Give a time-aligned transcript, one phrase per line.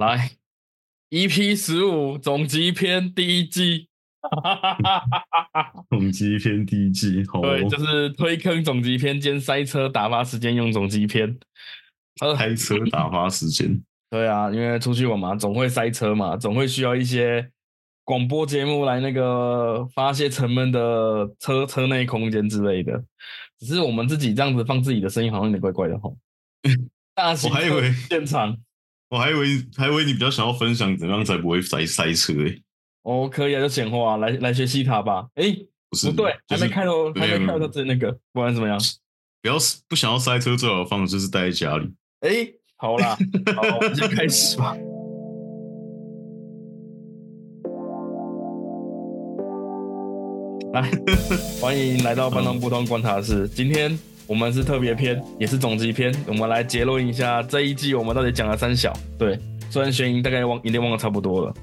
[0.00, 0.30] 来
[1.10, 3.88] ，EP 十五总集篇第一季，
[5.90, 11.38] 总集篇第一季，好，对，就是推坑总集篇兼塞车打发时间用总集篇。
[12.38, 13.78] 开车打发时间，
[14.08, 17.50] 对啊，因为出去玩嘛，总会塞车嘛，总会需要一些
[18.02, 23.04] 广播节目来那个发泄沉闷的车车内空间之类的。
[23.58, 26.10] 只是我们自己这样子放自己的声音，好像有点怪怪的哈。
[27.14, 28.56] 大型我还以为现场。
[29.10, 32.62] 我还以为还以为你比较想要分享怎样才不会塞塞车诶。
[33.02, 35.26] 哦，可以啊，就简化，来来学西塔吧。
[35.34, 35.52] 哎，
[35.88, 37.68] 不是，不对，还没开头，还没开头的。
[37.68, 38.78] 就那个，不管怎么样，
[39.42, 39.56] 不要
[39.88, 41.92] 不想要塞车，最好的方式就是待在家里。
[42.20, 43.18] 哎，好啦，
[43.56, 44.76] 好，我们就开始吧。
[50.72, 50.88] 来，
[51.60, 53.48] 欢迎来到半通不通观察室。
[53.48, 53.98] 今天。
[54.30, 56.14] 我们是特别篇，也是总集篇。
[56.24, 58.92] 我们来结论一下这一季我们到底讲了三小。
[59.18, 59.36] 对，
[59.68, 61.54] 虽然悬疑大概忘，已经忘的差不多了。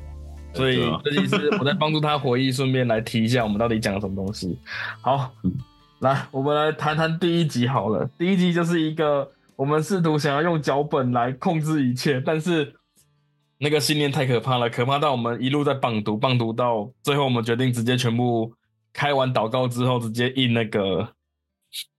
[0.53, 4.59] 所以这一次我在帮助他回忆，顺便来提一下我们到底讲了什么东西。
[4.99, 5.31] 好，
[5.99, 8.05] 来，我们来谈谈第一集好了。
[8.17, 12.73] 第一集就是一个我们试图想要用脚本来控制一切，但是
[13.59, 18.51] 那个信念太可怕了，可怕到我们一路在棒读棒读到最后，我们决定直接全部
[18.91, 21.07] 开完祷告之后，直接印那个。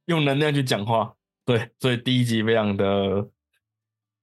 [0.06, 3.28] 用能量去讲话，对，所以第一集非常的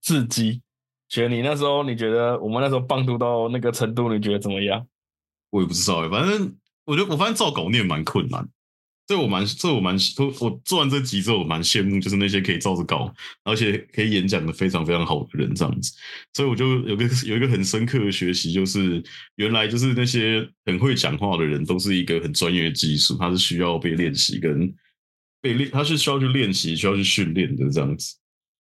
[0.02, 0.62] 刺激。
[1.10, 4.86] 雪，你那时候你觉得我们那时候棒读到那个程度，你觉得怎么样？
[5.52, 8.48] 我也不知道哎，反正我觉得我发现照稿念蛮困难。
[9.08, 9.96] 这我蛮，这我蛮，
[10.42, 15.94] 我做完这集之后，我蛮羡慕，就是那些可以照着稿，而且可以演讲的非常非常好的人这样子。
[16.34, 19.04] 所以我就有个有一个很深刻的学习，就是
[19.36, 24.74] 原来就是那些很会讲话的人，都是一个很专业的技术，他是需要被练习跟。
[25.46, 28.16] 被练，他是需要去练习，需要去训练的这样子。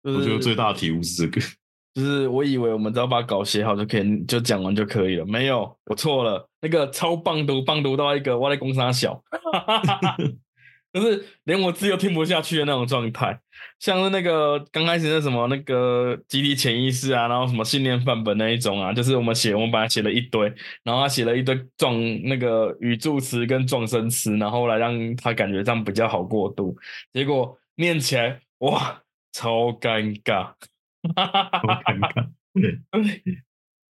[0.01, 1.39] 我觉得最大的体悟是这个，
[1.93, 5.25] 就是我以为我们只要把稿写好就可以，就讲完就可以了。
[5.27, 6.49] 没有，我错了。
[6.59, 9.21] 那个超棒读，棒读到一个我在公沙小。
[10.91, 13.39] 就是连我自己都听不下去的那种状态，
[13.81, 20.53] 像是那个刚开始那什么那个集体潜意识啊，然后什么信念范本那一种啊，就是我们写，我们把它写了一堆，
[20.83, 26.77] 然后他写了一堆状那个语助词跟状声词，然后来让他感觉这样比较好过渡，
[27.11, 29.01] 结果念起来哇，
[29.33, 30.53] 超尴尬，
[31.15, 31.23] 超
[31.83, 32.79] 尴尬，对，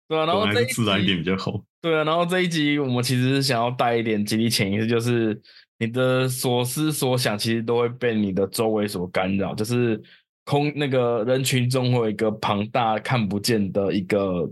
[0.07, 5.41] 对啊，然后这一自然一点比较好，对啊，然后这一集我们其实是想要带一点集体潜意识，就是。
[5.81, 10.01] 你的所思所想其实都会被你的周围所干扰，就是
[10.43, 14.51] 空那个人群中会有一个庞大看不见的一个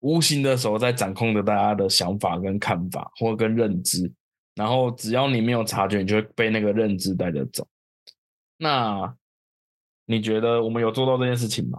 [0.00, 4.12] 无形的手在掌控着大家的想法跟看法或跟认知，
[4.56, 7.64] 然后只要你没有察觉，你就会被那个认知带着走。
[8.58, 9.14] 那
[10.04, 11.78] 你觉得我们有做到这件事情吗？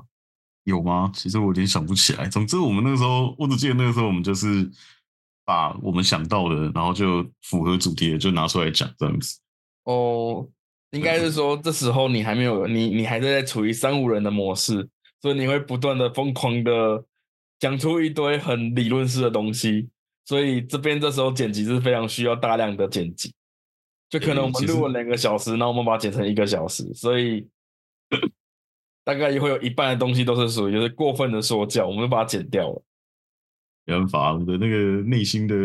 [0.63, 1.11] 有吗？
[1.13, 2.29] 其实我有点想不起来。
[2.29, 4.71] 总之，我们那个时候，我只记得那个时候我们就是。
[5.47, 9.39] 把我们想到的，然后就符合主题的，就拿出来讲这样子。
[9.85, 10.45] 哦，
[10.91, 14.85] 应该是说这时候你还没有，你你还在处于三五人的模式，
[15.21, 17.01] 所以你会不断的疯狂的
[17.59, 19.87] 讲出一堆很理论式的东西。
[20.25, 23.33] 所以这边这时候剪辑是非常需要大量的剪辑，
[24.09, 27.47] 就可能我们录了两个小时，然后我们把它剪成一个小时，所以
[29.05, 32.83] 大概也会有一半的东西都是属于就是过分的说教，我们就把它剪掉了。
[33.87, 35.55] 没办法，我的那个内心的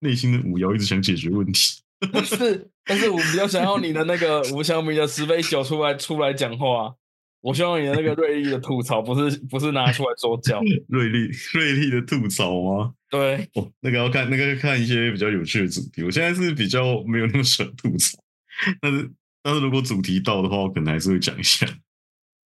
[0.00, 1.80] 内心的五幺一直想解决问题，
[2.12, 6.94] 但 是但是我比较想要你的那个吴小米的十杯酒出来出来讲话，
[7.40, 12.92] 我希望你的那个锐利的吐槽不是不是拿出来说教， 锐利锐利的吐槽吗？
[13.08, 18.18] 对，哦，那个要看那个看一些比较有趣的主题，我现在是比较没有那么喜欢吐槽，
[18.82, 19.08] 但是
[19.42, 21.64] 但是如果主题到的话，我可能还是会讲一下。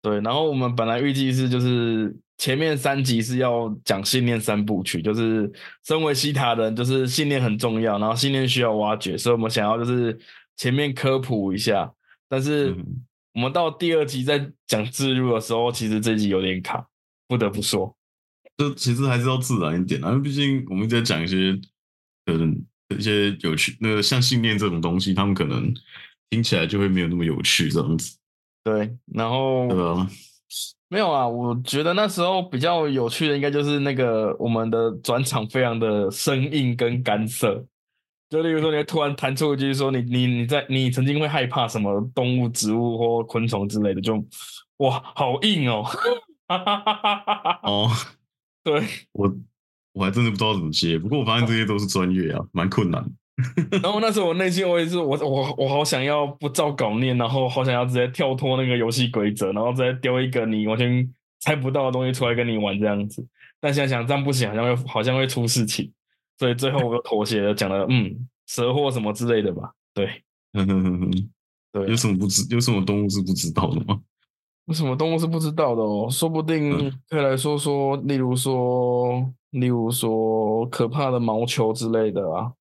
[0.02, 2.16] 对，然后我们本来预计是就是。
[2.40, 5.50] 前面三集是要讲信念三部曲，就是
[5.84, 10.16] 身为西塔人，就是信念很重要，然后信念需要挖掘，所以我们想要就是
[10.56, 11.92] 前面科普一下。
[12.28, 12.72] 但是
[13.34, 16.86] 我们到第二集在讲自入的时候，其实这集有点卡，
[17.26, 17.92] 不得不说，
[18.56, 21.58] 就其实还是要自然一点啊，因为毕竟我们在讲一些
[22.24, 22.56] 可能
[22.96, 25.74] 一些有趣，那个像信念这种东西，他们可能
[26.30, 28.16] 听起来就会没有那么有趣这样子。
[28.70, 29.68] 对，然后。
[30.90, 37.62] 没有啊，我觉得那时候比较有趣的，应该就是那个我们的转场非常的生硬跟干涩。
[38.30, 44.16] 就例如说，你突然弹出一句说你你你在你曾经会害怕什么动物、植物或昆虫之类的，就
[44.78, 45.84] 哇，好硬哦！
[47.64, 47.90] 哦，
[48.64, 48.82] 对
[49.12, 49.30] 我
[49.92, 53.04] 我还真的不知道怎么接，不过我发现这些都是专业啊，蛮困难。
[53.82, 61.08] 然后那时候我内心我也是我我我好想要不照稿念，然后好想要直接跳脱那个游戏规则，然后直接丢一个你完全
[61.40, 63.24] 猜不到的东西出来跟你玩这样子。
[63.60, 65.92] 但想想这样不行，好像会好像会出事情，
[66.38, 69.70] 所以最后我又妥协了，讲了嗯 蛇或什么之类的吧。
[69.94, 70.22] 对，
[70.54, 71.30] 嗯哼哼哼，
[71.72, 74.00] 对，有什么不知有什么动物是不知道的吗？
[74.66, 76.08] 有什么动物是不知道的哦？
[76.10, 82.52] 说不定嗯可以来说说，例如说，例如说可怕的毛球之类的啊。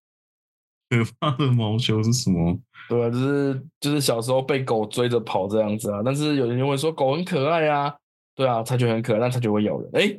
[0.89, 2.57] 可怕的毛球是什么？
[2.89, 6.01] 对啊，就是就是小时候被狗追着跑这样子啊。
[6.04, 7.94] 但是有人就会说狗很可爱啊，
[8.36, 9.89] 对啊，它就很可爱，但它就会咬人。
[9.94, 10.18] 哎，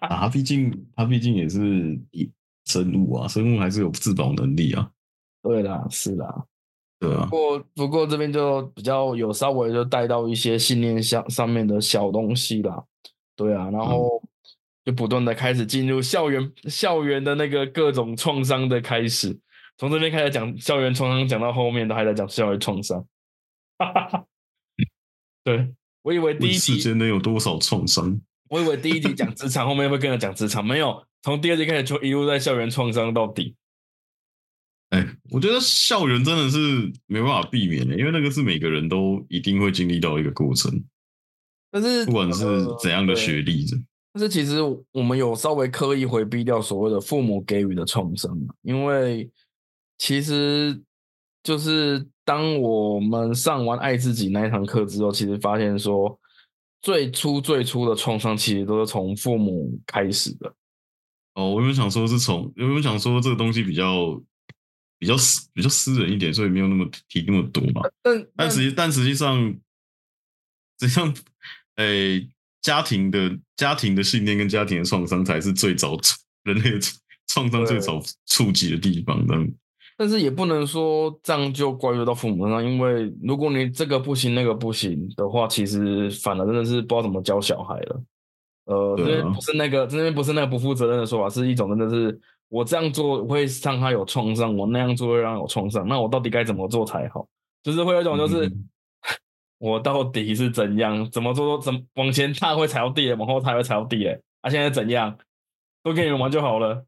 [0.00, 2.28] 啊，它毕竟它毕竟也是一
[2.64, 4.90] 生物啊，生物还是有自保能力啊，
[5.42, 6.44] 对啦，是啦。
[7.00, 12.82] 对啊不，过不过这边就比较有稍微就带到一些信念上上面的小东西啦，
[13.36, 14.20] 对啊，然后
[14.88, 19.38] 就不断的开始进入校园校园的那个各种创伤的开始，
[19.76, 23.04] 从这边开始讲校园创伤，讲到后面都还在讲校园创伤，
[25.44, 28.18] 对我以为第一集间能有多少创伤？
[28.48, 33.54] 我以为第一集讲职场，后面会跟着讲职场，没有，从第二集开始就一路在校园创伤到底。
[34.88, 40.82] 哎，我觉得校园真的是没办法避免的，因为那个是每个人都一定会经历到一个过程，
[41.70, 43.76] 但是不管是呃怎样的对学历的。
[44.18, 44.56] 但是其实
[44.90, 49.30] 我们有稍微刻意回避掉所谓的父母给予的创伤嘛，因为
[49.96, 50.82] 其实
[51.44, 56.18] 就是当我们上完爱自己那一堂课之后，其实发现说
[56.82, 60.52] 最初最初的创伤其实都是从父母开始的。
[61.34, 64.20] 哦，我原本想说是从，原本想说这个东西比较
[64.98, 67.82] 比较私比较私人一点，所以没有那么提那么多嘛。
[68.02, 69.40] 但但实际但实际上，
[70.80, 71.14] 实际上，
[71.76, 72.28] 诶、
[72.62, 75.96] 家庭的家庭的信念跟家庭的创伤才是最早
[76.44, 76.78] 人类的
[77.28, 79.24] 创伤最早触及的地方。
[79.28, 79.52] 但，
[79.96, 88.02] 但是也不能说这样就怪罪到父母身上，因为如果你这个不行那个不行的话，其实反而真的是不知道怎么教小孩了。
[88.64, 88.96] 呃，
[89.34, 97.26] 不是那个，这边不是那个不负责任的说法，是一种真的是我这样做会让他有创伤，我那样做会让他有创伤，那我到底该怎么做才好？
[97.62, 98.68] 就是会有一种就是、嗯
[99.58, 105.18] 我到底是怎样怎么做怎么往前踏会踩到地雷，往后踏会踩到地雷，啊，现在怎样
[105.82, 106.84] 都给你们玩就好了。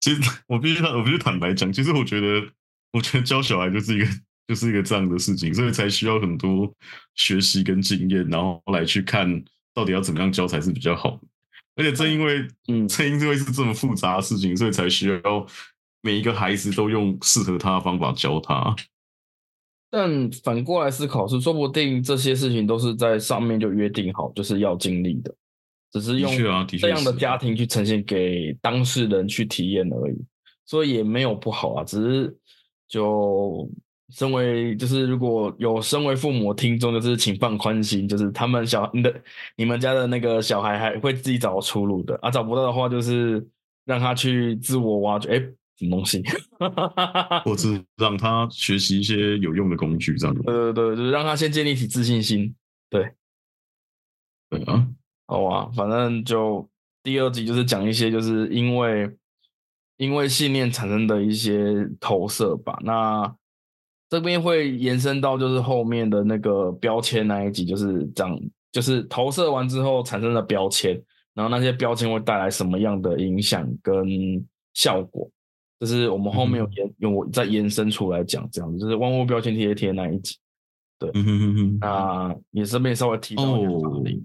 [0.00, 2.48] 其实我必须我必须坦白讲，其实我觉得，
[2.92, 4.06] 我觉得教小孩就是一个
[4.46, 6.72] 就是一个这样的事情，所以才需要很多
[7.14, 11.20] 学习跟经验，然后来去看到底要怎么样教才是比较好。
[11.74, 15.46] 而且正因为嗯正因为是这么复杂的事情，所以才需要
[16.02, 18.74] 每一个孩子都用适合他的方法教他。
[19.94, 25.34] 但反过来思考是，说不定这些事情都是在上面就约定好，就是要经历的，
[25.92, 26.34] 只是用
[26.66, 30.16] 这样的家庭去呈现给当事人去体验而已，
[30.64, 32.34] 所以也没有不好啊，只是
[32.88, 33.70] 就
[34.08, 39.14] 身为就是如果有身为父母的听众，就是请放宽心，就是他们小你的
[39.56, 43.46] 你们家的那个小孩还会自己找出路的啊，找不到的话就是
[43.84, 45.42] 让他去自我挖掘，哎，
[45.78, 46.22] 什么东西？
[47.44, 50.42] 或是让他学习一些有用的工具，这样子。
[50.42, 52.54] 对对对，就是让他先建立起自信心。
[52.90, 53.14] 对
[54.66, 54.86] 啊，
[55.26, 56.68] 好啊，反正就
[57.02, 59.10] 第二集就是讲一些就是因为
[59.96, 62.78] 因为信念产生的一些投射吧。
[62.82, 63.34] 那
[64.10, 68.38] 这边会延伸到就是后面的那个标签那一集，就是讲
[68.70, 71.02] 就是投射完之后产生的标签，
[71.32, 74.06] 然后那些标签会带来什么样的影响跟
[74.74, 75.30] 效果。
[75.82, 80.36] 就是我们后面有延用我再延伸出来讲，这样子就是万物标签贴一贴那一集，
[81.12, 81.78] 嗯哼哼哼。
[81.80, 84.24] 那也顺便稍微提到一下法哦令。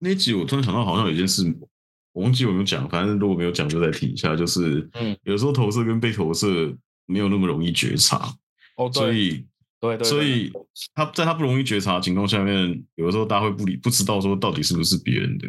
[0.00, 1.50] 那一集我突然想到，好像有一件事，
[2.12, 4.36] 我忘记有没有讲，反正如果没有讲就再提一下。
[4.36, 6.76] 就是，嗯，有时候投射跟被投射
[7.06, 8.30] 没有那么容易觉察，
[8.76, 9.46] 哦，对，所以，
[9.80, 10.52] 对对，所以
[10.94, 15.48] 他在他不容易觉察的情况下面，有的时候大家会不理不知道说到底是不是别人的。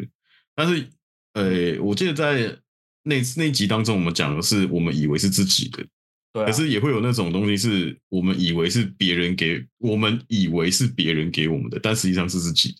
[0.54, 0.88] 但是，
[1.34, 2.56] 呃，我记得在
[3.02, 5.84] 那那集当中，我们讲的是我们以为是自己的，
[6.32, 12.78] 对啊，可是也会有那种东西是我们以为是别人给我们以为是别人给我们的，但实际上是自己的。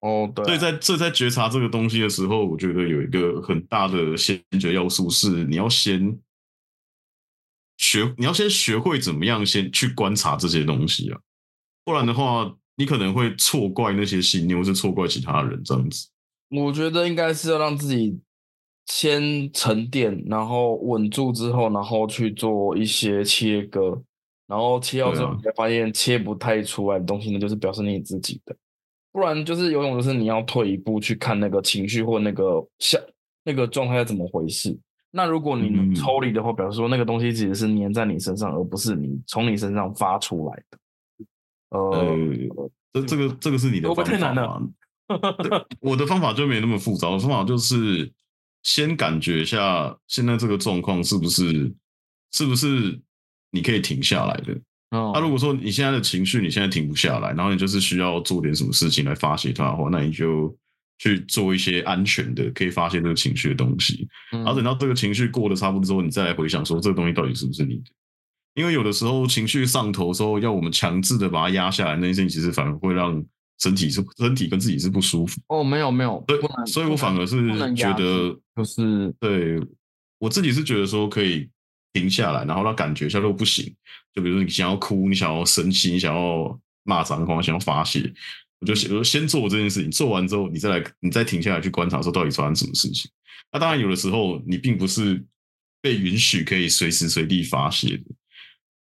[0.00, 6.18] 哦，对啊，所以在这在觉察这个东西的时候，我觉得有一个很大的先决要素是，你要先
[7.76, 11.20] 学，你要先学会怎么样先去观察这些东西啊，
[11.84, 16.08] 不然的话，你可能会错怪那些信念，或是错怪其他人这样子。
[16.48, 18.18] 我觉得应该是要让自己
[18.86, 24.02] 先沉淀，然后稳住之后，然后去做一些切割，
[24.46, 28.56] 然后切到之后，你才发现切不太出来的东西呢，就是表示你自己的，
[29.12, 32.98] 不然就是有种就是你要退一步去看那个情绪或那个下
[33.44, 34.76] 那个状态是怎么回事。
[35.12, 40.78] 那如果你抽离的话，表示说那个东西其实是粘在你身上，而不是你从你身上发出来的。
[41.70, 41.90] 呃，
[42.56, 44.70] 呃，这这个这个是你的会不会方法太难了吗？
[45.80, 48.12] 我的方法就没那么复杂，我的方法就是
[48.62, 51.72] 先感觉一下现在这个状况是不是
[52.32, 53.00] 是不是
[53.50, 54.52] 你可以停下来的。
[54.90, 60.54] 哦那、如果说你现在的情绪你现在停不下来，然后你就是需要做点什么事情来发泄它的话，那你就
[60.98, 64.08] 去做一些安全的可以发泄这个情绪的东西。
[64.32, 67.84] 嗯然后等到这个情绪过得差不多之后，你再来回想说这个东西到底是不是你的。
[68.54, 73.24] 因为有的时候情绪上头的时候，要我们强制的把它压下来，那件事情其实反而会让
[73.60, 75.40] 身体是身体跟自己是不舒服。
[75.48, 77.36] 哦，没有没有，所不能以，所以我反而是
[77.74, 79.60] 觉得，就是对
[80.18, 81.48] 我自己是觉得说可以
[81.92, 83.64] 停下来，然后让感觉一下，如果不行，
[84.14, 88.12] 就比如说你想要哭，你想要生气，你想要骂脏话，想要发泄，
[88.60, 93.10] 我就先先做这件事情，做完之后，你再来，你再停下来去观察说到底发生什么事情。
[93.52, 95.22] 那当然，有的时候你并不是
[95.82, 98.04] 被允许可以随时随地发泄的。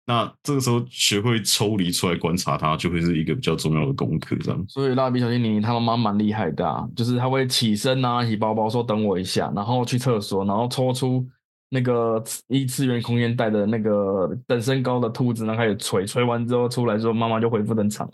[0.08, 4.34] 那这个时候学会抽离出来观察它，就会是一个比较重要的功课。
[4.40, 11.22] 这样，所以蜡笔小新妮他妈妈蛮厉害的啊，就是他会起身拿起包包说等我一下，然后去厕所，然后抽出
[11.68, 18.10] 那个一次元空间带的那个等身高的兔子，然后开始捶，捶完之后出来之后，妈妈就恢复正常。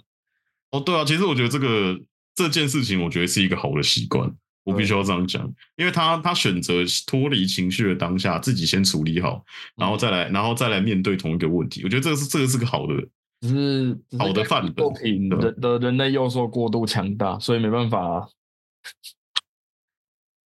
[0.72, 1.96] 哦，对啊，其实我觉得这个
[2.34, 4.28] 这件事情，我觉得是一个好的习惯，
[4.64, 5.42] 我必须要这样讲，
[5.76, 9.44] 因为他他选择脱离情绪的当下，自己先处理好，
[9.76, 12.94] 然后再来，然后再来面对同一个问题，我觉得这个是这个是个好的，
[13.42, 15.28] 只是好的范本人
[15.61, 18.28] 的人类幼兽过度强大，所以没办法。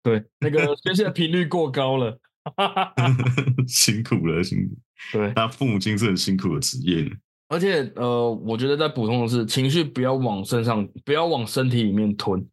[0.02, 2.18] 对，那个 宣泄频率过高了。
[3.66, 4.76] 辛苦了，辛苦。
[5.12, 7.10] 对，那父母亲是很辛苦的职业呢。
[7.48, 12.44] 而且呃，我觉得在补充的是，情绪不要往身上，不要往身体里面吞，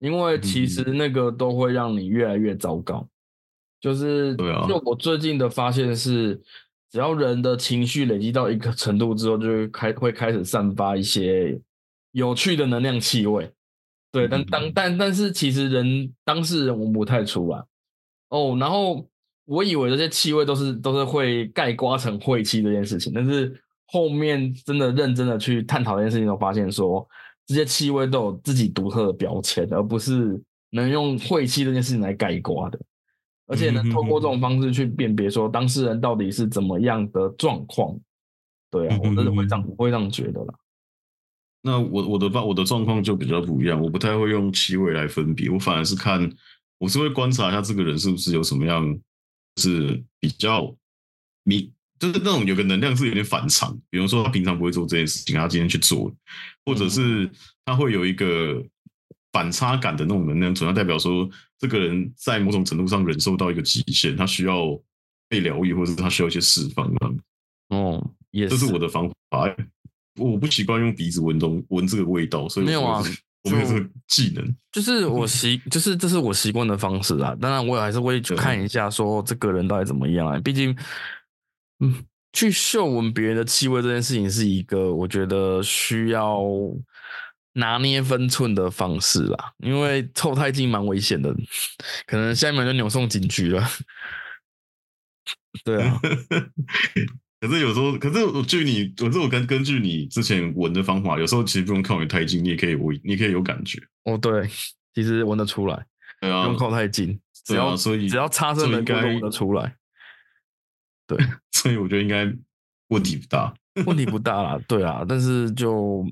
[0.00, 3.08] 因为其实那个都会让你越来越糟糕。
[3.80, 6.38] 就是，对啊就我最近的发现是，
[6.90, 11.58] 只要人的情绪累积到一个程度之后，就会开会开始散发一些
[12.12, 13.50] 有趣的能量气味。
[14.12, 17.62] 对，但嗯当但但是其实人当事人闻不太出来
[18.28, 18.56] 哦。
[18.60, 19.08] 然后
[19.46, 27.08] 我以为这些气味都是都是会盖刮成晦气这件事情，但是后面真的认真的去探讨这件事情，都发现说
[27.50, 30.40] 这些气味都有自己独特的标签，而不是
[30.70, 32.78] 能用晦气这件事情来盖刮的，
[33.48, 37.98] 而且能透过这种方式去辨别说当事人到底是怎么样的状况。
[38.70, 40.54] 对啊，我真的会这样，我会这样觉得啦。
[41.60, 46.30] 那我我的状我的状况就比较不一样，我不太会用气味来分别，我反而是看，
[46.78, 48.96] 我是会观察一下这个人是不是有什么样，
[49.56, 50.72] 就是比较
[51.42, 56.12] 你就是那种有个能量是有点反常，比如说他平常不会做这件事情，他今天去做，
[56.64, 57.30] 或者是
[57.64, 58.60] 他会有一个
[59.30, 61.28] 反差感的那种能量存在，代表说
[61.58, 64.76] 这个人在某种程度上忍受到一个极限，他需要
[65.28, 67.18] 被疗愈，或者是他需要一些释放这样。
[67.68, 69.54] 哦，也这是我的方法。
[70.18, 73.02] 我不习惯用鼻子闻东闻这个味道，所以没有啊
[73.44, 74.56] 我没有这个技能。
[74.72, 77.34] 就是我习， 就是这是我习惯的方式啊。
[77.40, 80.38] 当然，我也还是会去看一下，说这个人到底怎么样啊。
[80.40, 80.76] 毕竟，
[81.80, 86.42] 嗯，去嗅闻别人的气味这件事情是一个我觉得需要
[87.54, 89.52] 拿捏分寸的方式啦。
[89.58, 91.34] 因为凑太近蛮危险的，
[92.06, 93.66] 可能下一秒就扭送警局了。
[95.64, 95.98] 对啊，
[97.40, 103.82] 可是有时候，可是我据你，可是我根根据你之前闻的方法，有时候其实不用靠你太近，你也可以闻，你可以有感觉。
[104.04, 104.48] 哦对，
[104.94, 105.86] 其实闻得出来，
[106.20, 109.74] 对啊不用，靠太近，只要、啊，所以只要擦身所以应该闻得出来。
[111.52, 112.24] 所以我觉得应该
[112.88, 113.54] 问题不大。
[113.86, 116.04] 问题不大啦，对啊，但是就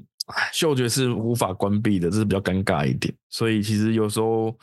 [0.53, 4.57] 嗅觉是无法关闭的，这是比较尴尬一点，所以其实有时候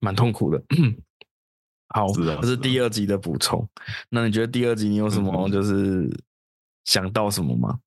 [0.00, 0.62] 蛮痛苦的。
[1.94, 3.66] 好，这是第二集的补充。
[4.08, 6.10] 那你觉得第二集你有什么嗯就是
[6.84, 7.78] 想到什么吗？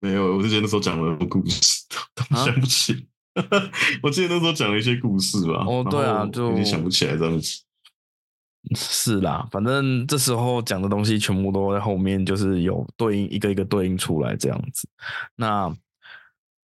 [0.00, 1.84] 没有，我之前那时候讲了故事，
[2.44, 3.08] 想不起。
[4.02, 5.64] 我记得那时候讲了一些故事吧。
[5.64, 7.62] 哦对啊就有点想不起来这样子。
[8.74, 14.88] 是啦，反正这时候讲的东西全部都在后面，就是有对应一个一个对应出来这样子。
[15.36, 15.74] 那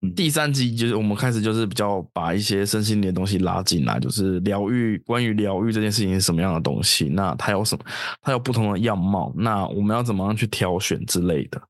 [0.00, 7.84] 嗯第三集就是我们开始就是比较把一些身心灵的东西拉进来，就是疗愈，关于疗愈这件事情是什么样的东西，那它有什么，
[8.20, 11.62] 它有不同的样貌，那我们要怎么样去挑选之类的。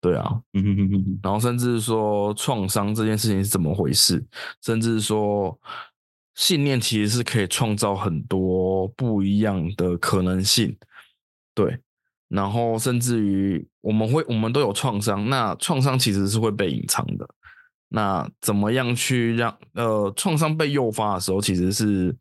[0.00, 0.40] 对啊，
[1.22, 4.24] 然后甚至说创伤这件事情是怎么回事，
[4.62, 5.58] 甚至说
[6.34, 10.76] 信念其实是可以创造很多不一样的可能性，
[11.54, 11.78] 对。
[12.28, 17.28] 然后甚至于我们会，我们都有创伤，那创伤其实是会被隐藏的。
[17.88, 22.16] 那怎么样去让呃创伤被诱发的时候，其实是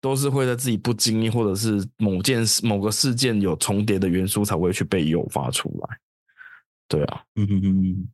[0.00, 5.98] 都是会在自己不经意或者是某件事某个事件有重叠的元素才会去被诱发出来。
[6.88, 8.08] 对啊，嗯嗯嗯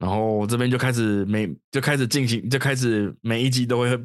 [0.00, 3.96] 然后这边就开始每就开始进行，就开始每一集都会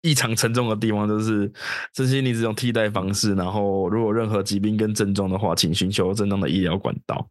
[0.00, 1.52] 异常沉重的地方，就是
[1.94, 3.34] 身心灵这种替代方式。
[3.34, 7.28] 然后如果任何疾病跟症状的话，请寻求正当的医疗管道。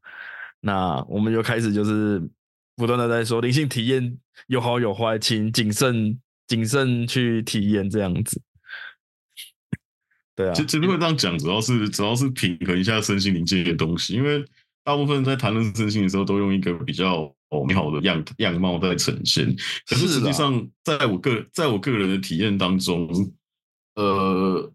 [0.60, 2.22] 那我们就开始就是
[2.76, 8.42] 不断的在说灵性体验有好有坏，请谨慎谨慎去体验这样子。
[10.36, 14.44] 对啊，其其实会这样讲，主要是主要是平衡一下身心灵这些东西，因为
[14.84, 17.34] 大部分在谈论身心的时候，都用一个比较
[17.68, 19.56] 美好的样样貌在呈现。
[19.88, 23.08] 可是实际上，在我个在我个人的体验当中，
[23.96, 24.72] 呃，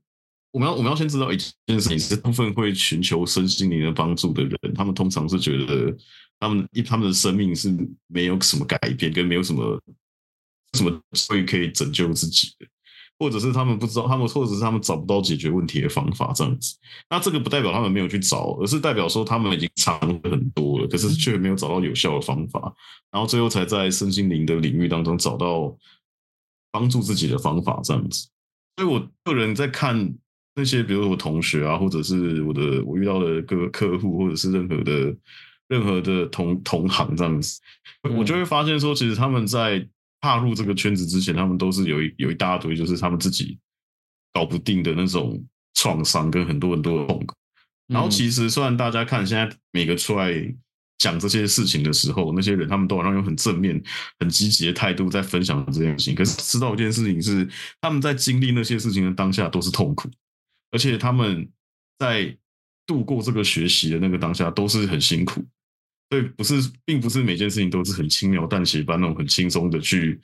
[0.51, 5.97] 我们要我们要先知道一件事情，是部分会寻求身心灵的帮助的人，他们通常是觉得
[6.41, 7.75] 他们一他们的生命是
[8.09, 9.81] 没有什么改变，跟没有什么
[10.73, 12.67] 什么会可以拯救自己的。
[13.19, 16.77] 或者是他们不知道，他们或者是他们找不到解决问题的方法，这样子。
[17.09, 22.75] 那这个不代表他们没有去找，而是代表说他们已经尝了很多了，可是却没有找到有效的方法，
[23.13, 25.77] 然后最后才在身心灵的领域当中找到
[26.73, 28.29] 帮助自己的方法，这样子。
[28.77, 30.13] 所以我个人在看
[30.57, 35.17] 那些，比如我同学啊，或者是我的我遇到的各个客户，或者是任何的
[35.69, 37.61] 任何的同同行这样子，
[38.03, 39.89] 我就会发现说，其实他们在。
[40.25, 43.59] 踏入这个圈子之前，他们都是有一有一大堆，就是他们自己
[44.33, 47.35] 搞不定的那种创伤跟很多很多的痛苦。
[47.89, 50.33] 然后，其实虽然大家看现在每个出来
[50.97, 53.79] 讲这些事情的时候，那些人他们都好像用很正面、
[54.19, 57.47] 很积极的态度在分享这件事情，可是知道一件事情是，
[57.83, 60.09] 他们在经历那些事情的当下都是痛苦，
[60.71, 61.47] 而且他们
[61.99, 62.35] 在
[62.87, 65.45] 度过这个学习的那个当下都是很辛苦。
[66.15, 70.21] 对，不是，并不是每件事情都是很轻描淡写般那种很轻松的去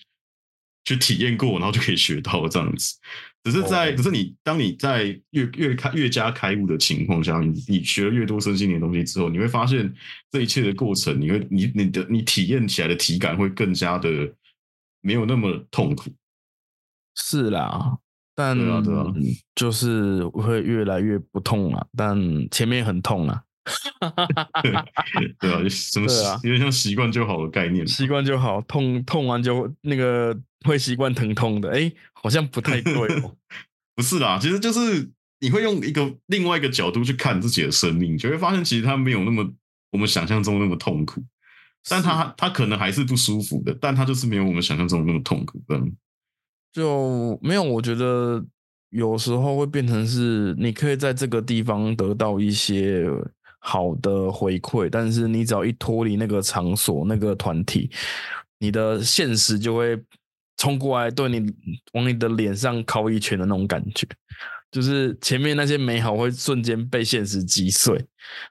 [0.84, 2.96] 去体验过，然后就可以学到这样子。
[3.42, 9.92] 只是在，只是你当你在越越开越加开悟的情况下，你你学了越多身心灵东西之后，你会发现
[10.30, 14.32] 这一切的过程，你会你你的你体验起来的体感会更加的
[15.00, 16.12] 没有那么痛苦。
[17.16, 17.98] 是啦，
[18.36, 18.56] 但
[19.56, 22.16] 就是会越来越不痛了，但
[22.50, 23.42] 前面很痛了。
[25.38, 26.06] 对啊，什么
[26.42, 33.36] 有点像习惯就好的概念，习惯就好，痛痛完就那个会习惯疼痛的，哎，好像不太对哦。
[33.96, 39.46] 不是啦，其实就是你会用一个另外一个角度去看自己的生命，就会发现其实它没有那么
[39.92, 41.22] 我们想象中那么痛苦，
[41.88, 45.62] 但它它可能还是不舒服的，但它就是没有我们想象中那么痛苦。
[45.68, 45.92] 嗯，
[46.72, 48.42] 就没有，我觉得
[48.90, 53.06] 有时候会变成是你可以在这个地方得到一些。
[53.62, 57.90] 好的回馈，但是你只要一脱离那个场所、那个团体，
[58.58, 60.02] 你的现实就会
[60.56, 61.54] 冲过来，对你
[61.92, 64.06] 往你的脸上敲一拳的那种感觉，
[64.70, 68.02] 就是前面那些美好会瞬间被现实击碎，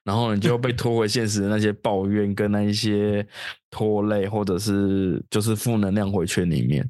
[0.04, 3.28] 然后你就被拖回现实的那些抱怨跟那一些
[3.72, 6.88] 拖累，或者是就是负能量回圈里面。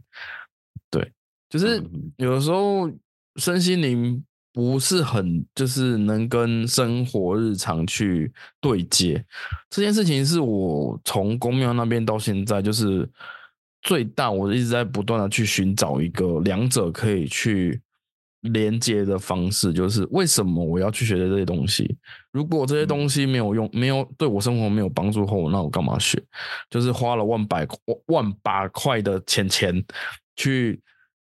[0.91, 1.09] 对，
[1.49, 1.81] 就是
[2.17, 2.91] 有的时候
[3.37, 4.21] 身心灵。
[4.59, 9.23] 不是很就是能跟生活日常去对接，
[9.69, 13.09] 这件事情是我从公庙那边到现在就是
[13.83, 17.81] 最大，我一直在不断的去寻找一个两者可以去
[18.41, 21.97] 连接的方式，就是为什么我要去学的这些东西？
[22.33, 26.21] 如果这些东西没有用，没有对我生活没有帮助后，那我干嘛学？
[26.69, 27.65] 就是花了万百
[28.07, 29.81] 万把块的钱钱
[30.35, 30.81] 去。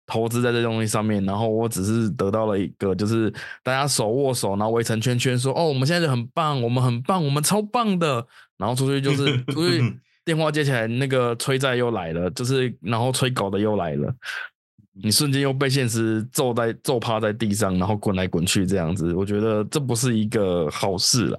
[0.08, 3.30] 投资在这东西上面，然后我只是得到了一个，就是
[3.62, 9.80] 大家手握手，然后围成圈圈，说：“哦，我们现在就很棒，我们很棒，我们超棒的。”然后出去就是 出去
[10.24, 14.12] 电话接起来，那个催债又来了，就是然后催稿的又来了，
[15.02, 21.38] 你瞬间又被现实揍在揍趴在地上，然后滚来滚去这样子，我觉得这不是一个好事啦。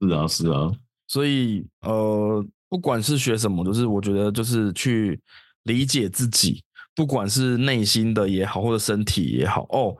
[0.00, 0.70] 是啊，是啊，
[1.08, 5.20] 所以呃，不管是学什么，就是我觉得就是去
[5.64, 6.62] 理解自己。
[6.94, 9.96] 不管是内心的也好，或者身体也好，哦，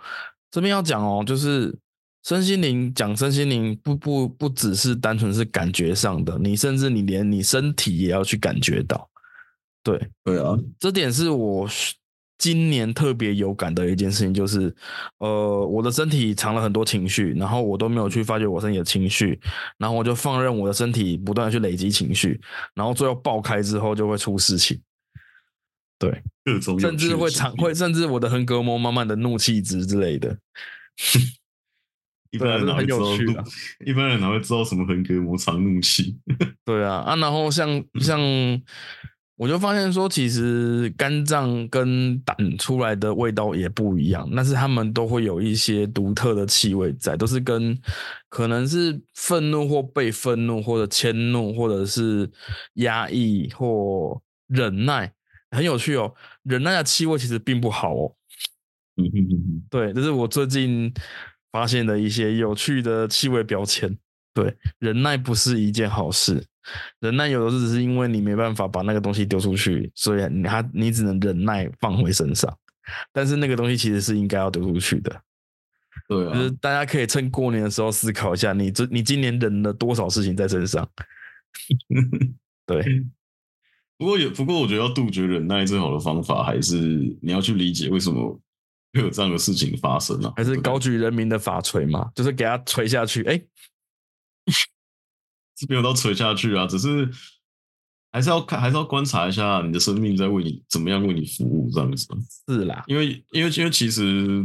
[0.50, 1.74] 这边要讲哦，就是
[2.24, 9.08] 身心灵讲身心灵，不不不只是单纯是感觉上的，你甚至你连你身体也要去感觉到，
[9.82, 11.66] 对对啊，这点是我
[12.38, 14.74] 今年特别有感的一件事情，就是
[15.18, 19.40] 呃，我的身体藏了很多情绪，然后我都没有去发觉我身体的情绪，
[19.78, 22.40] 然后我就放任我的身体不断的去累积情绪，
[22.74, 24.80] 然后最后爆开之后就会出事情。
[26.02, 26.22] 对，
[26.80, 30.36] 甚至会藏会，甚至我的横膈膜慢慢的怒气值之类的。
[32.32, 32.92] 一般人哪会知
[33.34, 33.44] 道？
[33.84, 36.18] 一般人哪会知道什么横膈膜藏怒气？
[36.64, 38.18] 对啊，啊，然后像像
[39.36, 47.78] 我就发现说，其实肝脏跟胆出来的味道也不一样，但是他们都会有一些独特的气味在，都是跟
[48.28, 52.30] 可能是愤怒或被愤怒，或者迁怒，或者是
[52.74, 55.12] 压抑或忍耐，
[55.52, 56.12] 很有趣哦。
[56.42, 58.16] 忍耐的气味其实并不好哦。
[58.96, 60.92] 嗯哼哼哼，对，这是我最近
[61.50, 63.96] 发现的一些有趣的气味标签。
[64.34, 66.44] 对，忍耐不是一件好事。
[67.00, 72.56] 忍耐有的是只是因为你没办法把那个东西丢出去，所以你他你只能忍耐放回身上。
[73.12, 75.22] 但是那个东西其实是应该要丢出去的。
[76.08, 80.88] 对就是啊，大家可以趁过年的时候思考一下，你这你今年忍了多少事情在身上？
[82.66, 83.04] 对，
[84.02, 86.76] 不过也不过我觉得要杜绝忍耐最好的方法还是
[87.22, 88.36] 你要去理解为什么
[88.92, 93.22] 会有这样的事情发生啊，还是高举人民的法锤嘛，就是给他锤下去。
[93.22, 93.40] 哎，
[95.56, 97.08] 是没有到垂下去啊，只是
[98.10, 102.08] 还是要看，还是要观察一下你的生命在为你怎么样为你服务这样子。
[102.48, 104.44] 是啦，因为因为因为其实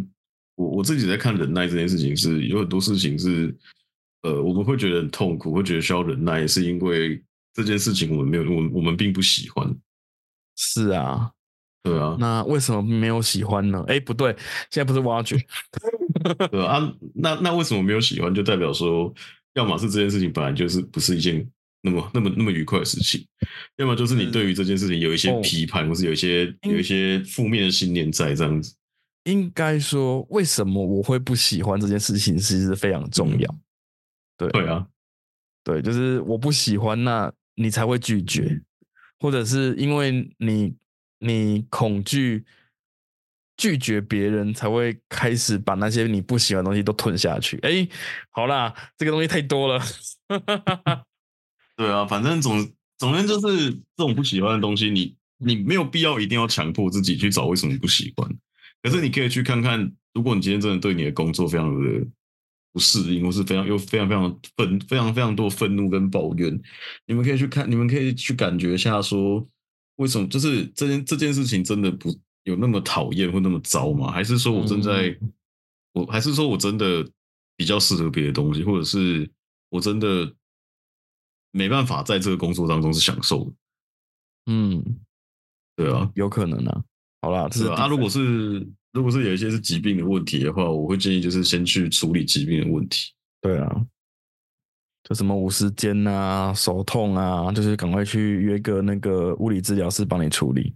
[0.54, 3.58] 我我自己在看忍耐这件事情是有很多事情是
[4.22, 7.20] 呃我们会觉得很痛苦，会觉得需要忍耐，是因为
[7.58, 9.76] 这件事情我们没有我们我们并不喜欢。
[10.56, 11.32] 是啊。
[11.84, 13.82] 对啊，那为什么没有喜欢呢？
[13.88, 14.36] 哎，不对，
[14.70, 15.38] 现在不是挖掘，
[16.52, 18.34] 对啊，啊那那为什么没有喜欢？
[18.36, 19.14] 就代表说，
[19.54, 21.50] 要么是这件事情本来就是不是一件
[21.82, 23.26] 那么那么那么愉快的事情，
[23.78, 28.76] 要么就是你对于这件事情有一些哦批判，或是有一些有一些负面的信念在这样子。
[29.24, 33.56] 应该说，为什么我会不喜欢这件事情，其实非常重要。
[34.38, 34.86] 对对啊，
[35.64, 38.62] 对，就是我不喜欢，那你才会拒绝，
[39.20, 40.76] 或者是因为你
[41.20, 42.46] 你恐惧
[43.58, 47.58] 拒绝别人，才会开始把那些你不喜欢的东西都吞下去。
[47.64, 47.88] 哎，
[48.30, 49.84] 好啦，这个东西太多了。
[51.76, 58.30] 对啊，反正总总之就是这种不喜欢的东西，你你没有必要一定要强迫自己去找为什么不喜欢，
[58.84, 62.08] 可是你可以去看看，如果你今天真的对你的工作非常的
[62.78, 66.62] 不适应，或是非常有非常非常愤非常非常多愤怒跟抱怨，
[67.08, 69.44] 你们可以去看，你们可以去感觉一下说，
[69.96, 74.12] 为什么就是这件这件事情真的不有那么讨厌或那么糟吗？
[74.12, 75.18] 还是说我正在，
[75.94, 77.04] 我还是说我真的
[77.56, 79.28] 比较适合别的东西，或者是
[79.70, 80.32] 我真的
[81.50, 83.52] 没办法在这个工作当中是享受的，
[84.52, 85.00] 嗯，
[85.76, 86.84] 对啊，有可能啊。
[87.24, 87.70] 好啦，是啊。
[87.72, 93.14] 是第啊，如果是如果是有一些是疾病的问题的话，我会建议就是先去处理疾病的问题。
[93.40, 93.86] 对啊，
[95.04, 100.74] 就什么五十肩啊、手痛啊，就是赶快去约个那个物理治疗师帮你处理。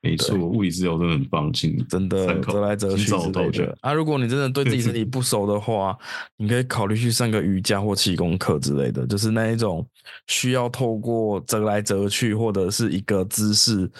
[0.00, 3.92] 没错，物理治疗真的很棒，请真的折来折去之类的啊。
[3.92, 5.98] 如果你真的对自己身体不熟的话，
[6.36, 9.84] 你可以考虑去上个瑜伽或气功课之类的，就是那一种
[10.28, 13.90] 需要透过折来折去或者是一个姿势，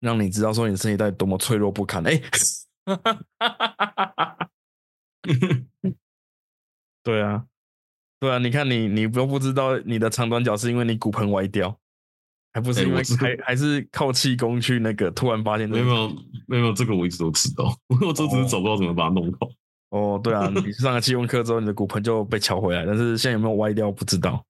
[0.00, 2.06] 让你知道说你身体到底多么脆弱不堪。
[2.06, 2.20] 哎，
[7.02, 7.44] 对啊，
[8.18, 11.78] 对啊，你看你你都不知道你的长短脚是因为你骨盆歪掉，
[12.52, 16.12] 还不是因为、还还是靠气功去那个突然发现这个没有
[16.46, 17.64] 没有这个我一直都知道，
[18.06, 19.48] 我这只是找不到怎么把它弄好。
[19.90, 24.44] 哦，对啊，你上了气功课之后，你的骨盆就被敲回来，但是现在有没有歪掉不知道。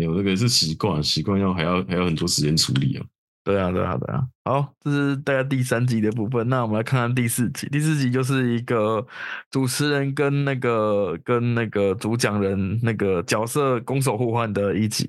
[0.00, 3.04] 有那个是习惯，习惯要还要还要很多时间处理啊。
[3.48, 4.28] 对啊，对啊，对啊。
[4.44, 6.46] 好，这是大概第三集的部分。
[6.50, 7.66] 那我们来看看第四集。
[7.70, 9.06] 第四集就是一个
[9.50, 15.08] 主持人跟那个跟那个主讲人那个角色攻守互换的一集。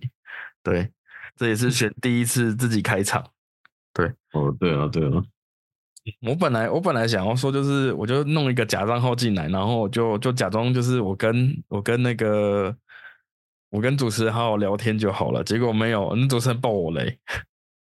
[0.63, 0.89] 对，
[1.36, 3.21] 这也是选第一次自己开场。
[3.93, 5.21] 对哦，对啊，对啊，
[6.25, 12.73] 我本来我本来想要说，就是我就弄一个假账号进来，然后我就就假装就是我跟我跟那个
[13.69, 15.43] 我跟主持人好好聊天就好了。
[15.43, 17.19] 结果没有，那主持人爆我雷。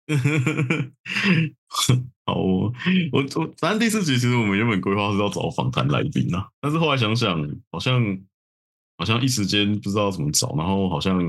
[2.25, 2.73] 好哦，
[3.13, 7.39] 我我反正第四集其实我们原本规划是要找访谈来宾啊，但是后来想想，
[7.71, 8.19] 好像
[8.97, 11.21] 好像一时间不知道怎么找，然后好像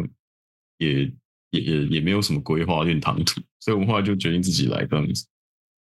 [0.78, 1.04] 也
[1.52, 5.26] 也也也没有什么规划，有点唐突，所以我们后来就决定自己来这样子。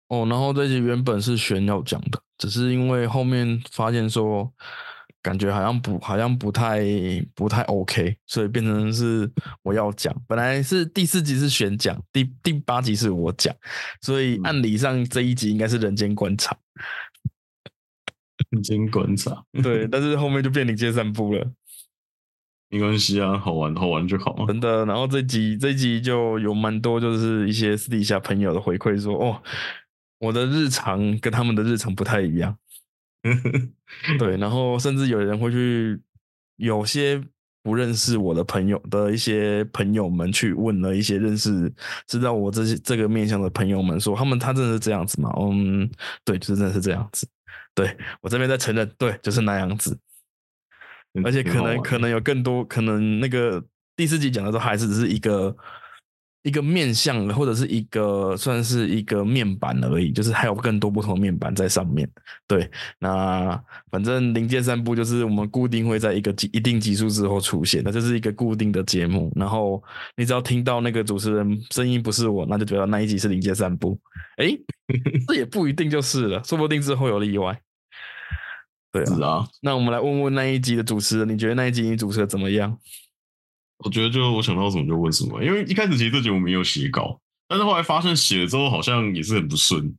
[0.09, 4.51] 哦，然后这集原本是轩要讲的，只是因为后面发现说，
[5.21, 6.81] 感觉好像不好像不太
[7.35, 9.29] 不太 OK，所以变成是
[9.63, 10.15] 我要讲。
[10.27, 13.53] 本来是第四集是选讲，第第八集是我讲，
[14.01, 16.57] 所以嗯按理上这一集应该是人间观察，
[18.49, 21.51] 人间观察，对，但是后面就变领街散步了。
[22.71, 24.45] 没关系啊，好玩好玩就好啊。
[24.45, 24.85] 真的。
[24.85, 29.41] 然后这集这集就有蛮多，就是一些私底下朋友的回馈说，哦，
[30.19, 32.55] 我的日常跟他们的日常不太一样。
[34.17, 35.99] 对，然后甚至有人会去，
[36.57, 37.21] 有些
[37.61, 41.71] 不认识我的朋友的一些朋友们去问了一些认识
[42.07, 45.31] 知道我这些这个面向的朋友们说，他们他真的是这样子吗？
[45.39, 45.89] 嗯，
[46.23, 47.27] 对，就是真的是这样子。
[47.75, 49.97] 对我这边在承认，对，就是那样子。
[51.23, 53.63] 而且可能可能有更多，可能那个
[53.95, 55.55] 第四集讲的时候还是只是一个
[56.43, 62.09] 一个面向，或者是一个算是一个面板而已，就是还有更多不同的面板在上面。
[62.47, 69.31] 对，那反正零件散步就是我们固定会在一个一定级数之后出现，那就是一个固定的节目。
[69.35, 69.83] 然后
[70.15, 73.99] 你只要听到那个主持人声音不是我，那就觉得那一集是零件散步。
[74.37, 74.57] 哎，
[75.27, 77.59] 这也不一定就是了，说不定之后有例外。
[78.91, 82.75] 对啊，那我们来问问那一集的主持人，你觉得那一集你主持的怎么样？
[83.83, 89.93] 我觉得就我想到什么就问什么，因为一开始其实这节目没有写稿，但是后来发现写了之后好像也是很不顺，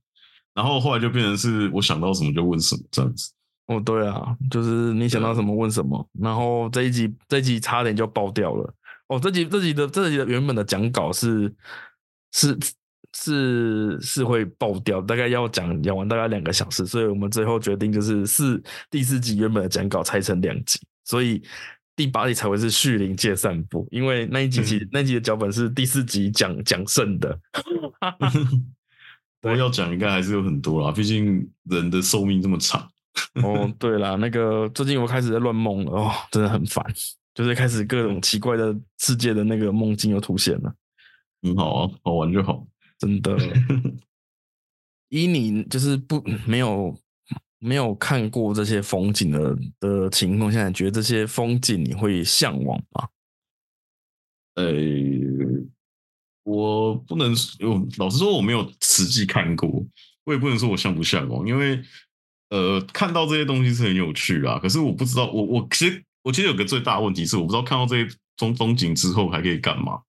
[0.54, 3.32] 然后后来就变成是我想到什么就问什么这样子。
[3.66, 8.74] 哦，对啊，就是你想到什么问什么，然后这一集这一集差点就爆掉了。
[9.08, 11.54] 哦，这集这集的这集的原本的讲稿是
[12.32, 12.58] 是。
[13.12, 21.42] 是是会爆掉，大概要讲讲完大概两个小时，所以我们最后决定就是四第四集原本的讲稿拆成两集，所以
[22.00, 27.38] 第八集才会是续灵界散步，因为那一集集那集的脚本是第四集讲讲圣的。
[29.38, 32.90] 不过要讲应该还是有很多啦，毕竟人的寿命这么长。
[33.44, 36.82] 哦，对啦，那个最近我开始在乱梦了，哦，真的很烦，
[37.34, 40.74] 就是开始各种奇怪的世界的那个梦境又出现了。
[41.42, 42.66] 很好啊，好玩就好。
[42.98, 43.36] 真的，
[45.10, 46.98] 以你就是不没有
[47.60, 53.08] 没有看过这些风景的的情况下，觉得这些风景你会向往吗？
[54.54, 54.64] 呃，
[56.42, 59.68] 我不能，我老实说我没有实际看过，
[60.24, 61.82] 我也不能说我向不向往，因为
[62.48, 64.58] 呃，看到这些东西是很有趣啊。
[64.58, 70.00] 可是我不知道，我我其实我其实有个最大的问题是，我不知道看到这些风风景之后还可以干嘛。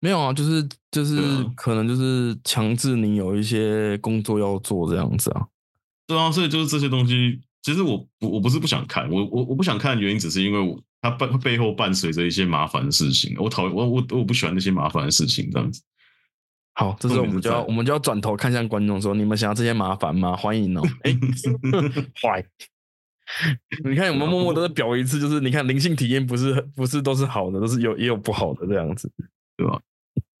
[0.00, 5.46] 没有啊，就是就是可能就是强制你有一些工作要做这样子啊。
[6.10, 15.80] 对啊，所以就是这些东西，其实我我我不是不想看，我我我不想看的原因只是因为我它背背后伴随着一些麻烦的事情，我讨厌我我我不喜欢那些麻烦的事情这样子。
[16.74, 20.34] 好，这时候我们就要我们就要转头看向观众说：你们想要这些麻烦吗？
[20.34, 20.82] 欢迎哦。
[21.04, 21.16] 哎，
[22.20, 22.44] 坏。
[23.84, 29.08] 你看我们默默的在表一次，就是你看灵性体验不是不是都是好的，都是有也有不好的这样子，
[29.56, 29.80] 对吧？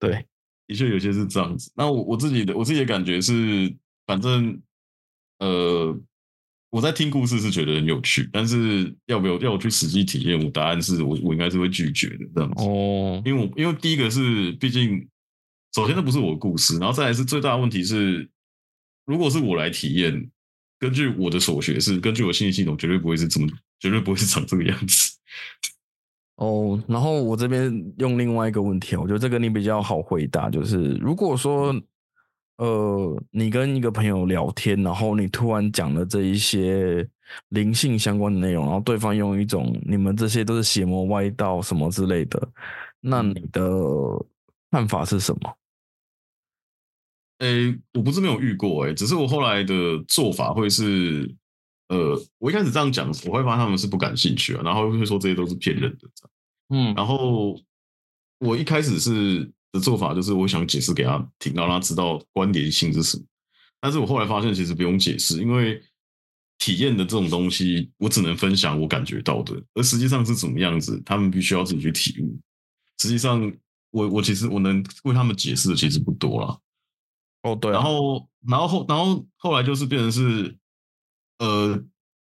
[0.00, 0.26] 对，
[0.66, 1.70] 的确有些是这样子。
[1.76, 3.72] 那我我自己的我自己的感觉是，
[4.06, 4.60] 反正
[5.40, 5.98] 呃，
[6.70, 10.42] 我在听故事是觉得很有趣，但是要不要要我去实际体验？
[10.42, 12.64] 我答案是我我应该是会拒绝的这样子。
[12.64, 15.08] 哦，因为我因为第一个是，毕竟
[15.74, 18.28] 首先这不是我的故事，然后再来是最大的问题是，
[19.04, 20.30] 如果是我来体验，
[20.78, 23.48] 根据我的所学是，根据我信息系统，绝对不会是这么，
[23.80, 25.16] 绝对不会是长这个样子。
[26.36, 31.74] 哦，然后我这边用另外一个问题，我觉得这个你比较好回答，就是如果说，
[32.60, 37.08] 呃，你跟一个朋友聊天，然后你突然讲了这一些
[37.48, 42.48] 灵性相关的内容，然后对方用一种你们这些都是邪魔歪道什么之类的，
[43.00, 43.62] 那你的
[44.70, 45.56] 看法是什么？
[47.38, 49.74] 诶，我不是没有遇过，诶，只是我后来的
[50.06, 51.34] 做法会是。
[51.88, 56.08] 呃，我一开始这样讲，我会发现他们是不感兴趣啊，然后会说这些都是骗人的，
[56.68, 57.58] 嗯，然后
[58.38, 63.24] 我一开始是的做法就是我想解释给他听，让他知道关联性是什么，
[63.80, 65.82] 但是我后来发现其实不用解释，因为
[66.58, 72.38] 体验的这种东西，我只能分享我感觉到的，而实际上是怎么样子，他们必须要自己去体悟。
[72.98, 73.40] 实际上，
[73.90, 76.60] 我我其实我能为他们解释的其实不多了。
[77.42, 80.56] 哦，对，然后然后后然后后来就是变成是。
[81.40, 81.82] 呃，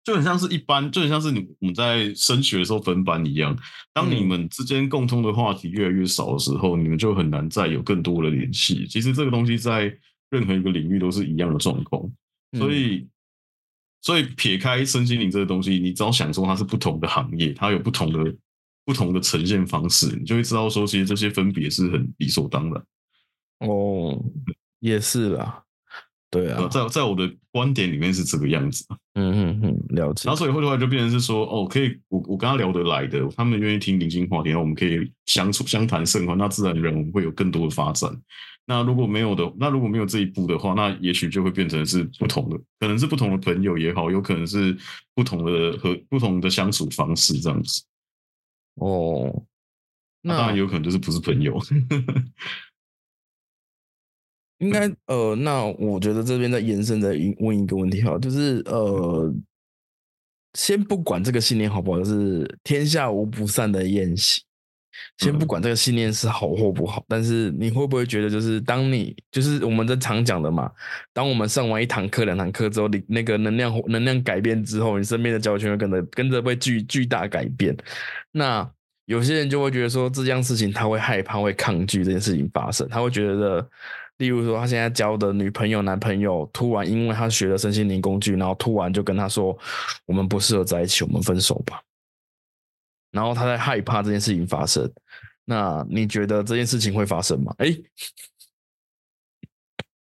[0.04, 3.56] 就很像是一般，就很像是你我们在升学的时候分班一样。
[3.92, 8.86] 当你们之间共通的话题越来越少的时候，你们就很难再有更多的联系。
[8.86, 9.96] 其实这个东西在
[10.30, 12.02] 任何一个领域都是一样的状况。
[12.58, 13.06] 所以，
[14.00, 18.34] 所以撇开身心灵这个东西，你只要想说它是不同的行业，它有不同的
[18.84, 22.84] 不同的呈现方式，你就会知道说，其实这些分别是很理所当然。
[23.60, 24.20] 哦，
[24.80, 25.61] 也是啦。
[26.32, 28.86] 对啊，在在我的观点里面是这个样子。
[29.12, 30.22] 嗯嗯嗯，了解。
[30.24, 38.10] 然后所以后来就变成是说，哦，可以，我我跟他聊得来的，他们愿意听零星话题，然后我们可以相处相谈甚欢，那自然而然我们会有更多的发展。
[38.64, 44.74] 那如果没有的，那如果没有这一步的话，那也许就会变成是不同的，可能是不同的朋友也好，有可能是
[45.14, 47.82] 不同的和不同的相处方式这样子。
[48.76, 49.44] 哦，
[50.22, 51.60] 那当然有可能就是不是朋友。
[54.62, 57.08] 应该呃，那我觉得这边再延伸再
[57.40, 59.34] 问一个问题哈，就是呃，
[60.54, 64.40] 先不管这个信念好不好，就是天下无不散的宴席。
[65.18, 70.70] 先不管这个信念是好或不好，但是你会不会觉得，就是当你就是我们在常讲的嘛，
[71.12, 77.76] 当我们上完一堂课、两堂课之后，你那个能量能量改变之后，你身边的交友圈会跟着跟着被巨巨大改变。
[78.30, 78.70] 那
[79.06, 83.66] 有些人就会觉得说，这件事情他会害怕、会抗拒这件事情发生，他会觉得，
[84.18, 89.56] 例如说他现在交的女朋友、男朋友，突然因为他学了身心灵工具，然后突然就跟他说，
[90.06, 91.82] 我们不适合在一起，我们分手吧。
[93.10, 94.90] 然后他在害怕这件事情发生，
[95.44, 97.52] 那你觉得这件事情会发生吗？
[97.58, 97.76] 哎，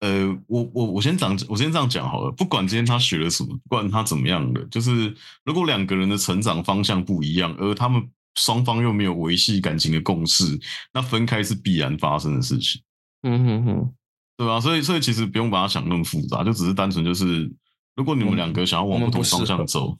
[0.01, 2.31] 呃，我我我先讲，我先这样讲好了。
[2.33, 10.45] 不管今天他学了什么，不管他怎么样的，就是如果两个人的成长方向不一样，而他们双方又没有维系感情的共识，
[10.93, 12.83] 那分开是必然发生的事情。
[13.23, 13.95] 嗯哼哼，
[14.37, 14.61] 对吧？
[14.61, 17.51] 所以所以其实不用把它想那么复杂，就只是单纯就是，
[17.97, 19.99] 如果你们两个想要往不同方向走。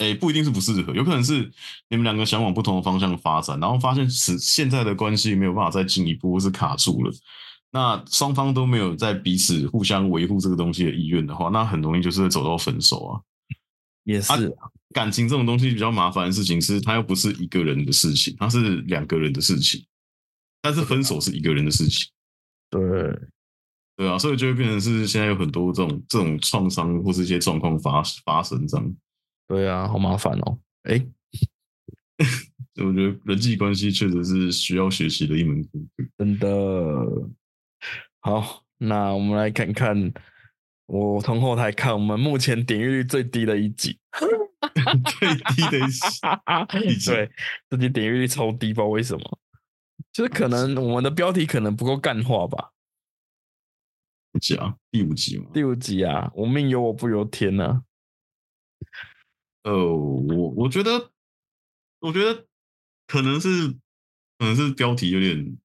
[0.00, 1.42] 哎，不一定是不适合，有可能是
[1.90, 7.12] 你们两个想往不同的方向发展，然后发现是现在的关系没有办法再进一步，或是卡住了。
[7.70, 13.20] 那双方都没有在彼此互相维护这个东西的意愿的话，那很容易就是会走到分手啊。
[14.04, 14.56] 也是，
[14.94, 19.84] 感情这种东西比较麻烦的事情是，它又不是一个人的事情，它是两个人的事情。
[20.62, 22.08] 但是分手是一个人的事情。
[22.70, 22.80] 对，
[23.96, 28.96] 对啊，所以就会变成是现在有很多这种这种创伤或是一些状况发发生这样。
[29.46, 30.58] 对啊，好麻烦哦。
[30.82, 31.04] 哎，
[32.84, 36.04] 我觉得人际关系确实是需要学习的一门功课。
[36.18, 36.48] 真的。
[38.20, 40.12] 好，那我们来看看，
[40.86, 43.98] 我从后台看，我们目前点阅率最低的一集，
[45.18, 45.78] 最低的
[46.88, 47.30] 一集，对，
[47.70, 49.38] 这集点击率超低，不知道为什么，
[50.18, 52.72] 就是可能我们的标题可能不够干话吧。
[54.40, 55.48] 讲第五集嘛？
[55.54, 57.84] 第五集啊，我命由我不由天呐。
[59.62, 61.12] 呃，我我觉得，
[62.00, 62.44] 我觉得
[63.06, 63.68] 可能是
[64.38, 65.56] 可能是标题有点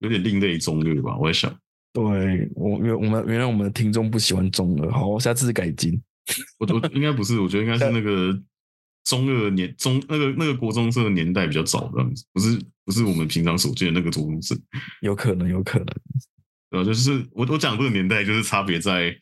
[0.00, 1.58] 有点另类中二吧，我在想。
[1.94, 5.98] 对我原我们原来我们的听众不喜欢中二，好，我下次改进。
[6.58, 8.38] 我我应该不是，我觉得应该是那个
[9.06, 14.60] 中二年中那个那个国中生的年代比较早这样子，不是不是我们平常所见的那个国中生。
[15.00, 15.86] 有可能，有可能。
[16.70, 19.16] 对，就是我我讲这个年代，就是差别在。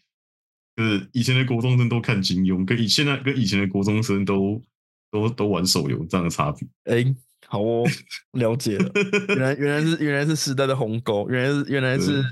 [0.76, 4.60] 就是以前的国中生都看金庸，跟以现在跟以前的国中生都
[5.08, 6.66] 都都玩手游这样的差别。
[6.92, 7.14] 哎，
[7.46, 7.84] 好哦，
[8.32, 8.90] 了解了。
[9.30, 12.24] 原来原来是原来是时代的鸿沟，原来是原来是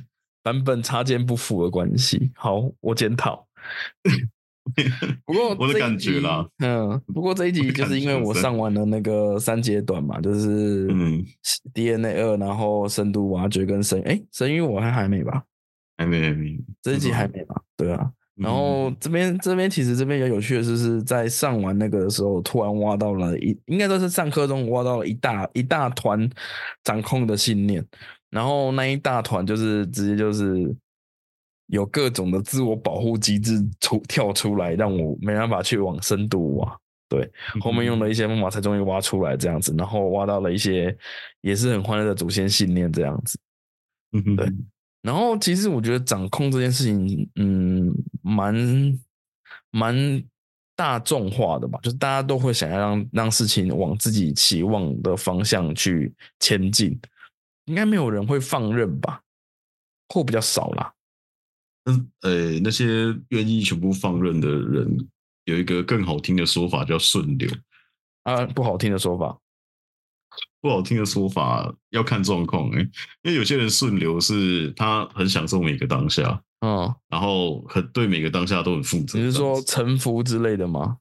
[0.42, 2.32] 版本插件不符的关系。
[2.34, 3.46] 好，我检讨。
[5.27, 11.25] 不过我的感觉啦，嗯，不过这一集就是因为我上完了那个三阶段嘛，就是嗯
[11.75, 15.42] DNA 二，然后深度挖掘跟神，哎，神域我还还没吧？
[15.98, 17.61] 还没还没，这一集还没吧？
[17.77, 18.11] 对啊。
[18.35, 26.29] 然后这边这边其实这边有有趣的是是在上完那个的时候，突然挖到了一，应该说是上课中挖到了一大一大团
[26.83, 27.85] 掌控的信念，
[28.31, 30.75] 然后那一大团就是直接就是
[31.72, 36.78] 有各种的自我保护机制出跳出来，让我没办法去往深度挖。
[37.08, 37.30] 对，
[37.61, 40.94] 后面用了一些方法才终于挖出来这样子，然后挖到了一些
[41.40, 43.38] 也是很欢乐的祖先信念这样子。
[44.12, 44.46] 嗯对。
[45.00, 48.54] 然后，其实我觉得掌控这件事情，嗯，蛮
[49.70, 50.22] 蛮
[50.76, 57.00] 大众化的吧，就是大家都会想要让让事情往自己期望的方向去前进，
[57.64, 59.22] 应该没有人会放任吧，
[60.11, 60.92] 或比较少啦。
[61.85, 65.09] 嗯，呃，那些愿意全部放任的人，
[65.45, 67.51] 有一个更好听的说法叫顺流
[68.23, 69.38] 啊，不好听的说法。
[70.62, 72.79] 不好听的说法要看状况哎，
[73.23, 79.18] 因为有些人顺流是他很享受每个当下，嗯，然后很对每个当下都很负责。
[79.18, 80.99] 你是说臣服之类的吗？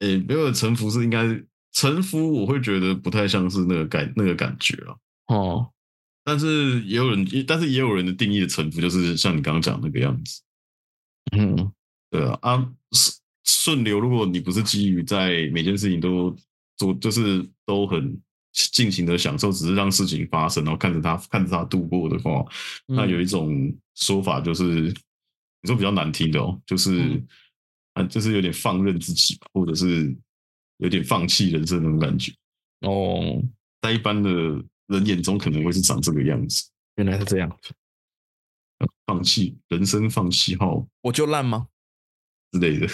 [0.00, 1.24] 诶，没有臣服是应该
[1.72, 4.96] 臣服，我会觉得不太像是那个感那个感觉啊。
[5.28, 5.70] 哦，
[6.28, 10.42] 但是也有人，但是也有人的定义的臣服就是像你刚刚讲那个样子。
[11.32, 11.72] 嗯，
[12.10, 16.36] 对啊，啊顺顺流，如果你不是基于在每件事情都
[16.76, 18.20] 做，就是都很。
[18.72, 22.44] 尽情的享受，只是让事情发生，然后看着他看着他度过的话，
[22.86, 27.22] 那有一种说法就是，你说比较难听的哦，就是
[27.92, 30.12] 啊，就是有点放任自己，或者是
[30.78, 32.32] 有点放弃人生那种感觉。
[32.80, 33.40] 哦，
[33.80, 34.30] 在一般的
[34.88, 36.68] 人眼中，可能会是长这个样子。
[36.96, 37.70] 原来是这样子，
[39.06, 41.68] 放弃人生，放弃后，我就烂吗？
[42.50, 42.86] 之类的，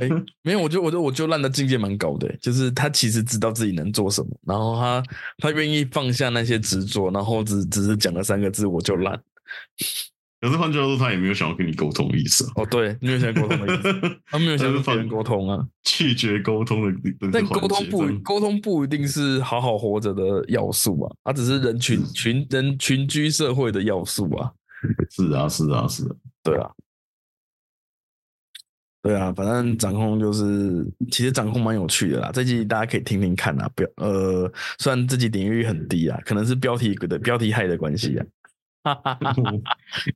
[0.00, 0.08] 哎，
[0.40, 5.02] 没有，我觉得，我觉得，我就烂的境界蛮高的，就是他其实知道自己能做什么，然后他
[5.36, 9.22] 他愿意放下那些执着，然后只只是讲了三个字，我就烂。
[10.42, 12.52] 可是换句话说，他也没有想要跟你沟通的意思啊。
[12.56, 13.92] 哦，对，没有想沟通的意思，
[14.26, 15.64] 他没有想跟别人沟通啊。
[15.84, 24.50] 拒绝沟通的，但沟通不沟通不一定是好好活着的要素啊，它只是人群群人群居社会的要素啊。
[25.10, 26.10] 是啊，是啊，是啊，
[26.42, 26.68] 对啊。
[29.00, 32.30] 对啊，反正掌控就是，其实掌控蛮有趣的啦。
[32.32, 38.26] 这集大家可以听听看啊，不要呃，虽然这集点击率很低啊，可能是标题的标题害的关系啊。
[38.82, 39.34] 哈哈哈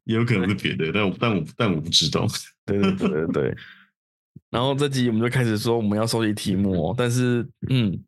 [0.05, 2.27] 有可能是别的，但我但我但我不知道。
[2.65, 3.57] 对对对对对。
[4.51, 7.99] 然后这集我们就开始说我们要收集题目，哦，但是嗯，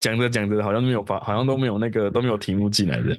[0.00, 3.18] 讲着讲着好像没有发，好像都没有那个都没有题目进来的。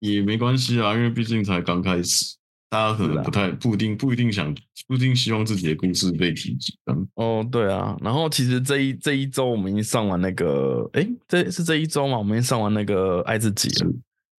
[0.00, 2.36] 也没关系啊，因为毕竟才刚开始。
[2.70, 4.54] 大家可能不太不一定不一定想
[4.86, 6.74] 不一定希望自己的故事被提及。
[7.14, 7.96] 哦，对啊。
[8.02, 12.18] 然后其实这一这一周我们已经上完那个，哎，这是这一周嘛？
[12.18, 13.90] 我们已经上完那个爱自己了。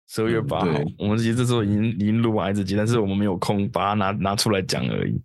[0.08, 5.20] 十二月八号，我们其实这时候已经已经录完爱自己，但是我们没有空把它拿拿出来讲而已。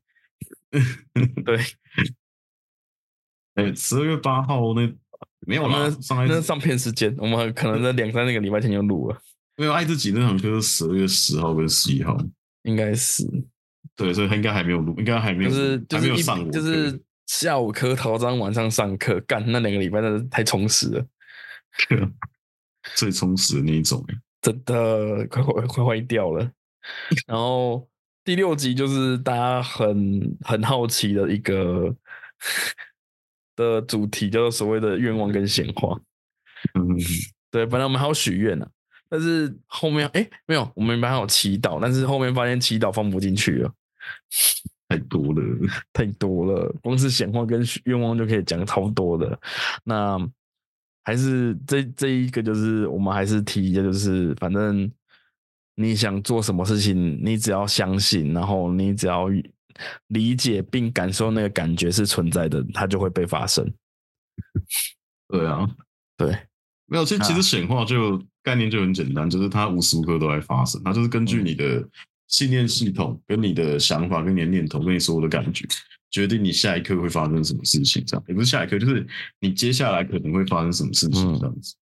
[1.46, 1.58] 对。
[3.56, 4.92] 哎，十二月八号那
[5.46, 9.22] 没有了，上那上片时间，我们可能在两三那个礼拜前就录了。
[9.56, 12.18] 没有爱自己那场课是十二月十号跟十一号。
[12.64, 13.24] 应该是，
[13.96, 21.06] 对，所以他应该还没有录，应该还没有，就是还没有上就是下午课陶章，晚上上课，干那两个礼拜真的太充实了，
[22.96, 24.04] 最充实的那一种，
[24.44, 26.48] 真的快快快坏掉了。
[27.26, 27.88] 然后
[28.24, 31.96] 第六集就是大家很很好奇的一个
[33.56, 35.98] 的主题，叫做所谓的愿望跟显化。
[36.74, 36.98] 嗯，
[37.50, 38.68] 对，本来我们还要许愿呢。
[39.10, 43.72] 但是后面哎没有，我们班有祈祷，但是后面发现祈祷放不进去了，
[44.90, 45.42] 太多了，
[45.94, 49.40] 太多了，光是显化跟愿望就可以讲超多的。
[49.84, 50.18] 那
[51.04, 54.92] 还是这这一个就是我们还是提一下，就是反正
[55.76, 59.28] 你想做什么事情，你只要相信，然后你只要
[60.08, 63.66] 理解并感受那个感觉是存在的，它就会被发生。
[65.30, 65.70] 对啊，
[66.18, 66.38] 对。
[66.86, 71.84] 没有，其实其实显化就概念就很简单，就是它无时无刻都在发生，它就是根据你的
[72.28, 75.66] 信念系统、跟你的想法、跟你的念头、跟你所有的感觉，
[76.14, 78.02] 决定你下一刻会发生什么事情。
[78.06, 79.06] 这样也不是下一刻，就是
[79.42, 81.76] 你接下来可能会发生什么事情这样子。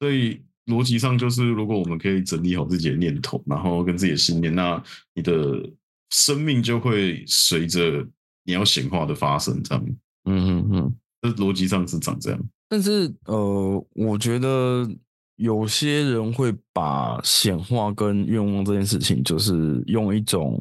[0.00, 4.82] 所以逻辑上就是，如果我们可以整理好自己的念头，然后跟自己的信念，那
[5.14, 5.68] 你的
[6.10, 8.06] 生命就会随着
[8.44, 9.84] 你要显化的发生这样。
[10.24, 12.40] 嗯嗯嗯，这逻辑上是长这样。
[12.68, 14.88] 但是，呃，我觉得
[15.36, 20.60] 有些人会把显化跟愿望这件事情，就是用一种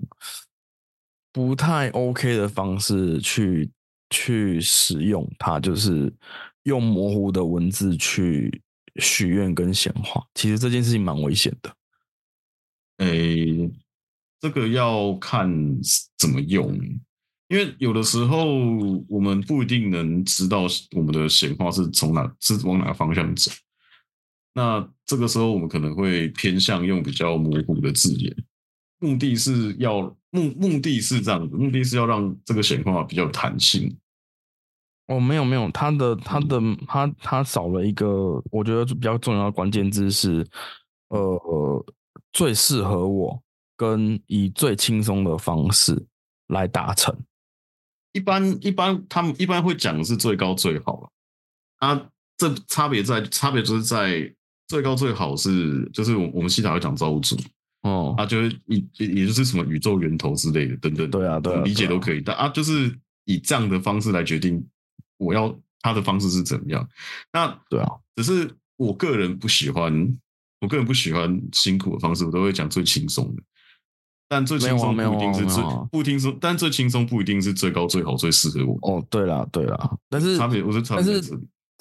[1.36, 3.70] 不太 OK 的方式去
[4.10, 6.10] 去使用它，就是
[6.64, 8.62] 用模糊的文字去
[9.02, 10.26] 许愿跟显化。
[10.34, 11.76] 其实这件事情蛮危险的。
[13.00, 13.70] 诶，
[14.40, 15.46] 这个要看
[16.18, 16.74] 怎么用。
[17.50, 18.46] 因为有的时候
[19.10, 20.66] 我们不一定能知道
[20.96, 23.52] 我们的显化是从哪是往哪个方向走，
[24.54, 28.34] 那这个时候我们可能会偏向用比较模糊的字眼，
[29.00, 33.96] 目的是要目目的是这样子，目的是要让这个显化比较弹性。
[35.08, 40.46] 哦，没有没有，它的它的它它少了一个，我觉得比较重要的关键字是，
[41.10, 41.86] 呃，
[42.34, 43.40] 最适合我
[43.78, 46.06] 跟以最轻松的方式
[46.48, 47.16] 来达成。
[48.14, 51.10] 一般一般，他们一般会讲的是最高最好了。
[51.78, 54.34] 啊，这差别在差别就是在
[54.68, 57.38] 最高最好是就是我我们西塔会讲造物主
[57.86, 61.08] 哦，啊，就是也也就是什么宇宙源头之类的等等。
[61.12, 62.20] 对啊，对，理解都可以。
[62.20, 62.92] 但啊，就是
[63.26, 64.66] 以这样的方式来决定
[65.18, 66.90] 我要他的方式是怎么样。
[67.32, 70.18] 那对啊，只是我个人不喜欢，
[70.62, 73.44] 我个人不喜欢辛苦的方式，我都会讲最轻松的。
[74.28, 78.80] 但最轻松不一定是最不轻松，但最轻松不一定是最高最好最适合我。
[78.82, 81.40] 哦，对啦对啦，但是差别我是差别是这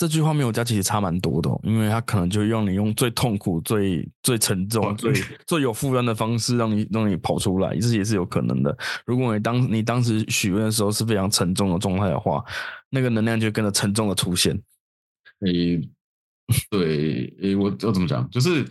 [0.09, 5.13] 句话没有加，其实差蛮多的，因为他可能就用你用最痛苦、最最沉重、最
[5.47, 8.77] 最有负担的方式让你让你跑出来，这也是有可能的。
[9.07, 12.45] 如果你当你当时许愿的时候是非常沉重的状态的话，
[12.91, 14.61] 那个能量就跟着沉重的出现。
[15.47, 15.81] 诶，
[16.71, 18.29] 对，诶，我要怎么讲？
[18.31, 18.67] 就是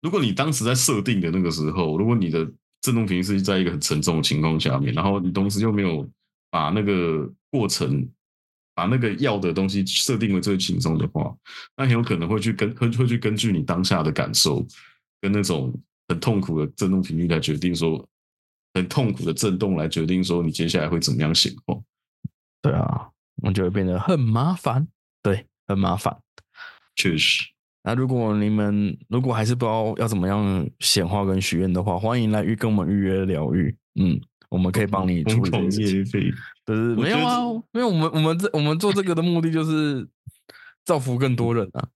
[0.00, 2.48] 如果你当时在设定的那个时候，如果你的
[2.82, 6.08] 振动频率是在一个很沉重的情况下面，然后你同时又没有
[6.50, 8.08] 把那个过程、
[8.78, 11.34] 把那个要的东西设定为最轻松的话，
[11.76, 14.64] 那很有可能会去跟会会去根据你当下的感受
[15.20, 15.74] 跟那种
[16.06, 18.08] 很痛苦的振动频率来决定说，
[18.74, 21.76] 很痛苦的震动来决定说你接下来会怎么样显化。
[22.62, 23.08] 对啊，
[23.42, 24.86] 我就会变得很麻烦，
[25.24, 26.16] 对，很麻烦，
[26.94, 27.42] 确实。
[27.82, 33.76] 那如果你们如果还是不知道要怎么样显化跟许愿的话，欢迎来预跟我们预约疗愈。
[34.00, 34.20] 嗯，
[34.50, 36.32] 我们可以帮你处理这疯狂件事情业费，
[36.64, 40.08] 对对，我觉得没有啊，没有我们我们这我们做这个的目的就是
[40.84, 41.86] 造福更多人啊，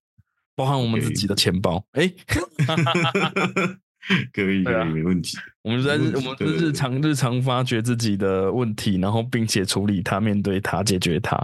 [0.54, 1.82] 包含我们自己的钱包。
[1.92, 2.12] 哎，
[4.32, 5.38] 可以 可以没问题。
[5.62, 11.38] 我们在日我们日常日常发掘自己的问题，然后并且处理它、面对它、解决它，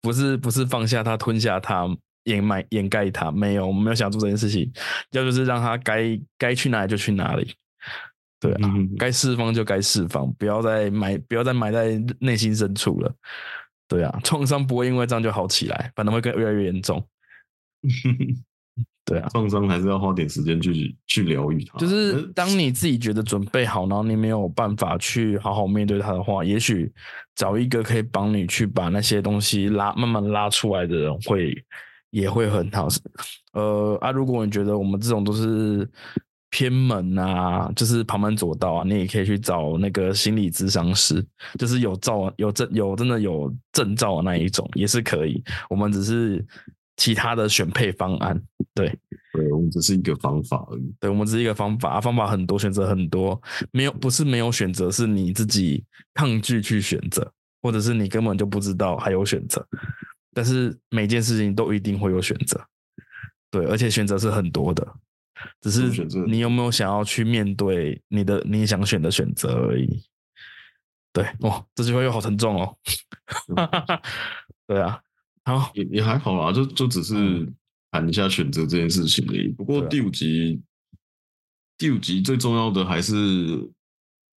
[0.00, 1.88] 不是不是放下它、吞下它、
[2.24, 3.32] 掩埋掩盖它。
[3.32, 4.70] 没有，我们没有想做这件事情，
[5.12, 7.54] 要就是让它该该去哪里就去哪里。
[8.44, 13.10] 对啊，嗯该释放就该释放，不要再埋不要再埋在内心深处了。
[13.88, 17.02] 对啊， 创伤不会因为这样就好起来，反而会更越来越严重。
[19.06, 21.78] 对啊，创伤还是要花点时间去去疗愈它。
[21.78, 26.92] 就是呃当你自己觉得准备好，然后你没有办法去好好面对它的话，也许
[27.34, 31.54] 找一个可以帮你去把那些东西拉慢慢拉出来的人会
[32.10, 32.88] 也会很好。
[33.52, 35.88] 呃啊，如果你觉得我们这种都是
[36.54, 41.20] 偏门啊，就是旁门左道啊，你也可以去找那个心理咨商师，
[41.58, 45.42] 就是有照有证有真的有证照的那一种，也是可以。
[45.68, 46.46] 我们只是
[46.96, 48.40] 其他的选配方案，
[48.72, 48.96] 对。
[49.32, 50.94] 对我们只是一个方法而已。
[51.00, 53.42] 对，我们只是一个方法，啊方法很多，选择很多，
[53.72, 55.82] 没有不是没有选择，是你自己
[56.14, 57.28] 抗拒去选择，
[57.60, 59.66] 或者是你根本就不知道还有选择。
[60.32, 62.64] 但是每件事情都一定会有选择，
[63.50, 64.86] 对，而且选择是很多的，
[65.60, 70.04] 只是你有没有想要去面对你的你想选的选择而已。
[71.12, 72.76] 对，哇，这句话又好沉重哦。
[74.66, 75.00] 对啊，
[75.44, 77.48] 好，也也还好啦，就就只是
[77.90, 79.48] 谈一下选择这件事情而已。
[79.48, 80.60] 不过第五集，
[81.78, 83.12] 第五集最重要的还是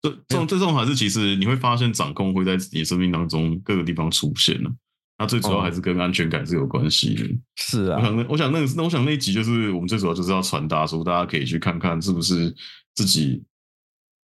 [0.02, 4.74] 最重最重要还是其实你会发现掌控会在你的生命当中各个地方出现了。
[5.18, 7.28] 那最主要哦还是跟安全感是有关系的。
[7.56, 12.54] 是啊，我想那我想那那我想那一集就是我们最主要就是要传达说，大家可以去看看是不是
[12.94, 13.42] 自己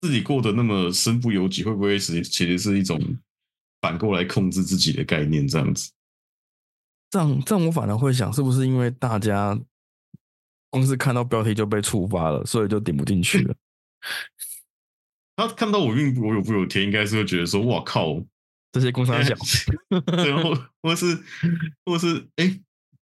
[0.02, 3.00] 自己过得那么身不由己，会不会其实其实是一种
[3.82, 5.92] 反过来控制自己的概念这样子。
[7.10, 9.60] 这样这样，我反而会想，是不是因为大家
[10.70, 13.56] 光是看到标题就被触发了，所以就点不进去了？
[15.36, 18.22] 他看到我运我有不有天，应该是会觉得说，哇靠，
[18.72, 19.36] 这些工商小，
[20.16, 21.18] 然后或是
[21.86, 22.60] 或是哎、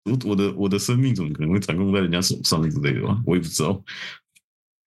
[0.06, 3.22] 我我的我的生命怎么可能会掌控在人家手上之类的吧？
[3.26, 3.84] 我也不知道，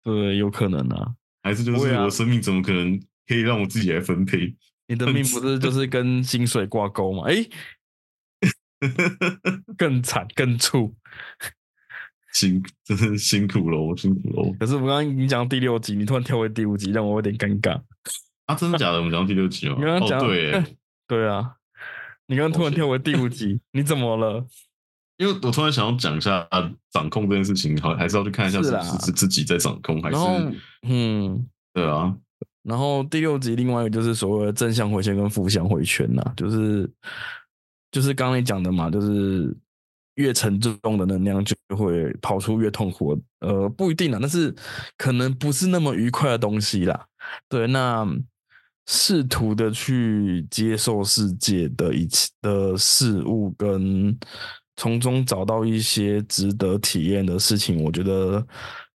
[0.03, 1.13] 对，有可能啊。
[1.43, 4.55] 还是就是我的生命怎么可能可以让我自己来分配？
[4.88, 7.24] 你的命不是就是跟薪水挂钩吗？
[7.28, 7.45] 哎，
[9.78, 10.95] 更惨更醋。
[12.34, 14.55] 辛真是辛苦喽，辛苦喽！
[14.57, 17.82] 可是我刚刚已经讲到第六集，你突然跳回第五集，让我有点尴尬。
[18.52, 18.97] 啊，真的假的？
[18.97, 19.76] 我们讲到第六集吗？
[19.78, 20.66] 你刚刚讲哦、对耶，
[21.08, 21.56] 对啊，
[22.28, 24.45] 你刚刚突然跳回第五集，你怎么了？
[25.18, 26.47] 因为我突然想要讲一下
[26.89, 28.72] 掌控这件事情，好还是要去看一下是
[29.06, 30.18] 是自己在掌控，还是，
[30.82, 32.16] 嗯，对啊？
[32.64, 36.89] 然后第六集另外一个就是所谓的正向回圈跟负向回圈呐、就是
[37.91, 39.56] 就是刚刚你讲的嘛，就是
[40.16, 44.54] 越沉重的能量就会跑出越痛苦，呃，不一定啊，但是
[44.97, 47.06] 可能不是那么愉快的东西啦。
[47.47, 48.08] 对，那
[48.88, 54.17] 试图的去接受世界的一切的事物，跟
[54.75, 58.45] 从中找到一些值得体验的事情，我觉得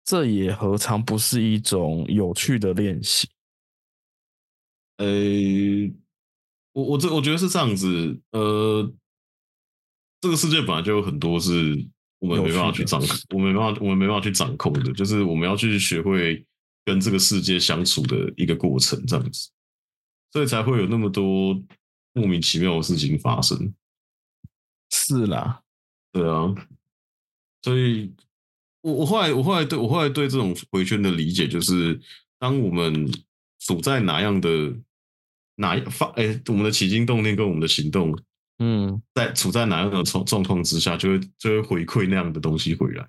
[0.05, 3.29] 这也何尝不是一种有趣的练习？
[4.97, 5.07] 呃，
[6.73, 8.93] 我我这我觉得是这样子，呃，
[10.21, 11.87] 这个世界本来就有很多是
[12.21, 16.47] 我们没办法去掌控，我们没办法，我们没办法去掌控的，就是我们要去学会
[16.85, 19.51] 跟这个世界相处的一个过程，这样子，
[20.35, 21.57] 所以才会有那么多
[22.13, 23.73] 莫名其妙的事情发生。
[24.91, 25.63] 是啦，
[26.13, 26.53] 对啊，
[27.63, 28.13] 所以
[28.81, 32.01] 我我后来我后来对我后来对这种回圈的理解就是，
[32.41, 33.09] 当我们
[33.61, 34.75] 处在哪样的
[35.55, 38.13] 哪一发哎，我们的起心动念跟我们的行动
[38.59, 43.09] 嗯在处在哪样的状状况之下，就会就会回馈那样的东西回来。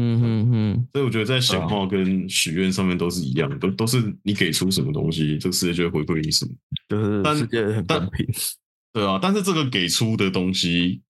[0.00, 6.52] 嗯哼哼，所以我觉得在显化跟许愿上面都是一样的，都都是你给出什么东西，这个世界就会回馈你什么。
[6.88, 8.26] 就是但世界很但公平。
[8.94, 11.02] 对啊，但是这个给出的东西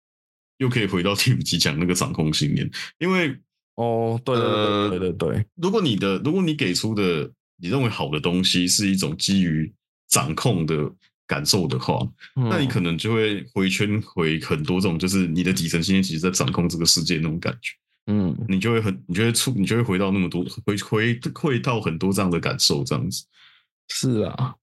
[0.57, 2.69] 又可以回到第五集讲那个掌控信念，
[2.99, 3.37] 因为
[3.77, 7.31] 哦，对对呃对对对对，如果你的如果你给出的
[7.61, 9.73] 你认为好的东西是一种基于
[10.09, 10.91] 掌控的
[11.27, 12.01] 感受的话，
[12.35, 17.73] 那你可能能就会回圈回很多这种，就是你的底层信念其实在掌控这个世界那种感觉，
[18.11, 23.27] 嗯你就会很，你就会出，你就会回到那么多，回回回到很多这样的感受，这样子。
[23.89, 24.55] 是啊，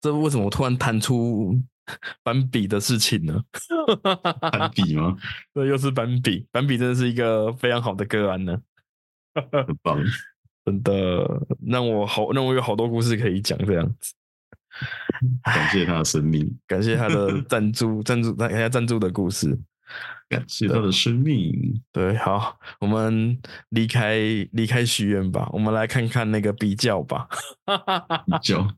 [0.00, 1.54] 这为什么我突然弹出
[2.22, 3.42] 斑比的事情呢？
[4.50, 5.16] 攀比吗？
[5.52, 8.58] 对，又是斑比，斑比真的是一个非常好的个案呢。
[9.34, 10.02] 很 棒，
[10.64, 14.14] 真的让我好让我有好多故事可以讲，这样子。
[15.42, 19.58] 感谢他的生命，感谢他的 赞助，赞助感谢赞助的故事。
[20.28, 21.82] 感谢他的生命。
[21.92, 23.38] 对，好，我们
[23.70, 24.18] 离开
[24.52, 27.28] 离开许愿吧，我们来看看那个比较吧。
[28.26, 28.76] 比 较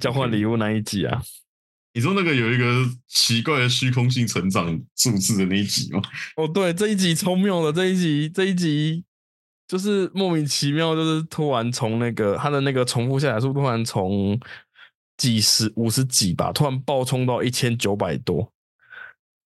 [0.00, 1.20] 交换礼物那一集啊？
[1.96, 6.02] 你说那个有一个奇怪的虚空性成长数字的那一集吗？
[6.36, 9.04] 哦，对，这一集超妙的，这一集这一集
[9.68, 14.38] 就是莫名其妙，就是突然从那个他的那个重复下载数突然从
[15.16, 18.52] 几十五十几吧，突然暴冲到一千九百多。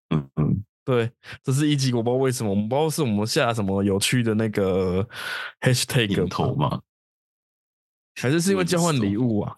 [0.09, 1.13] 嗯嗯，对，
[1.43, 5.07] 这是一集，我不知道为什么，我们不知道是我们下什么有趣的那个
[5.61, 6.81] hashtag 头吗，
[8.15, 9.55] 还是是因为交换礼物啊？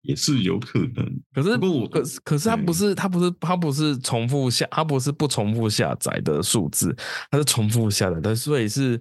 [0.00, 1.22] 也是有可能。
[1.32, 6.92] 可是，不可是，可是它不是，它不是，它不是重复下，它不是不重复下载的数字，
[7.30, 9.00] 它是重复下载的，所以是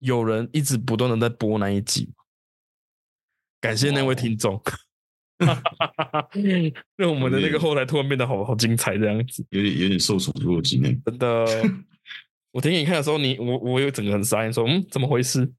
[0.00, 2.12] 有人一直不断的在播那一集。
[3.60, 4.60] 感谢那位听众。
[6.96, 10.82] 让我们的那个后台突然变得好好精彩，这样子，有点有点受宠若惊
[11.18, 11.46] 的，
[12.52, 15.50] 我给你看的时候，你我我有整个很傻眼，说嗯，怎么回事？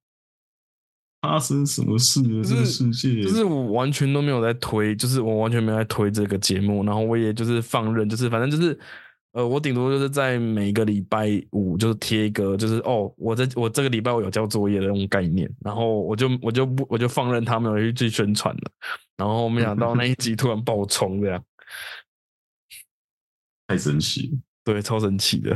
[1.21, 2.43] 发生什么事了？
[2.43, 8.77] 这个世界就是我完全都没有在推，就是我完全没有在推这个节目，然后我也就是放任，就是反正就是。
[9.33, 18.71] 呃，我顶多就是在每个礼拜五就是贴一个，就是哦，我在我这个礼拜我有交作业的那种概念，然后我就我就不我就放任他们去去宣传了，
[19.17, 21.43] 然后没想到那一集突然爆冲这样，
[23.67, 25.55] 太神奇了，对，超神奇的，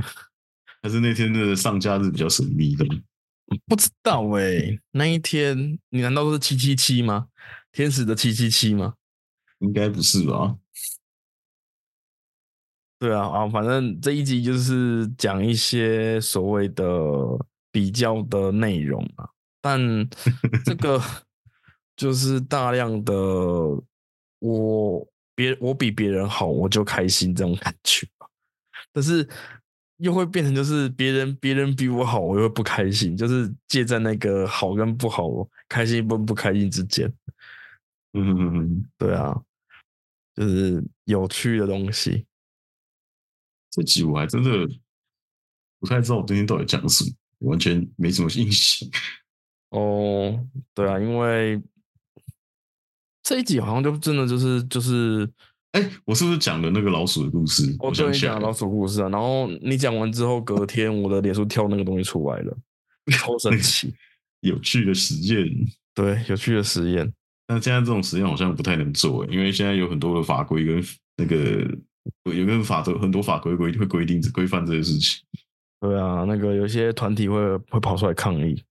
[0.84, 2.86] 还是那天的上架日比较神秘的，
[3.65, 7.28] 不知道哎，那一天你难道是七七七吗？
[7.71, 8.93] 天使的七七七吗？
[9.59, 10.55] 应该不是吧？
[13.03, 16.85] 对啊，啊，反正这一集就是讲一些所谓的
[17.69, 19.27] 比较的内容啊，
[19.59, 19.77] 但
[20.63, 21.01] 这 个
[21.97, 23.13] 就是大量的
[24.39, 28.07] 我别我比别人好，我就开心这种感觉，
[28.93, 29.27] 但是
[29.97, 35.27] 又会变成就是别人别人比我好，我又不开心，就是介在那个好跟不好、
[35.67, 37.13] 开心跟不开心之间。
[38.13, 39.37] 嗯，对啊，
[40.35, 42.25] 就是有趣的东西。
[43.76, 44.69] 这集我还真的
[45.80, 48.88] 不太知道我今天到底讲什么，完全没什么印象。
[49.71, 50.39] 哦，
[50.76, 51.59] 对啊，因为
[53.24, 55.28] 这一集好像就真的就是就是，
[55.71, 57.76] 哎，我是不是讲了那个老鼠的故事？
[57.80, 62.55] 我对你讲老鼠故事啊，然后你讲完之后，隔天我的脸书跳那个东西出来了，
[63.13, 63.91] 超神奇，
[64.41, 65.49] 有趣的实验，
[65.95, 67.11] 对，有趣的实验。
[67.47, 70.86] 但现在这种实验好像不太能做，因为现在有很多的法规跟
[71.17, 71.67] 那个。
[72.23, 75.23] 有个法则，很多法规规会规定规范这些事情。
[75.79, 78.63] 对啊，那个有些团体会会跑出来抗议。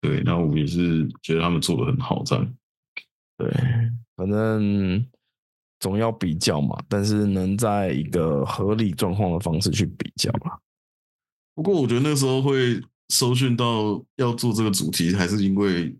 [0.00, 2.54] 对，那我们也是觉得他们做的很好，这样。
[3.38, 3.50] 对，
[4.16, 5.06] 反正
[5.80, 10.58] 总要比较嘛，但是能在一个合理状况的方式去比较嘛。
[11.54, 15.94] 不过我觉得那时候会搜寻到要做这个主题，还是因为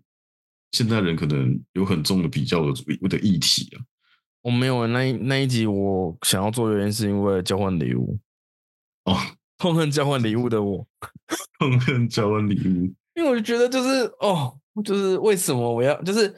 [0.71, 2.73] 现在人可能有很重的比较的
[3.09, 3.81] 的议题啊。
[4.43, 8.19] 我没有那那一集，我想要做原因是因为交换礼物。
[9.05, 9.15] 哦，
[9.57, 10.85] 痛恨交换礼物的我，
[11.57, 16.35] 痛恨交换礼物，因为我就觉得就是哦，就是为什么我要就是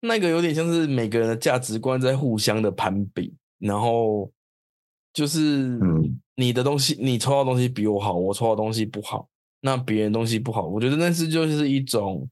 [0.00, 4.30] 那个有点像是每个人的价值观在互相的攀比，然后
[5.12, 5.78] 就是
[6.36, 9.28] 你的东西，你抽到东西比我好，我抽到东西不好，
[9.62, 12.28] 那别人东西不好，我觉得那是就是一种。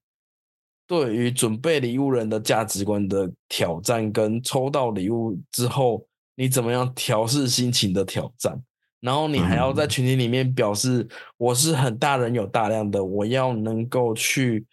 [0.86, 6.06] 对于准备礼物人的价值观的挑战，跟抽到礼物之后
[6.36, 8.60] 你怎么样调试心情的挑战，
[9.00, 11.06] 然后你还要在群体里面表示
[11.36, 14.64] 我是很大人有大量的，我要能够去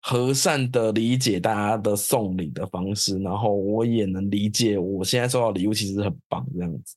[0.00, 6.94] 和善的理解大家的送礼的方式，然后我也能理解我现在收到礼物其实很棒这样子。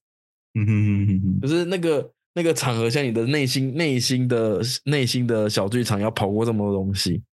[0.54, 7.24] 嗯哼哼哼哼，就是那个那个场合，下你的内心内心的内心的小剧场，要跑过这么多东西。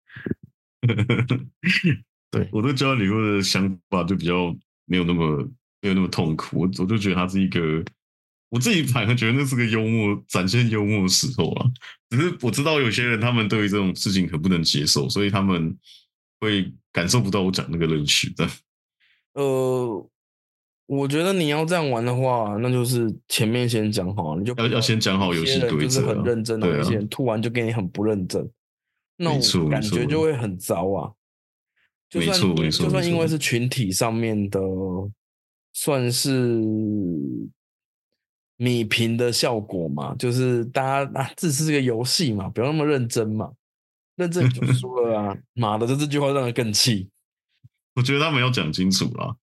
[2.30, 4.54] 对，我对交换礼物的想法就比较
[4.84, 5.38] 没有那么
[5.80, 7.84] 没有那么痛苦，我我就觉得它是一个，
[8.50, 11.66] 我自己反而觉得那是个幽默展现幽默的时候啊。
[12.10, 15.76] 只是我知道有些人他们对于这种事情很不能接受，所以他们
[16.40, 18.48] 会感受不到我讲那个乐趣的。
[19.34, 20.10] 呃，
[20.86, 28.48] 我觉得你要这样玩的话，那就是前面先讲好，你就要要先讲好游戏规则，很认真，有些人突然就给你很不认真。
[29.16, 31.12] 那种感觉就会很糟啊！
[32.08, 34.60] 就算就算因为是群体上面的
[35.72, 36.62] 算是
[38.56, 43.52] 米平的效果嘛，就是大家啊，这是个游戏嘛，不要那么认真嘛，
[44.16, 45.36] 认真就 输了啊！
[45.54, 47.08] 妈的，这这句话让人更气。
[47.94, 49.36] 我觉得他没有讲清楚啦。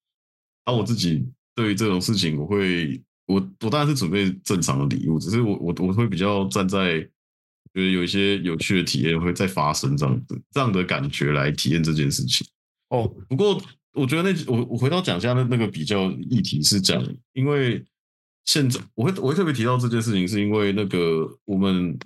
[0.64, 7.08] 啊，我自己对于这种事情，我会，我我当然是准备正常的礼物，只是我我我会比较站在
[7.74, 12.46] 觉得有一些有趣的体验会再发生这样子这样的感觉来体验这件事情。
[12.90, 13.60] 哦，不过
[13.94, 17.04] 我觉得那我我回到讲一下那那个比较议题是讲，
[17.34, 17.84] 因为
[18.46, 21.98] 现在我会我会特别提到这件事情，是因为那个我们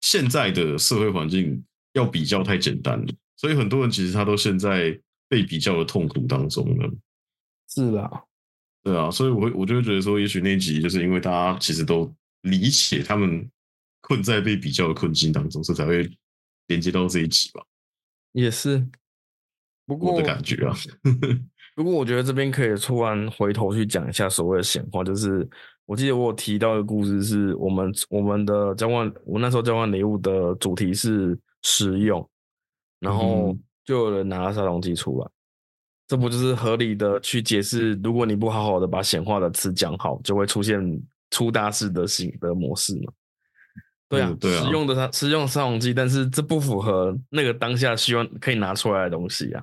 [0.00, 1.64] 现在的社会环境
[1.94, 3.06] 要比较太简单了，
[3.36, 4.98] 所以很多人其实他都现在
[5.28, 6.90] 被比较的痛苦当中了。
[7.68, 8.10] 是啦，
[8.82, 13.48] 对啊，所以我会我就会觉得说，也许那集就是因为大家其实都理解他们
[14.08, 16.10] 困在被比较的困境当中，所以才会
[16.66, 17.62] 连接到这一集吧。
[18.32, 18.84] 也是。
[19.86, 20.74] 不过我的感觉啊，
[21.74, 25.48] 不过我觉得这边可以突然回头去讲一下所谓的显化，就是
[25.86, 32.28] 我记得我有提到一个故事，是我们我们的交换，我那时候交换礼物的主题是实用，
[33.00, 35.30] 然后就有人拿了杀虫剂出来，
[36.06, 40.78] 这不就是合理的去解释，如果你不好好的把显化的词讲好，就会出现
[41.30, 43.12] 出大事的型的模式嘛？
[44.08, 49.62] 对啊，对啊，实用的它实用杀虫剂，但是这不符合那个当下希望可以拿出来的东西啊。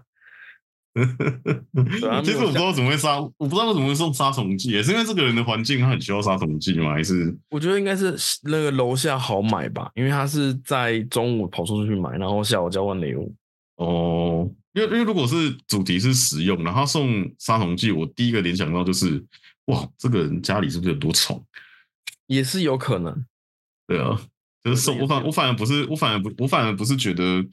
[2.24, 6.94] 其实我不知道怎么会杀，我不知道为什么会送杀虫剂，也是因为这个人的环境他很需要杀虫剂吗？
[6.94, 13.36] 还是我觉得应该是那个楼下好买吧，因为他是在中午跑出去买，然后下午交换礼物。
[13.76, 19.22] 哦，因为因为如果是主题是实用，然后送杀虫剂，我第一个联想到就是
[19.66, 21.46] 哇，这个人家里是不是有多宠？
[22.28, 23.26] 也是有可能。
[23.86, 24.18] 对啊，
[24.66, 27.46] 就是送我反我反而不是我反而不我反而不是觉得。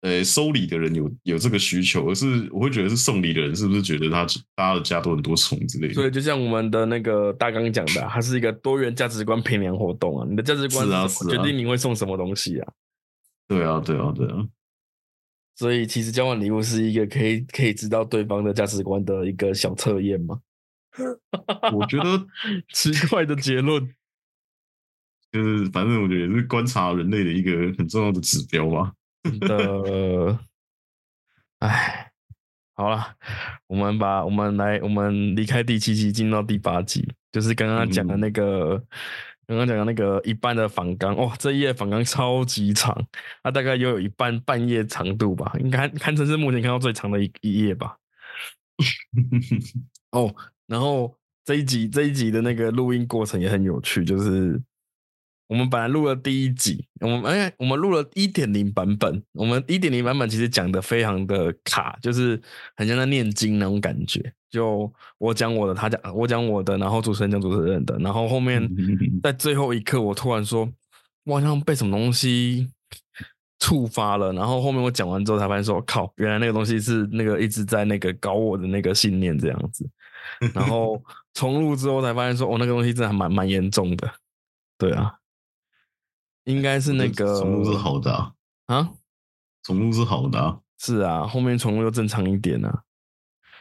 [0.00, 4.24] 呃，收礼的人有有这个需求，而是我会觉得是送礼的人是不是觉得他
[4.54, 5.94] 大家的家都很多虫之类的？
[5.94, 10.26] 对，就像我们的那个大纲讲的，它是一个多元价值观评量活动啊。
[10.30, 12.72] 你的价值观是啊，决定你会送什么东西啊。
[13.48, 14.46] 对啊，对啊，对啊。
[15.56, 20.38] 所以其实交换礼物是一个可以可以知道对方的价值观的一个小测验嘛。
[21.72, 22.24] 我觉得
[22.72, 23.92] 奇怪的结论，
[25.30, 28.92] 就是反正我觉得也是观察人类的一个很重要的指标吧。
[29.40, 30.38] 的，
[31.58, 32.10] 哎，
[32.74, 33.14] 好了，
[33.66, 38.82] 我们把我们来，我们离开第七集，进到第八集，就是刚刚讲的那个，
[39.46, 43.06] 刚刚讲的那个一半的反纲哦，这一页反纲超级长，
[43.42, 47.98] 它大概又有一半半页长度吧，应该堪称是目前看到最长的一一页吧。
[50.12, 50.34] 哦，
[50.66, 51.14] 然后
[51.44, 54.58] 这一集这一集的那个录音过程也很有趣，就是。
[55.48, 59.22] 我们本来录了第一集，我们哎，我们录了一点零版本。
[59.32, 62.40] 我们一点零版本其实讲的非常的卡，就是
[62.76, 64.32] 很像在念经那种感觉。
[64.50, 68.68] 就我讲我的，他讲我讲我的，然后主持人讲主持人的，然后后面
[69.24, 70.68] 在最后一刻，我突然说，
[71.24, 72.68] 我好像被什么东西
[73.58, 74.32] 触发了。
[74.34, 79.88] 然后后面我讲完之后才发现说，靠，原来那个东西是那个一直在那个搞我的那个信念这样子。
[80.52, 84.12] 然后 重录之后才发现说，哦，那个东西真的还蛮蛮严重的。
[84.76, 85.17] 对啊。
[86.48, 88.32] 应该是那个重录是好的啊，
[88.66, 88.90] 啊，
[89.62, 92.82] 重录是好的啊，是啊，后面重录又正常一点啊，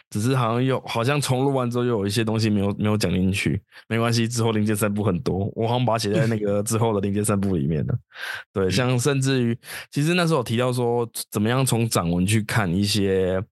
[0.09, 7.99] 只是好像又好像重录完之后又有一些东西没有没有讲进去，没关系，之后零件三部很多，我好像把它写在那个 之后的零件三部里面了。
[8.53, 9.57] 对，像甚至于，
[9.91, 13.43] 其实那时候提到说，怎么样从掌纹去看一些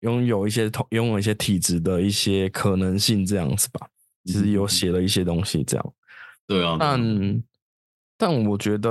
[0.00, 3.86] 拥有一些同拥有一些体质的一些可能性这样子吧，
[4.24, 5.92] 其实有写了一些东西这样。
[6.48, 7.00] 对啊，但。
[8.16, 8.90] 但我觉得，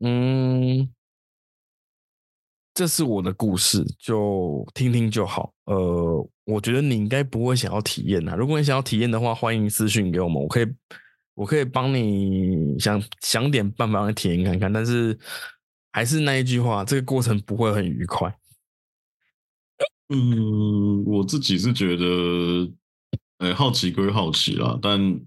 [0.00, 0.88] 嗯，
[2.72, 5.52] 这是我的故事，就听听就好。
[5.64, 8.36] 呃，我觉得你应该不会想要体验呐。
[8.36, 10.66] 如果你想要体验的话，欢迎私信给我们，我可以，
[11.34, 14.72] 我可以帮你想想点办法来体验看看。
[14.72, 15.18] 但是
[15.92, 18.32] 还是那一句话，这个过程不会很愉快。
[20.08, 22.72] 嗯，我自己是觉得，
[23.38, 25.20] 哎，好奇归好奇啦，但。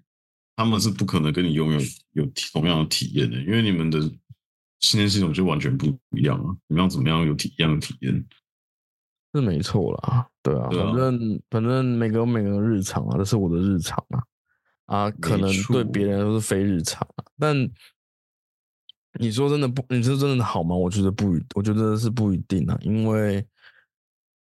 [0.55, 1.79] 他们是不可能跟你拥有
[2.13, 3.99] 有同样的体验的，因为你们的
[4.79, 5.87] 信念系统就完全不
[6.17, 6.55] 一样啊！
[6.67, 8.25] 你们要怎么样有体一样的体验？
[9.33, 14.23] 是没错啦，对啊，反正反正每个每个日常啊，这是我的日常啊，
[14.85, 17.25] 啊，可能对别人都是非日常啊。
[17.37, 17.55] 但
[19.19, 20.75] 你说真的不，你说真的好吗？
[20.75, 23.45] 我觉得不，我觉得是不一定啊，因为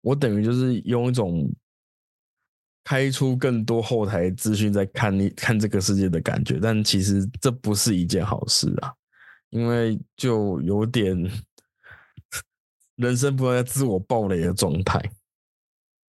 [0.00, 1.50] 我等于就是用一种。
[2.84, 8.92] 开出更多后台资讯，在看你 看这个世界的感觉，但其实这不是一件好事啊，
[9.50, 11.16] 因为就有点
[12.96, 15.00] 人生不在自我暴雷的状态。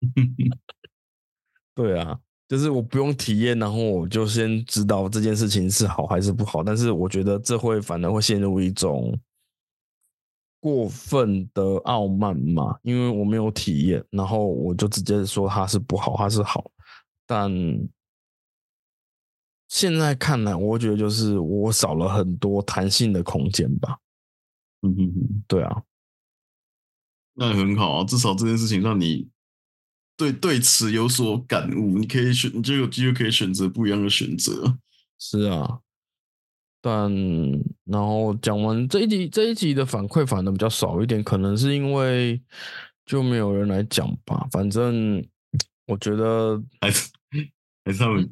[1.75, 6.63] 对啊，就是我不用体验，然后我就先知道这件事情是好还是不好。
[6.63, 9.17] 但是我觉得这会反而会陷入一种
[10.61, 16.71] 过分的傲慢嘛，因为我没有体验，然后我就直接说它是不好，它是好。
[17.25, 17.51] 但
[19.67, 23.97] 现在看来，我觉得就是我少了很多弹性的空间吧。
[24.83, 25.81] 嗯哼哼，对啊，
[27.33, 29.27] 那很好啊，至少这件事情让你
[30.15, 34.77] 对对此有所感悟，你可以选，你就有机会可以选择不一样的选择。
[35.17, 35.79] 是啊。
[36.81, 37.11] 但
[37.85, 42.41] 然后讲完这一集，这一集的反馈反的比较少一点，可能是因为
[43.05, 44.47] 就没有人来讲吧。
[44.51, 45.23] 反正
[45.85, 47.11] 我觉得还是
[47.85, 48.29] 还是他们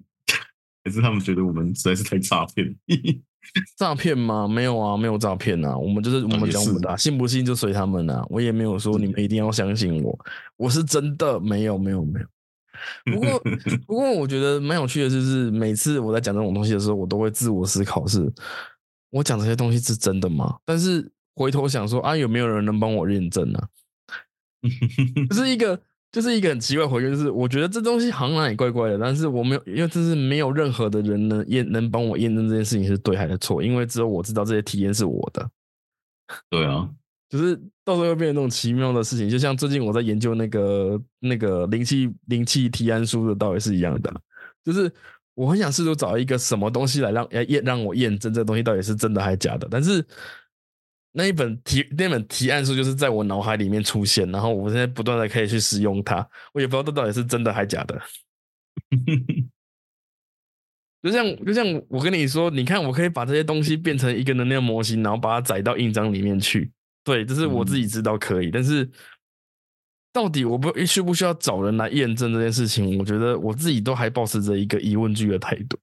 [0.84, 2.76] 还是他们觉得我们实在是太诈骗。
[3.78, 4.48] 诈骗吗？
[4.48, 5.76] 没有啊，没有诈骗啊。
[5.78, 8.24] 我们就是我们讲我们的，信不信就随他们啊。
[8.30, 10.20] 我也没有说你们一定要相信我，
[10.58, 12.28] 我是真的没有没有没有。
[13.12, 13.40] 不过
[13.88, 18.32] 不过我觉得蛮有趣的，就是每次我在讲这种东西的时候，我都会自我思考：是
[19.10, 20.58] 我讲这些东西是真的吗？
[20.66, 23.60] 但是回头想说啊，有没有人能帮我验证呢？
[25.30, 25.80] 就是一个
[26.12, 35.50] 就是一个很奇怪回应，就是我觉得这东西好像哪里怪怪的，但是我没有，因为这是没有任何的人能验能帮我验证这件事情是对还是错，因为只有我知道这些体验是我的。
[36.50, 36.90] 对啊。
[37.30, 37.56] 就是
[37.86, 44.12] 到时候会变成那种奇妙的事情，就像最近我在研究那个那个灵气灵气提案书的道理是一样的，
[44.64, 44.92] 就是
[45.36, 50.04] 我很想试图找一个什么东西来让验让我验证这东西到底是真的还是假的，但是
[51.12, 58.02] 那一本提那本提案书就是在我脑海里面出现，然后我现在不断的可以去使用它，我也不知道这到底是真的还是假的。
[61.02, 66.72] 就像就像我跟你说，你看我可以把这些东西变成一个能量模型，然后把它载到印章里面去。
[67.04, 68.90] 对，这是我自己知道可以，但是
[70.12, 72.98] 到底我不需不需要找人来验证这件事情？
[73.00, 75.78] 我觉得我自己都还保持着一个疑问句的态度。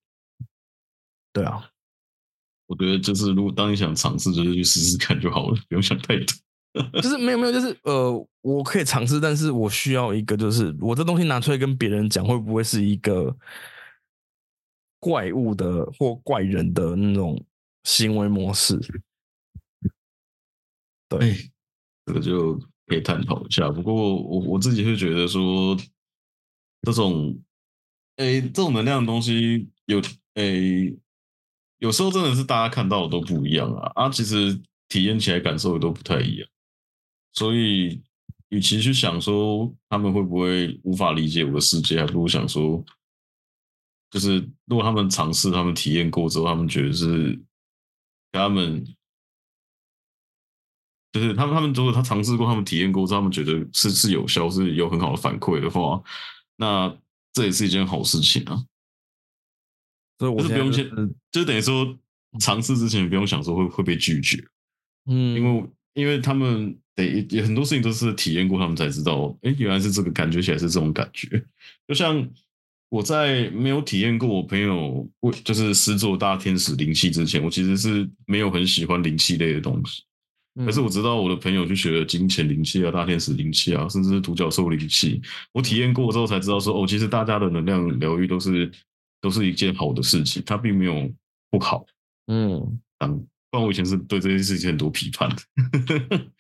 [1.33, 1.69] 对啊，
[2.67, 6.27] 我觉得就是如果当你想尝试，就是去试试看就好了，不用想太多。
[7.01, 13.35] 就是没有没有，就是呃，我可以尝试，但是我需要一个，就是我这东西拿出来跟别人讲，会不会是一个
[15.01, 17.43] 怪物的或怪人的那种
[17.85, 18.79] 行为模式？
[21.09, 21.51] 对，
[22.05, 23.71] 这个就可以探讨一下。
[23.71, 25.77] 不过我我自己会觉得说，
[26.83, 27.39] 这种
[28.17, 30.03] 诶，这种能量的东西有
[30.35, 30.97] 诶，
[31.79, 36.49] 有时候真的是大家看到的都不一样啊啊，其实体验起来感受也都不太一样。
[37.33, 38.03] 所以，
[38.49, 42.85] 与其去想说他们会不会无法理解我的世界，还不如想说，
[44.11, 47.39] 就是如果他们尝试、他们体验过之后，他们觉得是
[48.33, 48.85] 他们。
[51.19, 56.03] 就是他们，他们如果他尝试过，他们体验过，他们觉得是是有效，是有很好的反馈的话，
[56.57, 56.95] 那
[57.33, 58.63] 这也是一件好事情啊。
[60.19, 60.87] 所以我是不用先，
[61.33, 61.97] 就等于说
[62.39, 64.45] 尝试之前不用想说会会被拒绝，
[65.07, 71.43] 嗯，因为因为他们得也很多事情都是体验过，他们才知道，哎，原来是这个感觉起来是这种感觉。
[71.89, 72.29] 就像
[72.91, 80.03] 我在没有体验过我朋友为就是施作大天使灵气之前，我其实是没有很喜欢灵气类的东西。
[80.65, 85.21] 可是我知道我的朋友去学了金钱灵气啊、大天使灵气啊，甚至是独角兽灵气。
[85.53, 88.71] 我体验过之后才知道说，哦，其实大家的能量疗愈都是
[89.21, 91.13] 都是一件好的事情，它并没有
[91.51, 91.85] 不好。
[92.29, 93.19] 嗯，嗯，
[93.51, 95.37] 不然我以前是对这件事情很多批判的。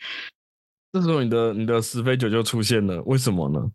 [0.93, 3.71] 这时候你的你的十飞九就出现了，为什么呢？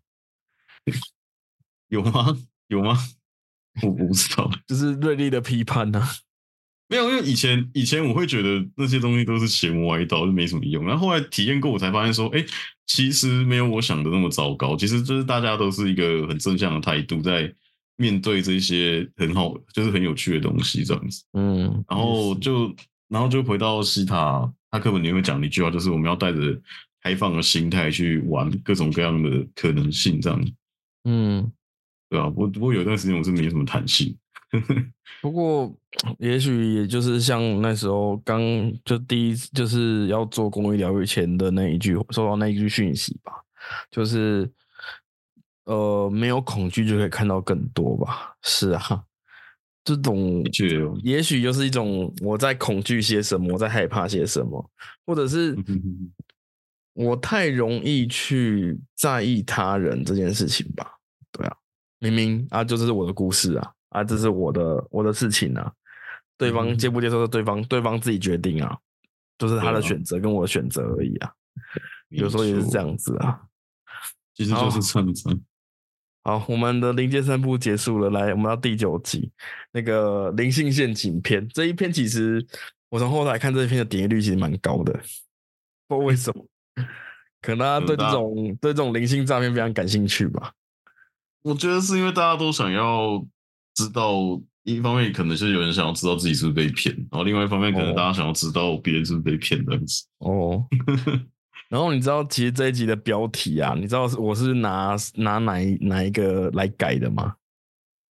[1.88, 2.36] 有吗？
[2.66, 2.96] 有吗？
[3.82, 6.02] 我我不知道， 就是锐利的批判呢。
[6.88, 10.84] 没有，因为以前以前我会觉得那些东西都是邪魔歪道，就没什么用。
[10.84, 12.44] 然后后来体验过，我才发现说，哎，
[12.86, 14.76] 其实没有我想的那么糟糕。
[14.76, 17.50] 其实就是大家都是一个很正向的态度，在
[17.96, 21.24] 面对这些很好，就是很有趣的东西这样子。
[21.32, 22.74] 嗯，然后就
[23.08, 26.38] 然后就回到西塔，他课本里面讲的一句话，就是我们要带着
[27.02, 30.52] 开放的心态去玩各种各样的可能性，这样。
[31.04, 31.50] 嗯，
[32.10, 34.14] 对啊，不不过有一段时间我是没什么弹性。
[35.22, 35.72] 不过，
[36.18, 38.40] 也许也就是像那时候刚
[38.84, 43.32] 就第一次就是要做公益疗愈前的那一句，收到那一句讯息吧，
[43.90, 44.50] 就是
[45.64, 48.36] 呃，没有恐惧就可以看到更多吧。
[48.42, 49.04] 是啊，
[49.84, 50.44] 这种
[51.02, 54.70] 也许就是一种我在恐惧些什么，我在害怕些什么，
[55.06, 55.56] 或者是
[56.94, 60.98] 我太容易去在意他人这件事情吧。
[61.30, 61.56] 对啊，
[62.00, 63.72] 明明啊，就是我的故事啊。
[63.92, 65.72] 啊，这是我的我的事情啊，
[66.36, 68.76] 对方接不接受是对方对方自己决定啊，
[69.38, 71.32] 就是他的选择跟我的选择而已啊，
[72.10, 73.40] 有时候也是这样子啊，
[74.34, 75.28] 其实就是这样子。
[76.24, 79.28] 好，我们的零阶三部结束了，来，我们到第九集，
[79.72, 81.48] 那个灵性陷阱篇。
[81.48, 82.46] 这一篇其实
[82.90, 85.04] 我从后台看这一篇的点击率其实蛮高的，不知
[85.88, 86.46] 道为什么，
[87.42, 90.52] 可能大家对这种对这种灵性诈骗非常感兴趣吧。
[91.42, 93.26] 我觉得是因为大家都想要
[93.74, 100.06] 知道，一方面可能是有人想要知道自己是不是被骗，然后另外一方面可能大家想要知道别人是不是被骗这样子。
[100.18, 100.66] 哦。
[101.68, 107.34] 然后你知道，其实这一集的标题啊，你知道我是拿拿哪一哪一个来改的吗？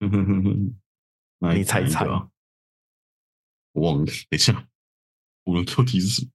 [1.54, 2.28] 你猜猜啊？
[3.72, 4.66] 忘了，等一下，
[5.44, 6.30] 我的标题是什么？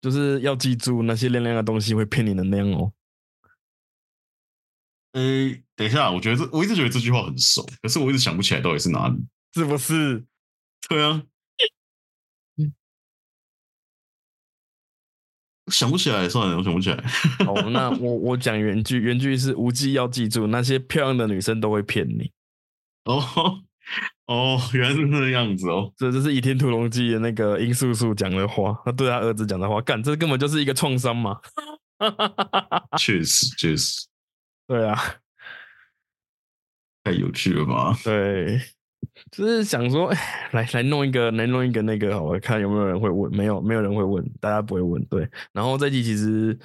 [0.00, 2.92] 就是要记住那些亮亮的东西会骗你能量哦。
[5.12, 9.16] 诶，等一下，我觉得这我一直觉得这句话很熟，可是我一直想不起来到底是哪里，
[9.52, 10.24] 是不是？
[10.88, 11.20] 对啊。
[15.72, 17.02] 想不起来，算了，我想不起来。
[17.44, 22.30] 好，那我 我讲原句，原句是无忌要记住，那些漂亮的女生都会骗你。
[23.04, 23.62] 哦
[24.26, 25.92] 哦，原来是那样子哦。
[25.96, 31.40] 这这是《倚天屠龙记》的那个殷素素讲的话，他对他儿子讲的话，干，这根本就是一个创伤嘛。
[32.98, 34.06] 确实，确实，
[34.66, 34.98] 对啊，
[37.04, 37.96] 太有趣了吧？
[38.04, 38.60] 对。
[39.32, 40.12] 就是想说，
[40.52, 45.28] 来来弄一个，来弄一个那个，好吧看有没有人会问，没有，没有人会问，大家不会问，对。
[45.52, 46.56] 然后这集其实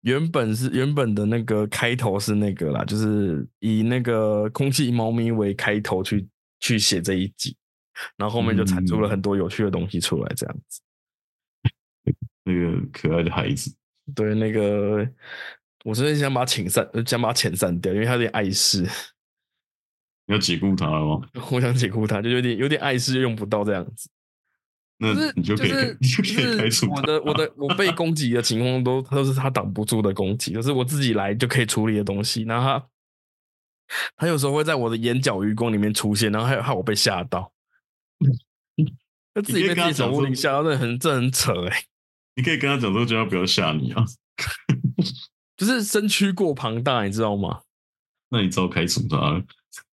[0.00, 6.26] 原本是原本的那个开头是那个啦，就是以那个空气猫咪为开头去
[6.58, 7.54] 去写这一集，
[8.16, 10.80] 然后后面就产出了很多有趣的东西出来，这样子。
[12.44, 13.70] 那个可爱的孩子，
[14.14, 15.06] 对，那个
[15.84, 18.88] 我真的想把他遣散，想把他遣散掉，因为他有点碍事。
[20.26, 21.20] 你要解雇他了吗？
[21.52, 24.08] 我想解雇他，就有点有点碍事，用不到这样子。
[24.96, 32.44] 那你就可以，你就可以开除我的我的 我被攻击的情况都都是他挡不住的攻击，就是我自己来就可以处理的东西。
[32.44, 32.86] 然后他
[34.16, 37.52] 他有时候会在我的眼角余光里面出现，然后还有害我被吓到。
[39.34, 41.82] 他自己被自己手物里吓到，这很这很扯哎。
[42.36, 44.04] 你可以跟他讲说，叫他不要吓你啊。
[45.56, 47.62] 就是身躯过庞大，你知道吗？
[48.30, 49.42] 那你早开除他了。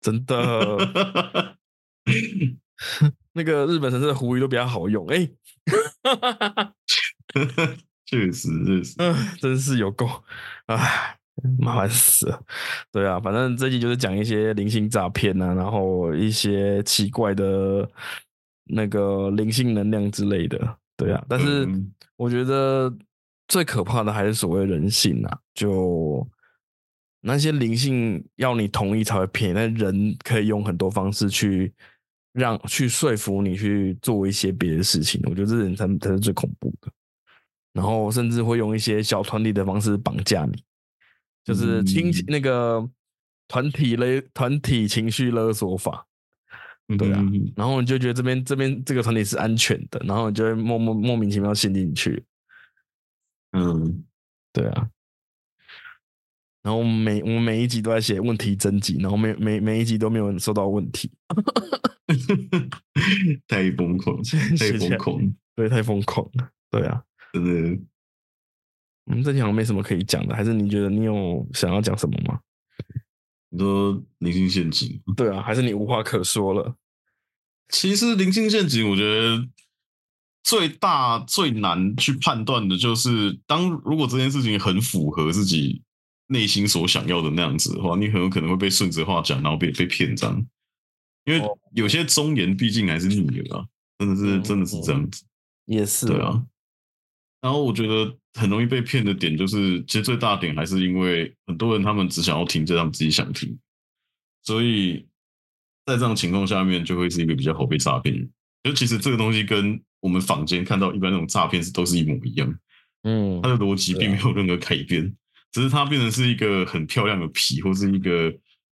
[0.06, 1.56] 真的
[3.34, 5.28] 那个日本神社的狐狸都比较好用，哎，
[8.06, 10.08] 确实，确实，嗯，真是有够，
[10.66, 11.18] 哎，
[11.58, 12.40] 麻烦死了。
[12.92, 17.90] 对啊，反正这集就是讲一些灵性诈骗啊，然后一些奇怪的
[18.66, 20.78] 那个灵性能量之类的。
[20.96, 21.68] 对啊，但是
[22.14, 22.96] 我觉得
[23.48, 26.24] 最可怕的还是所谓人性啊，就。
[27.20, 31.72] 那些灵性要你同意才会骗，但人可以用很多方式去
[32.32, 35.20] 让去说服你去做一些别的事情。
[35.24, 36.90] 我觉得这人才才是最恐怖的。
[37.72, 40.62] 然后甚至会用一些小团体的方式绑架你，
[41.44, 42.88] 就是亲那个
[43.48, 46.06] 团体勒团体情绪勒索法，
[46.96, 47.22] 对啊。
[47.54, 52.24] 然后你就觉得这边这边这个团体是安全的，然后你就会莫莫莫名其妙陷进去。
[53.52, 54.02] 嗯，
[54.54, 54.88] 对啊。
[56.66, 61.08] 然后每我们每一集都在写问题征集，然后每每每一集都没有人收到问题，
[63.46, 64.20] 太疯狂，
[64.58, 67.00] 太疯狂，对，太疯狂了，对啊，
[67.32, 67.80] 真的。
[69.04, 72.40] 我们这集好像没什么可以讲的，还是你觉得你有想要讲什么吗？
[73.50, 75.00] 你说灵性陷阱？
[75.16, 76.74] 对啊，还是你无话可说了？
[77.68, 79.46] 其实灵性陷阱，我觉得
[80.42, 85.84] 最大最难去判断的就是，当如果这件事情很符合自己。
[86.28, 90.46] 内心所想要的那样子的话，你很有可能会被顺着话讲，然后被被骗这样。
[91.24, 93.66] 因为有些忠言毕竟还是逆耳啊，
[93.98, 95.24] 真的是真的是这样子。
[95.66, 96.44] 也是对啊。
[97.40, 103.56] 然后我觉得很容易被骗的点，就是其实最大点还是因为很多人他们只想要听这样自己想听，
[104.42, 105.06] 所以
[105.84, 108.28] 在这样情况下面就会是一个比较好被诈骗。
[108.64, 112.58] 就其实这个东西跟我们坊间看到一般那种诈骗是都是一模一样，
[113.02, 115.14] 嗯，它的逻辑并没有任何改变。
[115.56, 118.30] 只是它变成是一个很漂亮的皮，或是一个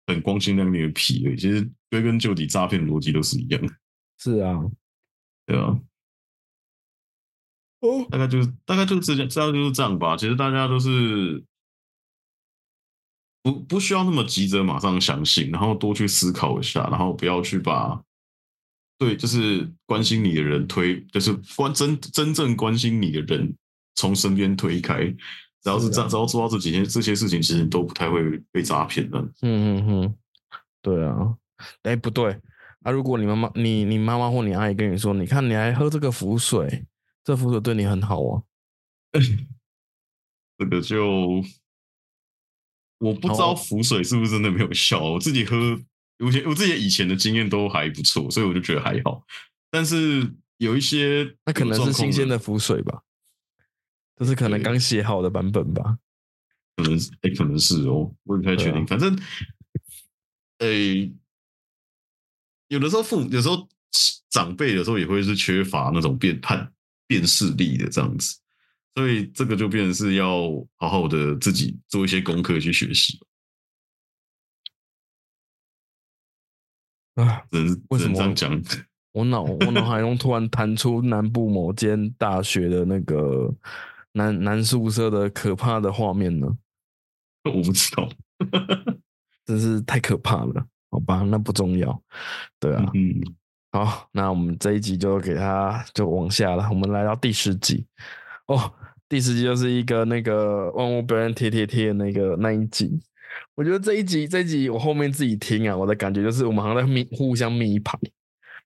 [0.08, 1.36] 很光鲜亮丽的皮而已。
[1.36, 3.60] 其实归根究底，诈骗逻辑都是一样。
[4.18, 4.60] 是啊，
[5.46, 5.78] 对啊。
[7.82, 10.16] 哦，大概就是大概就是这样，大概就是这样吧。
[10.16, 11.44] 其实大家都是
[13.44, 18.02] 不不需要那么急着马上相信，然后多去思考一下，然后不要去把
[18.98, 23.56] 对就是关心你的人推，就是关真真正关心你的人
[23.94, 25.14] 从身边推开。
[25.62, 29.18] 只要是这样，只要做到这几件这些事情，其实都不太会被诈骗的。
[29.42, 30.14] 嗯嗯嗯，
[30.82, 31.36] 对啊。
[31.84, 32.36] 哎，不对
[32.82, 32.90] 啊！
[32.90, 36.84] 如果你妈妈、你你妈妈或你阿姨跟你说，你看你还喝这个浮水，
[37.22, 38.42] 这浮水对你很好啊。
[40.58, 41.40] 这个就
[42.98, 45.56] 我不知道浮水是不是真的没有效，我自己喝，
[46.18, 49.24] 我前我自己以前的经验都还不错，所以我就觉得还好。
[49.70, 53.02] 但是有一些那可能是新鲜的浮水吧，
[54.16, 55.98] 就是可能刚写好的版本吧，
[56.76, 58.86] 可能哎，可能是哦，我也不太确定。
[58.86, 59.18] 反正，
[60.58, 61.12] 诶，
[62.68, 63.68] 有的时候父，有时候
[64.30, 66.72] 长辈有时候也会是缺乏那种辨判
[67.06, 68.38] 辨识力的这样子，
[68.94, 73.20] 所以这个就变成是要好好的自己做一些功课去学习。
[77.14, 78.62] 啊，人为什么这样讲？
[79.12, 83.54] 我脑我脑海中突然弹出南部某间大学的那个
[84.12, 86.46] 男男宿舍的可怕的画面呢？
[87.44, 88.08] 我不知道，
[89.44, 90.66] 真是太可怕了。
[90.90, 92.02] 好吧，那不重要。
[92.60, 93.20] 对啊，嗯，
[93.72, 96.68] 好，那我们这一集就给他就往下了。
[96.68, 97.86] 我们来到第十集
[98.46, 98.70] 哦，
[99.08, 103.00] 第十集就是一个那个万物表演贴贴贴的那个那一集。
[103.54, 107.98] 我觉得这一集这一集我后面自己听啊，我的感觉就是我们好像在密互相密牌。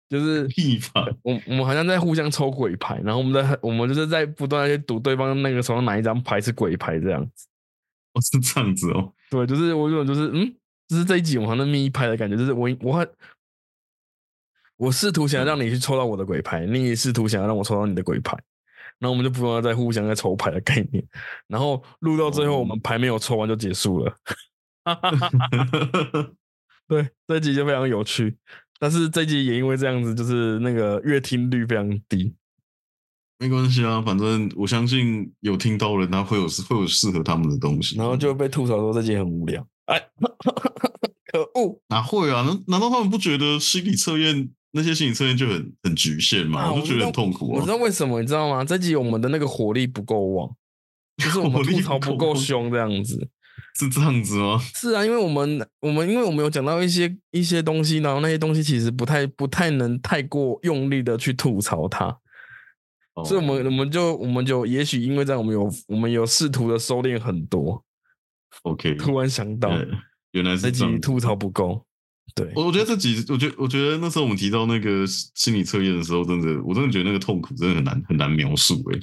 [0.08, 7.46] 就是 屁吧，我我们好像在互相抽鬼牌，然后我们在我们就是在不断的去赌对方那个手上哪一张牌是鬼牌这样子。
[8.12, 9.12] 哦，是这样子哦。
[9.30, 10.54] 对，就是我有种就是嗯，
[10.88, 13.06] 就是这一集我好像密拍的感觉，就是我我
[14.76, 18.36] 我试图想要让你去抽到我的鬼牌，你也试图想要让我抽到你的鬼牌，
[18.98, 21.04] 然后我们就不断的在互相在抽牌的概念，
[21.48, 24.16] 然后录到最后我们牌没有抽完就结束了。
[26.86, 28.36] 对，这一集就非常有趣。
[28.78, 32.34] 但是这集也因为这样子，就是那个阅听率非常低。
[33.38, 37.96] 没关系啊，反正我相信有听到人，他会有会有适合他们的东西。
[37.96, 39.66] 然后就被吐槽说这集很无聊。
[39.84, 40.00] 哎，
[41.32, 41.80] 可恶！
[41.88, 42.42] 哪会啊？
[42.42, 46.72] 难难道他们不觉得心理测验那些心理测验就很很局限吗？
[46.72, 47.48] 我就觉得很痛苦。
[47.48, 48.64] 我知道为什么，你知道吗？
[48.64, 50.50] 这集我们的那个火力不够旺，
[51.18, 53.28] 就是我们吐槽不够凶这样子。
[53.78, 54.58] 是这样子吗？
[54.74, 62.16] 是啊，因为我们我们因为我们有讲到一些一些东西，然后那些东西其实不太不太能太过用力的去吐槽它，
[63.24, 67.84] 所以我们我们就我们就也许因为这样，我们有我们有试图的收敛很多。
[68.62, 69.70] OK，突然想到，
[70.32, 71.84] 原来是这集吐槽不够。
[72.34, 78.98] 对，我我觉得这集，我觉我觉得那时候我们提到那个心理测验的时候，真的我真的觉得那个痛苦真的很难很难描述哎。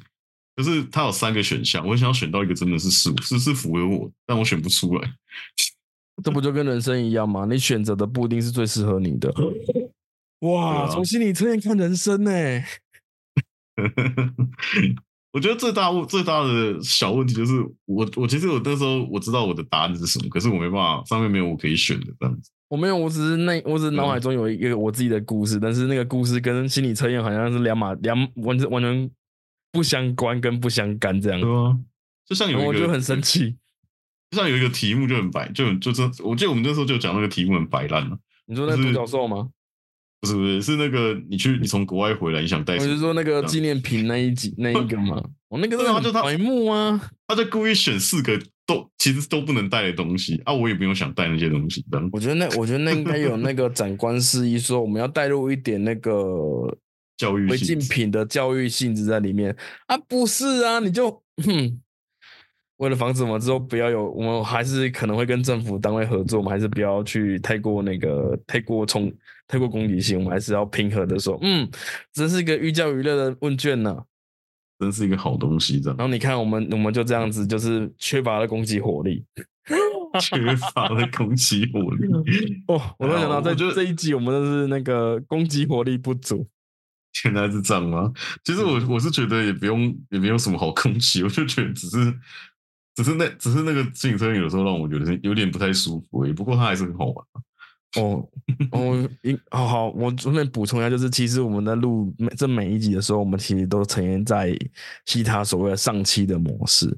[0.56, 5.14] 就是它有三个选项，我想要选到一个真的是是是是符合我，但我选不出来。
[6.24, 7.48] 这不就跟人生一样吗？
[7.50, 9.34] 你选择的不一定是最适合你的。
[10.42, 12.32] 哇，从心理测验看人生呢？
[15.34, 17.54] 我觉得最大最大的小问题就是，
[17.86, 22.52] 我我其实我那时候我知道我的答案是什么，可是我没办法，上面没有我可以选的这样子。
[22.68, 29.10] 我没有，我只是那我只是脑海中有一个我自己的故事，但是那个故事跟心理测验好像是两码两完全完全。
[29.74, 31.76] 不相关跟不相干这样，对啊，
[32.26, 33.56] 就像有一个，我就很生气，
[34.30, 38.18] 就像有一个题目就很白，就就这，我记得我们那时候就讲那个题目很白烂了。
[38.46, 39.50] 你说那独角兽吗？
[40.22, 42.76] 不是不是，是那个你去你从国外回来，你想带？
[42.76, 45.22] 我是说那个纪念品那一集那一个吗？
[45.50, 51.84] 我那个 是白目啊，他就故意选四个都其实都不能带的东西啊，我也不用想带那些东西。
[52.12, 56.12] 我觉得那我觉得那应该有那个 长官示意说我们要带入一点那个。
[57.18, 59.56] 教育违禁品的教育性质在里面
[59.88, 59.98] 啊？
[59.98, 61.22] 不是啊，你就
[62.78, 69.14] 为了防止我们之后不要有，我们还是可能会跟政府单位合作，我们还是不要去太过那个太过冲
[69.48, 71.70] 太过攻击性，我们还是要平和的说，嗯，
[72.12, 74.04] 这是一个寓教于乐的问卷呢，
[74.80, 75.98] 真是一个好东西，这样。
[75.98, 79.24] 然后你看，我们我们就这样子，就是缺乏了攻击火力，
[80.20, 82.64] 缺乏了攻击火力。
[82.68, 86.46] 哦，我都想到在这一集，我们都是那个攻击火力不足。
[87.26, 88.12] 原来是这样吗？
[88.44, 92.14] 其实我我是觉得也不用，也没有什么好攻击，我就觉得只是，
[92.96, 96.26] 只是那只是那个自行车有时候让我觉得有点不太舒服。
[96.34, 97.26] 不过它还是很好玩。
[97.96, 98.28] 哦
[98.72, 104.58] 哦，一好好，我顺便补充一下，就是其实我们在录每这每一集的时候，我们其实都呈现在
[105.06, 106.98] 其他所谓的上期的模式。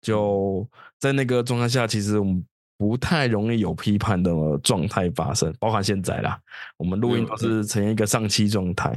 [0.00, 0.64] 就
[1.00, 2.44] 在那个状态下，其实我们
[2.78, 4.30] 不太容易有批判的
[4.62, 6.38] 状态发生，包含现在啦，
[6.76, 8.96] 我们录音都是呈现一个上期状态。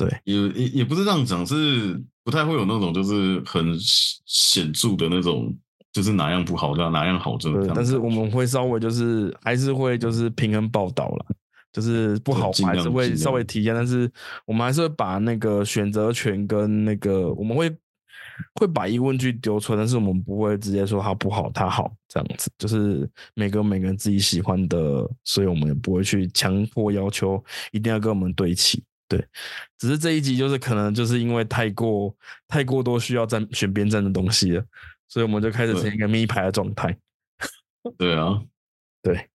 [0.00, 3.76] 对，也也也不是这样讲，是不太会有那种就是很
[4.24, 5.54] 显著的那种，
[5.92, 7.70] 就是哪样不好，哪哪样好这种。
[7.74, 11.26] 但是我们会稍微就是还是会就是平衡报道了，
[11.70, 14.10] 就是不好还是会稍微提一下，但是
[14.46, 17.70] 我们还是会把那个选择权跟那个我们会
[18.54, 28.82] 会把疑问句丢出来，但是我们不会直接说它不好，它好这样子，就是每个每个人自己喜欢的，所以我们也不会去强迫要求一定要跟我们对齐。
[29.10, 29.26] 对，
[29.76, 32.14] 只是这一集就是可能就是因为太过
[32.46, 34.64] 太过多需要站选边站的东西了，
[35.08, 36.96] 所以我们就开始成一个咪牌的状态。
[37.98, 38.40] 对啊，
[39.02, 39.28] 对，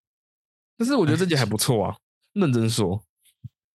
[0.78, 1.98] 但是我觉得这集还不错啊，
[2.32, 3.04] 认真说，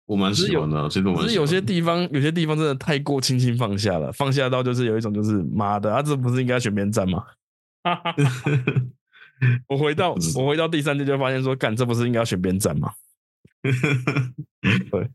[0.05, 7.25] 我蛮喜欢的啊，其实我蛮只是有些地方有些地方真的太过轻轻放下了，放下到就是有一种就是妈的，啊，这不是应该选边站吗？
[9.67, 12.93] 我回到我回到第三季就发现说，干这不是应该要选边站吗？
[14.91, 15.09] 对，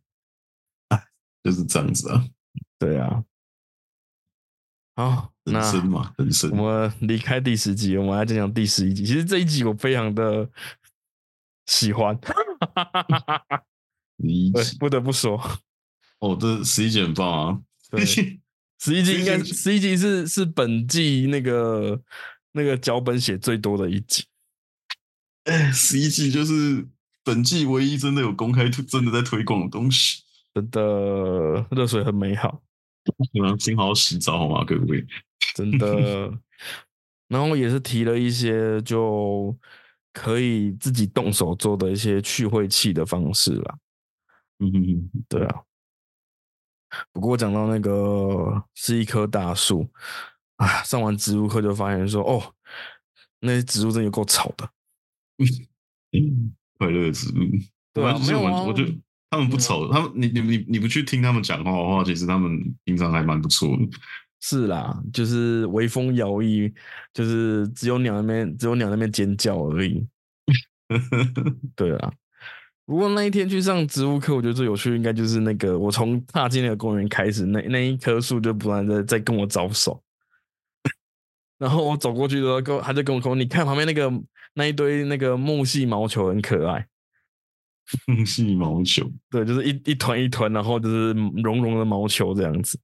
[1.45, 2.25] 就是这样子啊，
[2.79, 3.23] 对啊。
[4.97, 9.05] 好，人那生嘛，人生我们离开第十集，我们来讲讲第十一集。
[9.05, 10.49] 其实这一集我非常的
[11.67, 12.33] 喜欢， 对，
[14.17, 15.37] 理解不得不说，
[16.21, 17.61] 哦，这十一集很棒啊，
[17.91, 18.05] 对
[18.81, 22.01] 十一集应该十一集是是本季那个
[22.53, 24.25] 那个脚本写最多的一集。
[25.45, 26.89] 哎，十一季就是
[27.23, 30.23] 本季唯一真的有公开推真的在推广的东西。
[30.55, 32.63] 真的热水很美好，
[33.33, 35.05] 你们请好好洗澡好吗，各位？
[35.55, 36.33] 真的。
[37.27, 39.57] 然后也是提了一些就
[40.13, 43.79] 可以自己动手做的一些去晦气的方式啦。
[44.61, 45.63] 嗯哼哼，对啊。
[47.13, 49.91] 不过讲到那个是一棵大树
[50.57, 52.55] 啊，上完植物课就发现说，哦，
[53.41, 54.71] 那些植物真的有够吵的。
[56.79, 57.41] 快乐植物。
[57.93, 58.93] 对啊没有啊我我觉得
[59.35, 63.89] 他们不丑，他们你你你你不去听他们讲话的话，其实他们平常还蛮不错的。
[64.41, 66.73] 是啦，就是微风摇曳，
[67.13, 70.07] 就是只有鸟那边只有鸟那边尖叫而已。
[71.75, 72.13] 对啊，
[72.87, 80.01] 不过那一天去上植物课，我觉得最有趣应该就是那个我从踏进那个公园开始，那那一棵树就不断的在跟我招手。
[81.59, 84.13] 然后我走过去的时候，跟我他就跟我说：“你看旁边那个
[84.53, 86.87] 那一堆那个木系毛球很可爱。
[88.25, 91.13] 细毛球，”对，就是一一团一团，然后就是
[91.43, 92.79] 绒绒的毛球这样子。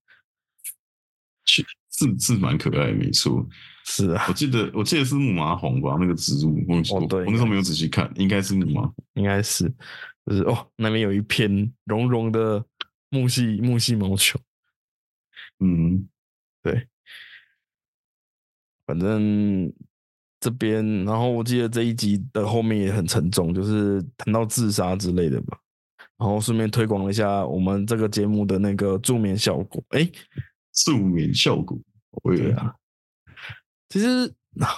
[1.46, 3.46] 是是是蛮可爱的，没错。
[3.86, 6.58] 是啊我，记得我记得是木麻黄吧，那个植物，
[6.92, 8.94] 哦对我那时候没有仔细看，应该是木麻黄。
[9.14, 9.64] 应该是，
[10.26, 12.64] 就是哦，那边有一片绒绒的
[13.08, 14.38] 木系木系毛球。
[15.58, 16.08] 嗯，
[16.62, 16.86] 对，
[18.86, 19.72] 反正
[20.40, 25.58] 这边，然后我记得这一集的后面也很沉重，就是谈到自杀之类的吧。
[26.18, 29.82] 然后顺便推广了一下我们这个节目的那个助眠效果。
[29.90, 30.10] 哎，
[30.84, 31.78] 助眠效果。
[32.24, 32.74] 对对，啊，
[33.88, 34.30] 其实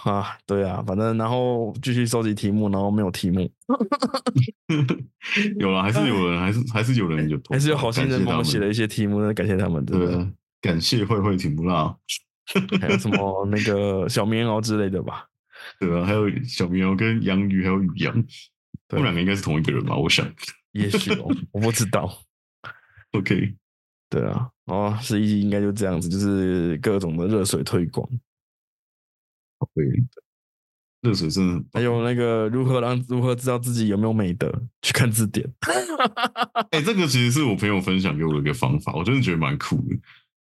[0.05, 3.51] 啊，对啊，反正然后继续收集题目，然后没有题目，
[5.59, 9.85] 有了，还是有人，还是还是有人有还是有好心人帮我写了一些题目，那感谢他们。
[9.85, 10.31] 对啊，
[10.61, 11.97] 感谢慧慧挺不辣，
[12.81, 15.27] 还有什么那个小棉袄之类的吧？
[15.81, 18.15] 对啊，还有小绵羊跟杨鱼还有雨阳，
[18.89, 19.97] 他对们两个应该是同一个人吧？
[19.97, 20.27] 我想。
[20.73, 22.11] 也许哦，我不知道。
[23.11, 23.55] OK，
[24.09, 28.09] 对啊，哦，十一集应该就这样子，就是各种的热水推广，
[29.75, 29.85] 对，
[31.03, 34.51] 热水真的，还有那个如何让如何知道自己有没有美德，
[34.81, 35.47] 去看字典。
[36.73, 39.97] 哎、这个其实是我朋友分享给我的一个方法，我真的觉得蛮酷的，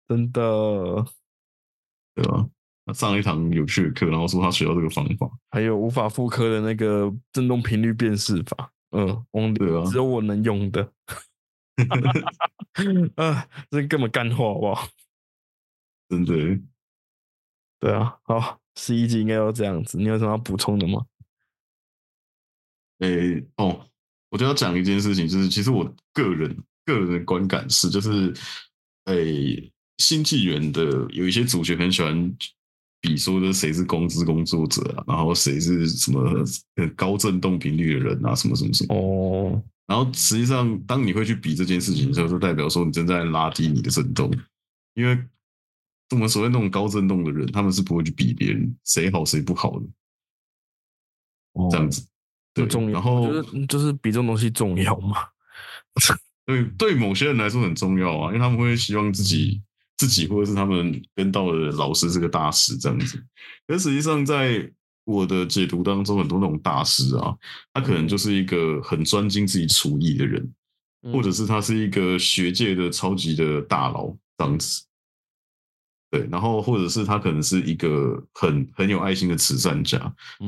[0.07, 1.05] 真的，
[2.15, 2.47] 对吧？
[2.47, 2.60] 他
[2.93, 10.93] 上了一堂有趣的课，然后说他学到这个方法，还有无法复刻的那个振动频率辨识法，嗯，only 对啊只有我能用的。
[13.17, 14.89] 啊，这根本干货好不好？
[16.09, 16.61] 真的。
[17.79, 19.97] 对啊，好，十一集应该要这样子。
[19.97, 21.07] 你有什么要补充的吗？
[22.99, 23.87] 诶、哦，
[24.29, 26.55] 我就要讲一件事情，就是其实我个人
[26.85, 28.35] 个人的观感是，就是
[29.07, 32.37] 诶、新纪元的有一些主角很喜欢
[33.01, 36.21] 比说的谁是工资工作者啊，然后谁是什么
[36.77, 38.95] 呃高振动频率的人啊，什么什么什么。
[38.95, 44.31] 哦，然后实际上，当你会去比这件事情的时候，就代表说你正在拉低你的振动，
[44.95, 45.19] 因为
[46.11, 49.87] 我们所谓那种高振动的人，他们是不会去比别人谁好谁不好的，
[51.71, 52.07] 这样子。
[52.53, 52.93] 对，不重要。
[52.93, 55.19] 然后就是比这种东西重要嘛。
[56.47, 59.63] 对对某些人来说很重要啊，因为他们会希望自己
[60.01, 63.23] 自己或者是他们跟到的老师是个大师这样子。
[63.67, 64.67] 可实际上，在
[65.05, 67.37] 我的解读当中，很多那种大师啊，
[67.75, 70.51] 他可能就是一个很专精自己厨艺的人，
[71.03, 74.83] 嗯或者是他是一个学界的超级的大佬这样子。
[76.11, 79.99] 对，然后或者是他可能是一个很很有爱心的慈善家，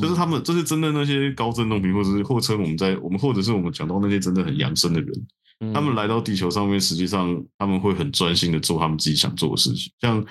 [0.01, 5.27] 就是他们，就是真的那些高振动频，或者是或称我们在我们或者是我们讲到那些真的很养生的人，嗯
[5.75, 9.93] 他们来到地球上面，实际上他们会很专心的做他们自己想做的事情。
[10.01, 10.25] 像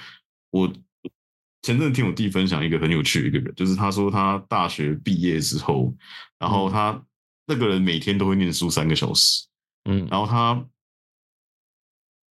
[0.49, 0.67] 我
[1.61, 5.93] 前阵子听我弟分享一个很有趣的一个人，就是他说他大学毕业之后，
[6.39, 7.01] 然后他
[7.45, 9.45] 那个人每天都会念书三个小时，
[9.85, 10.65] 嗯然后他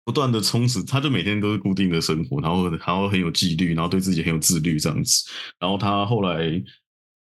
[0.06, 5.30] 不断的充实，他就每天都是固定的生活，然后然后很有纪律，然后对自己很有自律这样子。
[5.60, 6.64] 然后他后来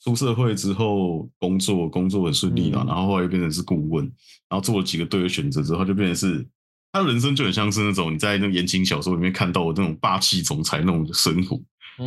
[0.03, 2.87] 出社会之后工作工作很顺利了，嗯。
[2.87, 4.05] 然后后来又变成是顾问，
[4.49, 6.45] 然后做了几个对的选择之后，他就变成是
[6.91, 11.59] 他人生就很像是那种你在那言情小说里面看到的那种霸气总裁那种生活，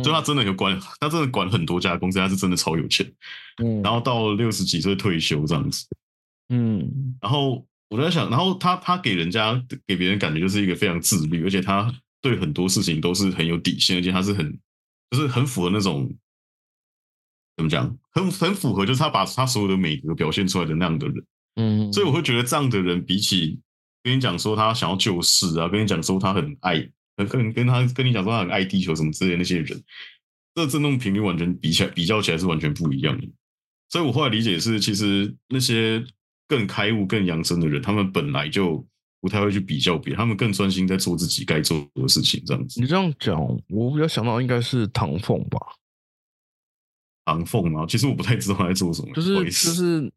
[0.03, 3.09] 就他真的有管，他真的管很多家公司，他是真的超有钱，
[3.63, 3.81] 嗯。
[3.81, 5.85] 然后到六十几岁退休这样子，
[6.49, 7.15] 嗯。
[7.21, 14.57] 然后我在想，然后他他给人家给别人感觉就是一个非常自律，而且他对很多事情都是很有底线，而且他是很
[15.11, 16.11] 就是很符合那种
[17.55, 21.25] 怎么讲，很很符合，就是他把他所有的美德表现出来的那样的人。
[21.55, 23.59] 嗯，所以我会觉得这样的人比起
[24.01, 26.75] 跟你讲说他想要救世啊，跟你讲说他很爱，
[27.15, 29.83] 跟跟跟他跟你讲说他很爱地球什么之类的那些人，
[30.55, 33.27] 这振动频率完全比起来比较起来是完全不一样的。
[33.89, 36.03] 所以我后来理解是，其实那些
[36.47, 38.83] 更开悟、更养生的人，他们本来就
[39.21, 42.81] 不太会去比较别人，他们更专心在做自己该做的事情，这样子。
[42.81, 43.39] 你这样讲，
[43.69, 45.59] 我比较想到应该是唐凤吧，
[47.25, 50.11] 唐凤嘛，其实我不太知道他在做什么，就是就是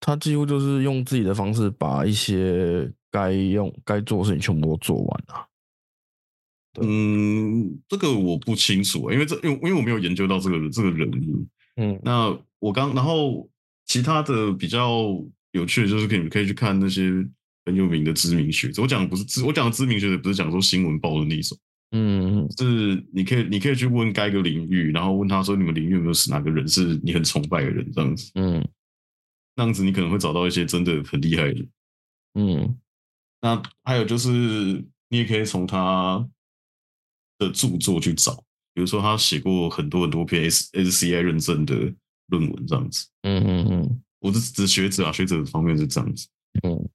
[0.00, 5.46] 他几乎就是用自己的方式把一些该用该做的事情全部都做完了。
[6.72, 11.46] 对嗯，这个我不清楚，因为这因为因为我没有研究到这个这个人物。
[11.76, 13.48] 嗯那我刚，然后
[13.86, 15.20] 其他的比较
[15.52, 17.10] 有趣的就是可以可以去看那些
[17.64, 18.82] 很有名的知名学者。
[18.82, 21.58] 我讲的不是知，我讲的知名学者不是讲说新闻报的那种，
[21.92, 22.48] 嗯。
[22.56, 26.66] 是你可以你可以去问该个领域，然后问他说你们领域有没有是哪个人？
[26.68, 28.66] 是你很崇拜的人，这样子，嗯。
[29.56, 31.68] 那样子你可能会找到一些真的很厉害的人。
[32.34, 32.78] 嗯。
[33.42, 34.30] 那还有就是
[35.08, 36.26] 你也可以从他
[37.38, 38.34] 的著作去找，
[38.74, 41.74] 比如说他写过很多很多篇 S S C I 认证的
[42.28, 43.08] 论文，这样子。
[43.22, 44.02] 嗯嗯嗯。
[44.20, 46.28] 我是指学者啊，学者方面是这样子。
[46.62, 46.88] 嗯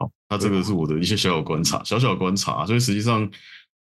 [0.00, 2.66] 好，那这个是我的一些小小观察，小小观察。
[2.66, 3.30] 所以实际上，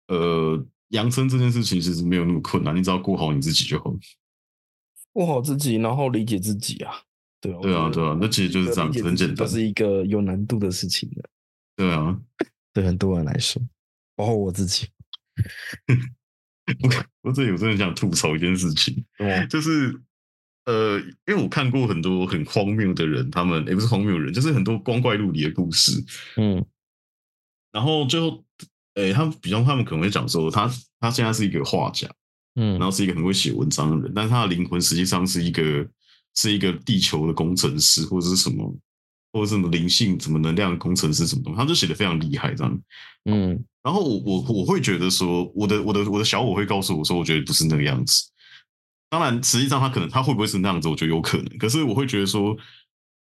[0.08, 3.92] 呃，养生这件事情其实没有那么困难，你只要过好你自己就好。
[5.12, 6.94] 过好自己，然后理解自己啊。
[7.40, 9.46] 对啊，对啊，对啊，那其实就是这样子，很简单这。
[9.48, 11.28] 是一个有难度的事情的，
[11.74, 12.16] 对啊，
[12.72, 13.60] 对很多人来说，
[14.14, 14.86] 包括我自己。
[16.82, 16.88] 我
[17.22, 20.00] 我这里我真的想吐槽一件事情，哦，就是
[20.64, 25.92] 呃，因为我看过很多很荒谬的人，他们也不是荒谬人，就是很多光怪陆离的故事。
[26.36, 26.64] 嗯
[27.72, 28.44] 然后最后，
[28.94, 30.70] 诶，他们比方他们可能会讲说，他
[31.00, 32.06] 他现在是一个画家，
[32.54, 35.88] 嗯然后是一个很会写文章的人，但是他的灵魂实际上是一个
[36.34, 38.76] 是一个地球的工程师，或者是什么，
[39.32, 42.82] 或者是什么灵性、什么能量工程师什么东西，他就写的非常厉害这样。
[43.24, 48.30] 嗯然后我我我会觉得说，我的我的我的小我会告诉我说，我觉得不是那个样子。
[49.12, 51.58] 当然，实际上他可能他会不会是那样子，我觉得有可能。
[51.58, 52.56] 可是我会觉得说，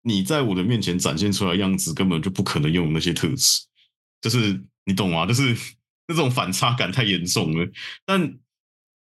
[0.03, 3.65] 你在我的面前展现出来的样子，根本就不可能拥有那些特质。
[4.21, 5.25] 就是你懂吗？
[5.25, 5.57] 就是
[6.07, 7.67] 那种反差感太严重了。
[8.05, 8.37] 但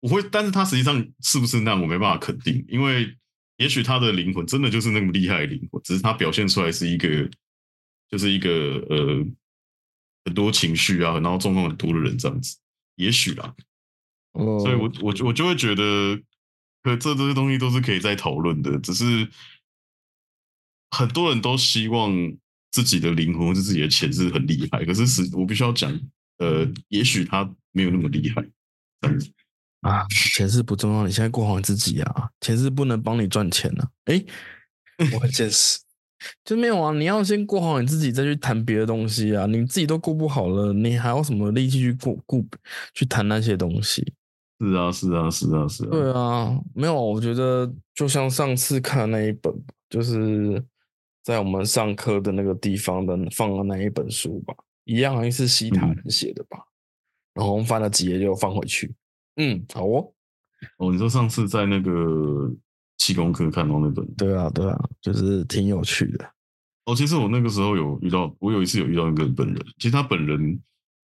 [0.01, 3.17] 我会，但是他实际上是不是那样，我没办法肯定，因为
[3.57, 7.09] 也许他的灵魂真的就是那么厉害的灵魂，只是他表现出来是一个，
[8.11, 8.51] 就是一个
[8.91, 9.27] 呃
[10.27, 12.59] 很多情绪啊，然后状况很多的人这样子，
[12.97, 13.55] 也许啦。
[14.33, 16.21] 哦，所以我我我就会觉得，
[16.85, 19.27] 可这这些东西都是可以再讨论的，只是
[20.91, 22.13] 很多人都希望
[22.71, 25.91] 自己的灵魂或是自己的钱是很厉害，可是实我必须要讲，
[26.39, 28.45] 呃，也许他没有那么厉害，
[29.01, 29.33] 这样子。
[29.81, 34.25] 啊，钱是不重要，你现在过好你自己啊，钱是不能帮你赚钱的、诶，
[35.13, 35.79] 我很 现实，
[36.45, 39.47] 就没有啊，你要先过好你自己，再去谈别的东西啊。
[39.47, 42.47] 你自己都过不好了，你还有什么力气去过顾
[42.95, 44.13] 去谈那些东西？
[44.61, 45.91] 是啊，是啊，是啊，是啊。
[45.91, 49.53] 对啊，没有，我觉得就像上次看的那一本，
[49.91, 50.65] 就是
[51.23, 54.55] 在我们上课的那个地方的放的那一本书吧，
[54.85, 56.59] 一样好像是西塔人写的吧，
[57.35, 58.95] 然后我们翻了几页就放回去。
[59.37, 60.13] 嗯，好哦。
[60.79, 62.51] 哦，你说上次在那个
[62.99, 66.31] 气功课看到那本，对啊，对啊，就是挺有趣的。
[66.87, 70.59] 哦，其实我那个时候有遇到，我有一次有遇到一个本人，其实他本人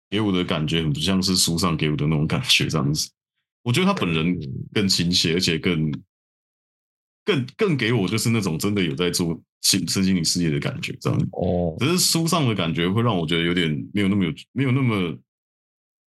[0.09, 3.11] 给我的感觉很不像是书上给我的那种感觉，这样子。
[3.63, 4.39] 我觉得他本人
[4.73, 5.91] 更亲切，而且更
[7.25, 11.29] 更更给我就是那种真的有在做心身心灵事业的感觉，这样。
[11.33, 15.17] 哦，只是书上的感觉会让我觉得有点没有那么有没有那么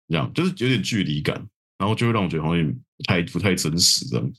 [0.08, 1.36] 这样，就是有点距离感，
[1.78, 4.34] 然后就会让我觉得好像不太不太真实这样。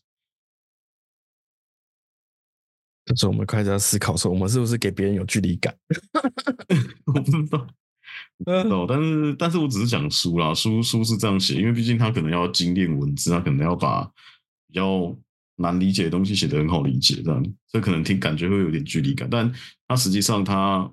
[3.04, 5.76] 就是我们开始在思考说，我们是不是给别人有距离感？
[7.06, 7.66] 我不知道，
[8.38, 14.02] 我不知道，但是但是我只是讲书啦，书书是这样写，因为毕竟他可能要精炼文字，他可能要把
[14.66, 15.16] 比较
[15.56, 19.52] 难理解的东西写得很好理解，这样，所以可能听感觉会有点距离感，但
[19.86, 20.90] 他实际上他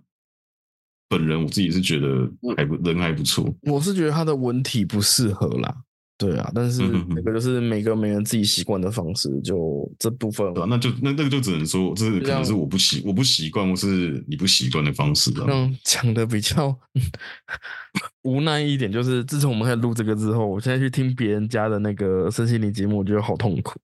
[1.10, 5.76] 本人我自己是觉得还不人还不错，我是觉得他的文体不适合啦，
[6.22, 15.46] 对啊，但是那个就是每个每个人自己习惯的方式，就这部分那就那那个就只能说，这是可能是我不习我不习惯，或是你不习惯的方式啊。
[15.48, 16.78] 让讲的比较
[18.22, 23.80] 无奈一点，就是自从我们开始录这个之后，我现在去听别人家的那个身心灵节目，我觉得好痛苦。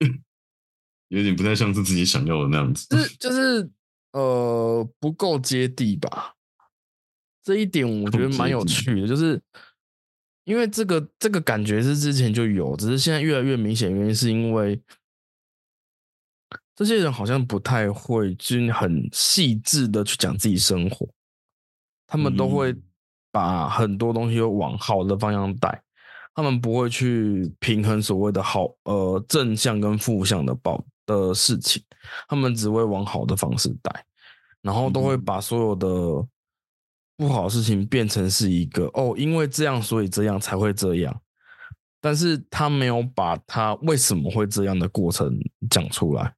[1.08, 2.86] 有点不太像是自己想要的那样子。
[2.88, 3.70] 就是就是
[4.12, 6.32] 呃不够接地吧，
[7.44, 9.38] 这一点我觉得蛮有趣的，就是
[10.48, 14.80] 因为这个这个感觉是之前就有，只是现在越来越明显，原因是因为
[16.74, 21.06] 这些人好像不太会去很细致的去讲自己生活，
[22.06, 22.82] 他们都会嗯。
[23.30, 25.82] 把很多东西都往好的方向带。
[26.34, 31.84] 他们不会去平衡所谓的好呃正向跟负向的报的事情，
[32.26, 34.04] 他们只会往好的方式带，
[34.62, 35.24] 然后都会嗯。
[35.24, 36.26] 把所有的
[37.18, 41.20] 不好的事情变成是一个哦，因为这样所以这样才会这样，
[42.00, 45.36] 但是他没有把他为什么会这样的过程
[45.68, 46.32] 讲出来。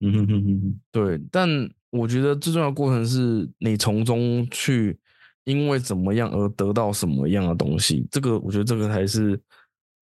[0.00, 1.46] 嗯哼哼哼哼，对，但
[1.90, 4.98] 我觉得最重要的过程是你从中去
[5.44, 9.38] 因为怎么样而得到什么样的东西，这个我觉得这个才是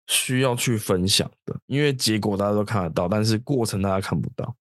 [0.09, 4.55] 需要去分享的，因为结果大家都看得到，但是过程大家看不到。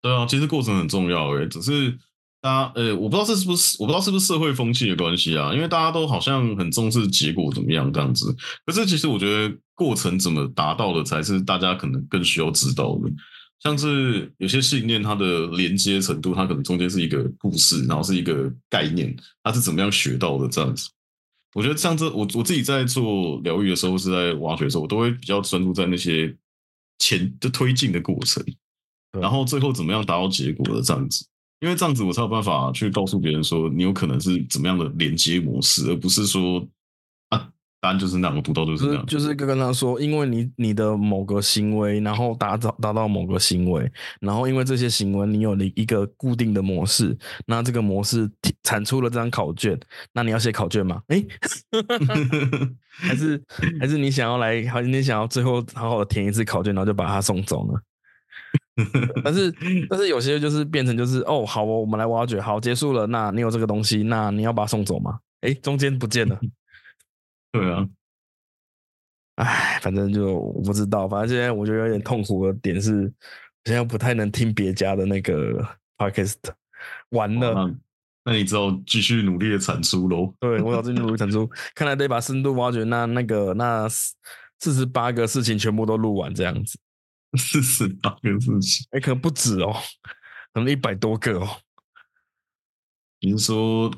[0.00, 1.98] 对啊，其实过程很重要诶，只是
[2.42, 8.34] 大家呃，我不知道这是不是我不知道是不是社会风气的关系啊，因为大家都好像很重视结果怎么样这样子，
[8.66, 13.08] 可是其实我觉得过程怎么达到的才是大家可能更需要知道的。
[13.60, 20.90] 像是有些信念，它的连接程度，它可能中间是一个故事，然后是一个概念，它是怎么样学到的这样子。
[21.54, 26.34] 我觉得像这，我我自己在做疗愈的时候，是在挖掘的时候，我都会比较专注在那些
[26.98, 28.44] 前的推进的过程，
[29.20, 31.24] 然后最后怎么样达到结果的这样子。
[31.62, 36.60] 因为这样子，我才有办法去告诉别人说，你有可能是怎么样的连接模式，而不是说
[37.28, 37.48] 啊，
[37.80, 39.06] 答案就是那样，我读到就是就是那样。
[39.06, 43.88] 就是跟他说，因为你你的某个行为，然后达到达到某个行为，
[44.20, 47.16] 然后因为这些行为你有了一个固定的模式，
[47.46, 48.28] 那这个模式
[48.64, 49.78] 产出了这张考卷，
[50.12, 51.00] 那你要写考卷吗？
[51.10, 51.24] 诶，
[52.90, 53.40] 还是
[53.78, 57.78] 还是你想要来，还是你想要最后好好的填一次考卷，然后就把它送走呢？
[59.22, 59.52] 但是
[59.90, 65.18] 但是有些就是变成就是哦，好哦，我们来挖掘，好结束了，那你有这个东西，那你要把它送走吗？
[65.42, 66.40] 诶，中间不见了。
[67.52, 67.86] 对啊，
[69.36, 75.62] 哎，反正就我不知道，反正现在我觉得有点痛苦的点是，我现在不太能听别家的那个
[75.98, 76.36] podcast，
[77.10, 77.74] 完了，那
[78.24, 80.32] 那你只好继续努力的产出喽。
[80.40, 86.78] 对我要继续努力产出，看来得把深度挖掘那那个那四十八个事情全部都录完这样子，
[87.38, 89.74] 四十八个事情，哎，可能不止哦，
[90.52, 91.48] 可能一百多个哦，
[93.20, 93.92] 你是说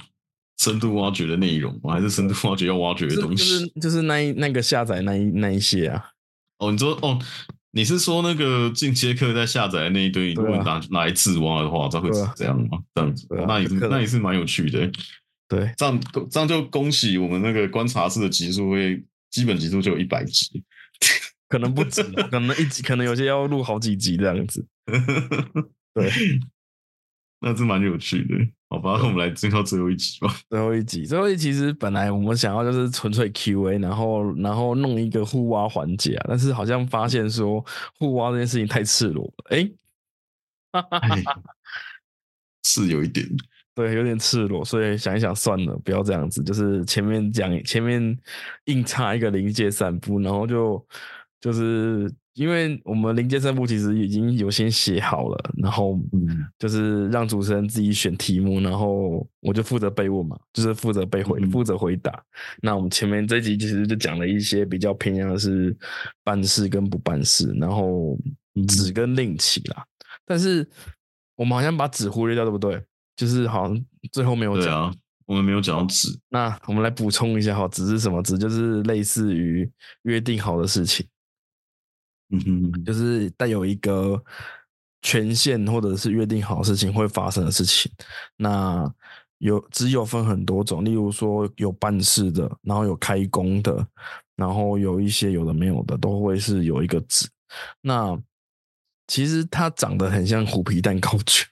[0.58, 1.94] 深度挖掘的内容吗？
[1.94, 3.80] 还是深度挖掘要挖掘的东西就是西？
[3.80, 6.10] 就是那一那个下载那一那一些啊，
[6.58, 7.18] 哦，你说哦，
[7.72, 12.78] 你是说那个进阶课在下载的那一堆，如果你拿拿来自挖的话，它会是这样吗？
[12.94, 14.90] 这样子，那也是那也是蛮有趣的。
[15.48, 16.00] 对，这样
[16.30, 20.62] 这样就恭喜我们那个观察室的集数会基本集数就有一百集。
[21.54, 24.66] 可能不止哦， 可能一集，可能有些要录好几集这样子，
[25.94, 26.10] 对，
[27.40, 28.34] 那是蛮有趣的。
[28.68, 30.34] 好吧，那我们来进到最后一集吧。
[30.50, 37.64] 最后一集，最后一集其实本来我们想要就是纯粹 Q&A，然后然后弄一个互挖环节啊，但是好像发现说
[38.00, 39.70] 互挖这件事情太赤裸了，哎，
[40.72, 41.22] 哎，
[42.66, 43.24] 是有一点。
[43.76, 48.16] 对，有点赤裸，所以想一想算了，不要这样子，就是前面讲前面
[48.66, 50.84] 硬插一个临界散步，然后就
[51.44, 62.24] 就是因为我们临界散步其实已经有先写好了，然后嗯就是让主持人自己选题目，然后我就负责被问嘛，就是负责被回嗯负责回答。
[62.62, 65.76] 那我们前面这一集其实就讲了一些比较偏向的是
[66.22, 68.18] 办事跟不办事，然后
[68.54, 69.84] 嗯指跟令旗啦。
[70.24, 70.66] 但是
[71.36, 72.82] 我们好像把纸忽略掉，对不对？
[73.16, 74.64] 就是好像最后没有讲。
[74.64, 74.94] 对啊，
[75.26, 76.08] 我们没有讲到纸。
[76.30, 78.22] 那我们来补充一下哈，纸是什么？
[78.22, 79.70] 纸就是类似于
[80.04, 81.06] 约定好的事情。
[82.46, 84.22] 嗯哼，就是带有一个
[85.02, 87.90] 权限或者是约定好事情会发生的事情。
[88.36, 88.90] 那
[89.38, 93.86] 有只有分很多种，例如说有办事的，然后有开工的，
[94.36, 97.28] 然后有一些有的没有的，都会是有一个纸。
[97.82, 98.18] 那
[99.06, 101.46] 其实它长得很像虎皮蛋糕卷，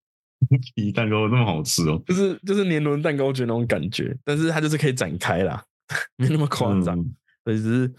[0.74, 5.64] 皮蛋糕那么好吃哦，就是就是年轮蛋糕卷那种感觉，但是它就是可以展开啦，
[6.16, 6.98] 没那么夸张。
[6.98, 7.14] 嗯
[7.44, 7.94] 对，只是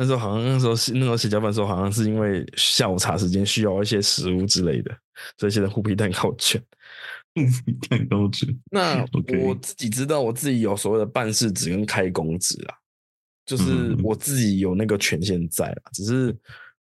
[0.00, 4.90] 那时候好像那时候是那时候写脚本的时候，好像是因为下午茶时间需要一些食物之类的，
[5.36, 6.58] 所以写的虎皮蛋糕卷。
[7.34, 7.44] 皮
[7.86, 8.48] 蛋糕卷。
[8.72, 9.04] 那
[9.44, 12.74] 我自己知道，我自己有所谓的办事纸跟开工纸啊。
[13.44, 16.34] 就是我自己有那个权限在啊，只是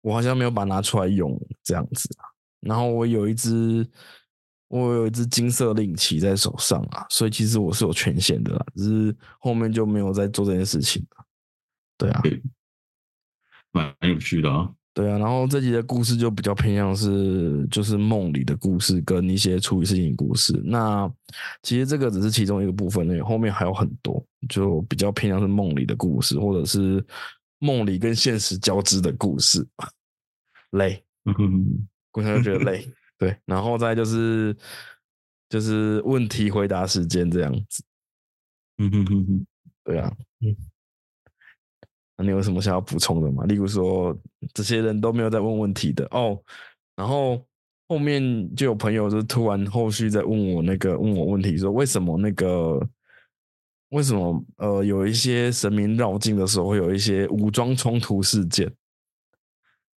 [0.01, 2.29] 我好像没有把它拿出来用这样子啊。
[2.59, 3.83] 然后我有一只，
[4.67, 11.25] 我有一只金色令旗在手上啊，所以其实我是有权限的啦，只是后面就没有在做这件事情了。
[11.97, 12.21] 对啊，
[13.71, 14.71] 蛮有趣的啊。
[14.93, 20.59] 对啊，然后这集的故事就比较偏向是就是梦里的故事跟一些处理事情的故事。
[20.65, 21.07] 那
[21.61, 27.05] 其实这个只是其中一个部分，那后面还有很多，就比较偏向是梦里的故事，或者是
[27.59, 29.63] 梦里跟现实交织的故事。
[30.71, 31.03] 累，
[32.09, 32.91] 故乡就觉得累。
[33.19, 34.57] 对，然后再就是
[35.47, 37.83] 就是问题回答时间这样子。
[38.79, 39.45] 嗯哼哼哼，
[39.83, 40.55] 对啊，嗯。
[42.19, 43.43] 那你有什么想要补充的吗？
[43.45, 44.17] 例如说，
[44.51, 46.35] 这些人都没有在问问题的哦，
[46.95, 47.39] 然后
[47.87, 52.81] 后面就有朋友就突然后续在问我那个问我问题，说为什么那个
[53.89, 58.67] 为什么呃有一些神明绕境的时候会有一些武装冲突事件？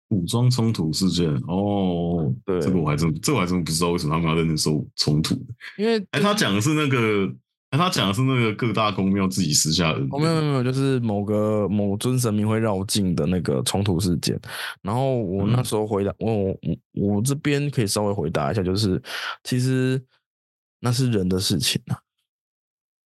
[0.09, 5.33] 武装冲突事件哦，对，这个我还真这我还真不知道为什么他们要认真说冲突，
[5.75, 7.33] 因为哎，他讲的是那个。
[7.73, 14.37] 那他讲的是那个各大公庙自己私下的，哦，没有没有没有，就是某个某尊神明会绕境的那个冲突事件。
[14.81, 16.57] 然后我那时候回答，我我
[17.15, 19.01] 我这边可以稍微回答一下，就是
[19.45, 20.03] 其实
[20.81, 21.97] 那是人的事情啊。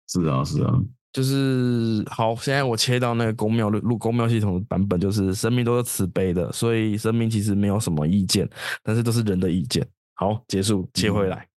[0.08, 0.78] 是啊是啊，
[1.12, 8.48] 就是好，现在我切到那个公庙入公庙系统的版本，就是神明都是慈悲的，所以神明其实没有什么意见，
[8.84, 9.84] 但是都是人的意见。
[10.14, 11.48] 好，结束，切回来。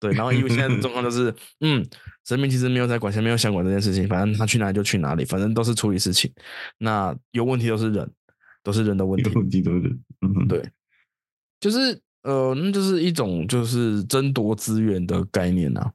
[0.00, 1.84] 对，然后因为现在的状况就是， 嗯，
[2.26, 6.32] 神明其实没有在管，先没有想管这件事情，反正他去哪里就去哪里，反正都是处理事情。
[6.78, 8.10] 那有问题都是人，
[8.62, 10.68] 都是人的问题，问题都是人，嗯，对，
[11.60, 15.92] 就是呃，那就是一种就是争夺资源的概念呐。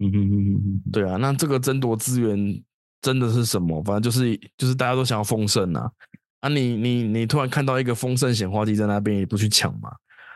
[0.00, 2.62] 嗯哼哼哼，对啊，那这个争夺资源
[3.00, 3.82] 真的是什么？
[3.84, 5.88] 反正就是就是大家都想要丰盛呐。
[6.40, 9.90] 啊，你你你突然看到一个丰盛显化剂在那边，也不去抢嘛？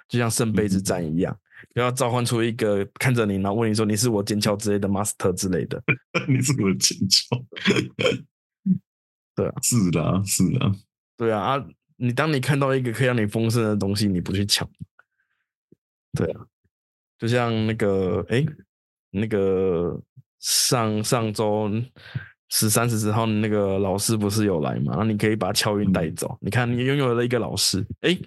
[0.08, 1.36] 就像圣杯之战一样。
[1.78, 5.80] 不要召唤出一个看着你，然后问你说你是我剑鞘之类的 master 之类的。
[6.26, 7.46] 你是我剑鞘？
[9.36, 10.72] 对啊，是的，是的，
[11.16, 11.64] 对啊啊！
[11.96, 14.68] 你当你看到一个可以让你丰盛的东西，你不去抢，
[16.16, 16.40] 对啊，
[17.16, 18.44] 就像那个哎，
[19.12, 20.02] 那个
[20.40, 21.70] 上上周
[22.48, 24.94] 十三十四号那个老师不是有来嘛？
[24.94, 26.36] 然后你可以把乔云带走。
[26.40, 28.18] 你看，你拥有了一个老师，哎，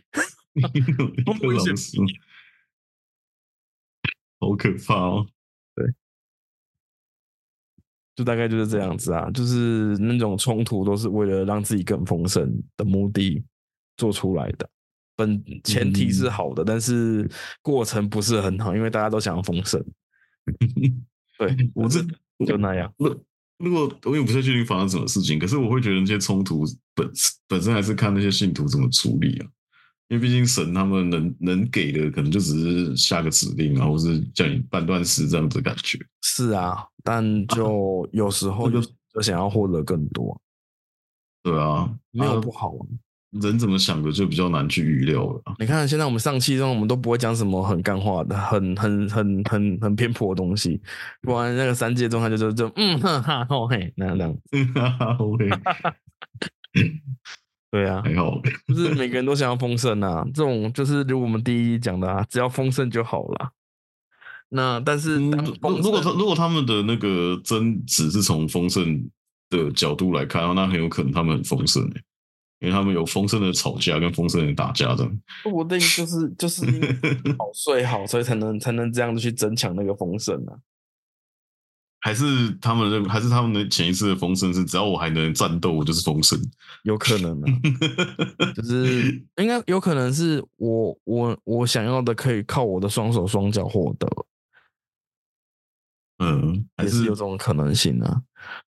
[1.26, 1.76] 多危险！
[4.42, 5.26] 好可怕哦！
[5.76, 5.86] 对，
[8.16, 13.44] 就大概就是这样子啊，就是那种冲突都是为了让自己更丰盛的目的
[13.98, 14.68] 做出来的。
[15.16, 17.30] 本前提是好的，但是
[17.62, 19.80] 过程不是很好，因为大家都想要丰盛。
[21.38, 22.02] 对我这
[22.44, 22.92] 就那样。
[22.98, 23.24] 如
[23.60, 26.66] 如果我也不太确定发生什么事情，可是我会觉得那些冲突
[26.96, 27.08] 本
[27.48, 29.48] 本身还是看那些信徒怎么处理啊。
[30.12, 35.98] 因为毕竟神他们能能给的可能就只是下个指令啊，或是叫你半段事这样子感觉。
[36.22, 38.82] 是啊，但就 有时候就
[39.14, 40.38] 就想要获得更多。
[41.42, 42.84] 对啊，没有不好啊。
[43.42, 45.42] 人怎么想的就比较难去预料了。
[45.58, 50.82] 你看现在我们上期中，我们都不会讲什么很干话的、很很很很很偏颇的东西。
[51.22, 54.38] 不然那个三界中，他就就就嗯哈哈嘿那样。
[54.76, 55.48] 哈哈，OK。
[57.72, 63.52] 对啊，还好， 就是每个人都想要丰盛啊，这种就是如我们第一讲的啊，只要丰盛就好了。
[64.50, 69.10] 那但是，如如果他如果他们的那个真只是从丰盛
[69.50, 72.04] 的角度来看，那很有可能他们很丰盛诶，
[72.60, 75.10] 因为他们有丰盛的吵架跟丰盛的打架的。
[75.50, 76.66] 我的意思就是就是
[77.40, 80.52] 好睡好，所以才能才能这样子去增强那个丰盛啊。
[82.02, 86.38] 还是他们的，还是他们的潜意识的风声是，只要我还能战斗，我就是风声。
[86.84, 87.46] 有可能啊，
[88.56, 94.08] 就是应该有可能是我我我想要的可以靠我的双手双脚获得。
[96.24, 98.22] 嗯，还是有这种可能性啊。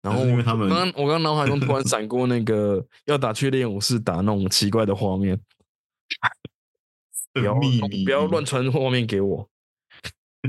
[0.02, 5.40] 然后因为他们，刚刚我刚刚脑海中突然闪过那个要打去练武士打那种奇怪的画面。
[7.32, 7.54] 不要
[8.04, 9.48] 不要乱传画面给我，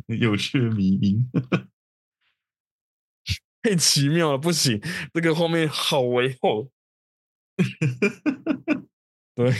[0.20, 1.30] 有趣的迷音。
[3.64, 4.80] 太奇妙了，不行，
[5.14, 6.69] 这个画面好为厚。
[9.35, 9.52] 对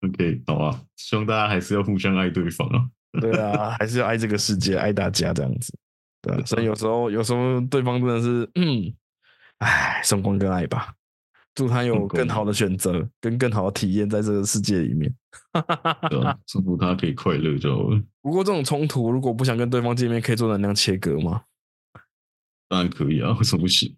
[0.00, 2.88] ，OK，好啊，希望大家还是要互相爱对方啊。
[3.20, 5.76] 对啊，还是要爱这个世界，爱大家这样子。
[6.22, 8.94] 对，所以有时候，有时候对方真的是，嗯，
[9.58, 10.94] 哎，送光跟爱吧，
[11.54, 15.12] 祝他有更好的选择，跟更好的体验在这个世界里面。
[16.46, 18.02] 祝福他可以快乐就好了。
[18.20, 21.42] 不过这种冲突，如果不想跟对方见面，可以做能量切割吗？
[22.68, 23.96] 当然可以啊， 为什么不行？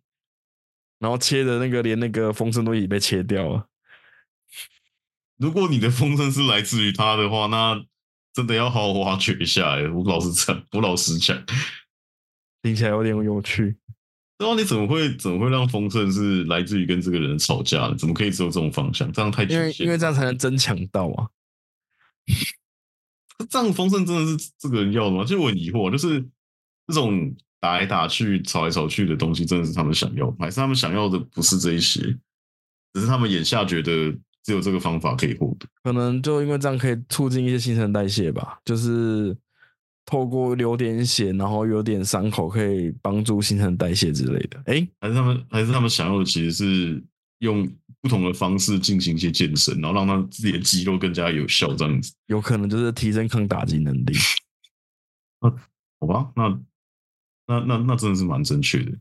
[0.99, 3.69] 然后切的那个连那个风声都已经被切掉了。
[5.37, 7.81] 如果你的风声是来自于他的话，那
[8.35, 9.77] 真的要好好挖掘一下。
[9.77, 11.41] 哎，我老实讲，我老实讲，
[12.63, 13.77] 听起来有点有趣。
[14.39, 17.95] 然后你怎么会怎么会让风声是来自于跟这个人吵架呢？
[17.97, 19.13] 怎么可以只有这种方向？
[19.13, 21.29] 这样太因为因为这样才能增强到啊。
[23.49, 25.23] 这样风声真的是这个人要的吗？
[25.23, 26.21] 其实我很疑惑，就是
[26.89, 32.01] 这种打来打去、吵来吵去的东西，真的是他们想要，还是他们想要的不是这一些？
[32.93, 34.13] 只是他们眼下觉得
[34.45, 35.67] 只有这个方法可以获得。
[35.83, 39.37] 可能就因为这样可以促进一些新陈代谢吧，就是
[40.05, 44.63] 透过流点血，然后有点伤口，可以帮助新陈代谢之类的。
[44.67, 47.03] 哎，还是他们还是他们想要的其实是
[47.39, 47.69] 用。
[48.01, 54.13] 不同的方式进行一些健身，然后让他自己的肌肉更加有效，这样子有可能就是提升抗打击能力。
[55.41, 55.51] 那
[55.99, 56.61] 好吧，那
[57.49, 58.93] 那那那真的是蛮正确的。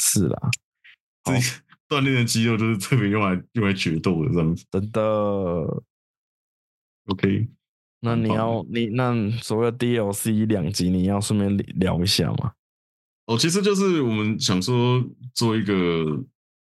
[0.00, 0.50] 是啦，
[1.24, 1.32] 这
[1.94, 4.64] 锻炼的肌肉就是特别用来用来决斗的这样子。
[4.70, 5.02] 真的。
[7.06, 7.48] OK，
[8.00, 12.52] 那你要你那所谓的 DLC 两集，你要顺便聊一下吗？
[13.26, 15.04] 哦，其实就是我们想说
[15.34, 16.24] 做一个。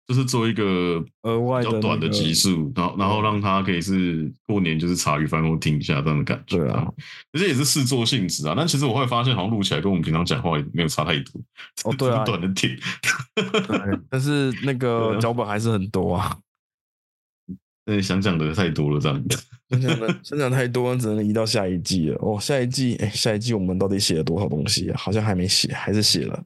[0.10, 6.58] 就是做一个额外比较短的集数，然后然后让他可以是过年就是茶余饭后听一下这样的感觉。
[6.58, 6.92] 对啊，
[7.32, 8.56] 其实也是试做性质啊。
[8.58, 11.40] 但其实我会发现，好像录起来跟我们平常讲话也没有差太多。
[11.84, 12.76] 哦，对啊，短的听。
[14.10, 16.36] 但是那个脚本还是很多啊。
[17.86, 19.24] 对，想讲的太多了，这样。
[19.70, 22.18] 想讲的想讲太多，只能移到下一季了。
[22.20, 24.98] 哦，下一季，哎，下一季我们到底写了多少东西啊？
[24.98, 26.44] 好像还没写，还是写了。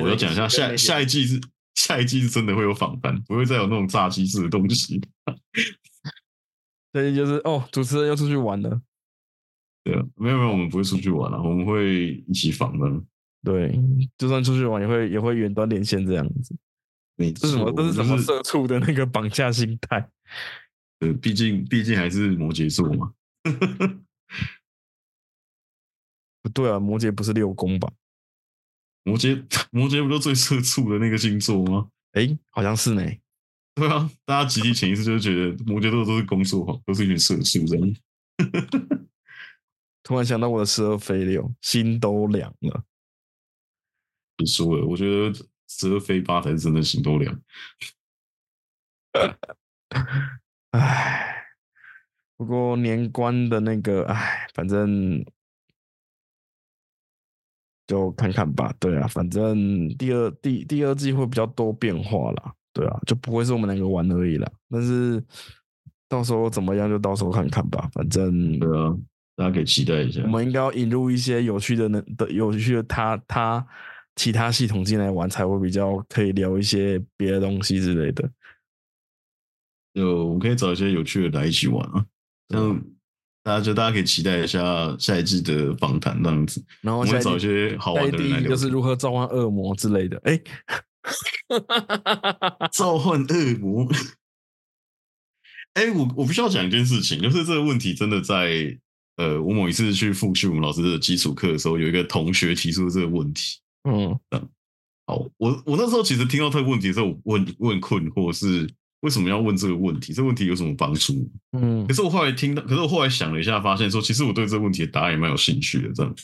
[0.00, 1.40] 我要讲一下，下下一季是。
[1.76, 5.00] 下一季是真的会有访谈，不会再有那种炸鸡式的东西。
[6.92, 8.80] 所以就是哦，主持人要出去玩了。
[9.84, 13.06] 对啊，没有没有，我们不会出去玩了，我们会一起访问。
[13.44, 13.78] 对，
[14.18, 16.56] 就算出去玩，也会也会远端连线这样子。
[17.16, 17.72] 你这是什么？
[17.72, 20.10] 这是什么社畜的那个绑架心态？
[21.00, 23.12] 呃，毕竟毕竟还是摩羯座嘛。
[26.42, 27.92] 不对啊，摩羯不是六宫吧？
[29.06, 31.88] 摩羯， 摩羯不就最社畜的那个星座吗？
[32.12, 33.02] 哎，好像是呢。
[33.76, 37.94] 对啊，大家集体潜意识就是觉得摩羯座都是工作狂，都是一群社畜这样。
[40.02, 42.82] 突然想到我的十二飞六，心都凉了。
[44.38, 45.32] 你说了，我觉得
[45.68, 47.40] 十二飞八才是真的心都凉。
[50.72, 51.44] 唉，
[52.36, 55.24] 不过年关的那个，唉，反正。
[57.86, 64.50] 就看看吧，对啊，反正第二第第二季会比较多变化啦，对啊，就不会是我们两个玩而已啦。
[64.68, 65.22] 但是
[66.08, 67.88] 到时候怎么样，就到时候看看吧。
[67.92, 68.96] 反正对啊，
[69.36, 70.20] 大家可以期待一下。
[70.22, 73.64] 我们应该要引入一些有趣的、的有趣的他他
[74.16, 78.28] 其他系统进来玩，才会比较可以聊一些别的东西之类的。
[79.94, 82.04] 就我们可以找一些有趣的来一起玩啊，
[82.48, 82.82] 像。
[83.46, 84.60] 大家就大家可以期待一下
[84.98, 90.20] 下一季的访谈这样子，然后我们找一些好玩的人来聊，就是如何召唤恶魔之类的。
[90.24, 90.40] 哎，
[92.74, 93.86] 召唤恶魔。
[95.74, 98.76] 哎，我我必须要讲一件事情，就是这个问题真的在
[99.16, 103.60] 呃，我某一次去复习我们老师的基础课的时候，有一个同学提出这个问题。
[103.88, 104.48] 嗯嗯，
[105.06, 108.68] 好，我我那时候其实听到这个问题的时候，我很我很困惑是。
[109.00, 110.12] 为什么要问这个问题？
[110.12, 111.30] 这个问题有什么帮助？
[111.52, 115.92] 嗯，可是我后来听到，可是我后来想了一下，发现说，其实我对这个问题的答案也蛮有兴趣的。
[115.92, 116.14] 这样，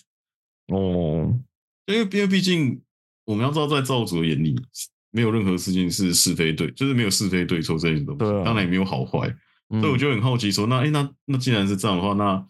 [0.68, 1.38] 哦，
[1.86, 2.80] 因为因为毕竟
[3.24, 4.58] 我们要知道，在造主的眼里，
[5.10, 9.32] 没有任何事情是是非对，就是没有是非对错这些东西，当然也没有好坏。
[9.68, 12.46] 所以我就很好奇，说那哎，那那既然是这样的话，那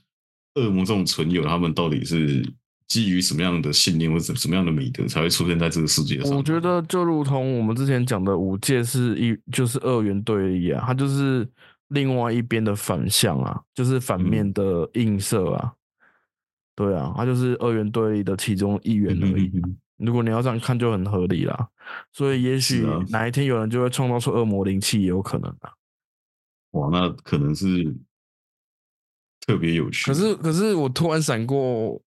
[0.54, 2.44] 恶魔这种存有，他们到底是？
[2.92, 6.36] 基于什么样的信念或者什么样的美德才会出现在这个世界上？
[6.36, 11.48] 我觉得就如同我们之前讲的五界是一就是二元对立啊，它就是
[11.88, 15.72] 另外一边的反向啊，就是反面的映射啊。
[16.76, 19.50] 对啊，它就是二元对立的其中一员而已。
[19.96, 21.68] 如果你要这样看，就很合理啦。
[22.12, 25.72] 所以也许哪一天有人就会创造出恶魔灵气，也有可能啊。
[26.72, 27.96] 哇，那可能是
[29.46, 30.04] 特别有趣。
[30.04, 31.98] 可是，可是我突然闪过。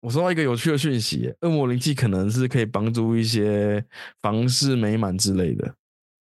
[0.00, 3.84] 我收到一个有趣的讯息，恶魔灵气可能是可以帮助一些
[4.22, 5.74] 房事美满之类的，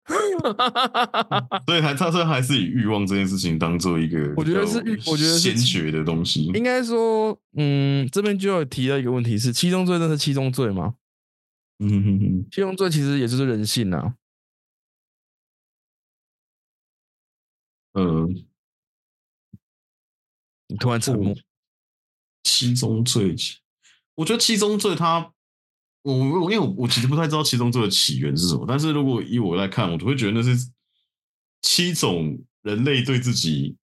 [1.64, 4.78] 所以还他说还是以欲望这件事情当做一个，我觉得是
[5.10, 6.44] 我觉得先学的东西。
[6.48, 10.96] 应该说，嗯，这边就要提到一个问题是，七宗罪那是七宗罪吗？
[11.78, 14.14] 嗯哼哼，七宗罪其实也就是人性呐。
[17.94, 18.44] 嗯，
[20.68, 21.34] 你突然沉默。
[22.44, 23.34] 七宗罪，
[24.14, 25.32] 我觉得七宗罪它
[26.02, 30.70] 我我因为我我其实不太知道七宗罪的起源是什么，但是如果以我来看，我就会觉得那是
[31.62, 33.74] 七种人类对自己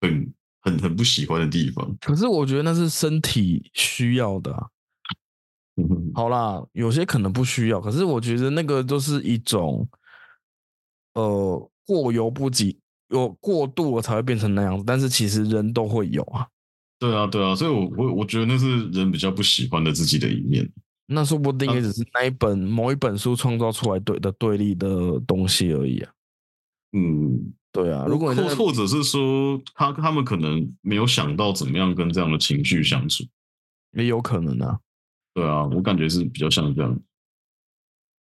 [0.00, 1.96] 很很很不喜欢的地方。
[2.00, 4.68] 可是我觉得那是身体需要的啊。
[5.76, 9.88] 嗯好啦，有些可能不需要，可是我觉得那个都是一种，
[11.14, 12.78] 呃，过犹不及，
[13.08, 14.84] 有过度了才会变成那样子。
[14.86, 16.46] 但是其实人都会有啊，
[17.00, 20.70] 对啊，对啊，所以我我我觉得那是人比较不喜欢的自己的一面。
[21.06, 26.12] 那说不定也只是那一本、某一本书创造出来对的对立的东西而已啊。
[26.92, 33.24] 嗯，对啊，如果或或者是说他他们可能没有想到怎么样跟这样的情绪相处。
[33.92, 34.78] 也有可能啊，
[35.34, 37.00] 对啊，我感觉是比较像这样。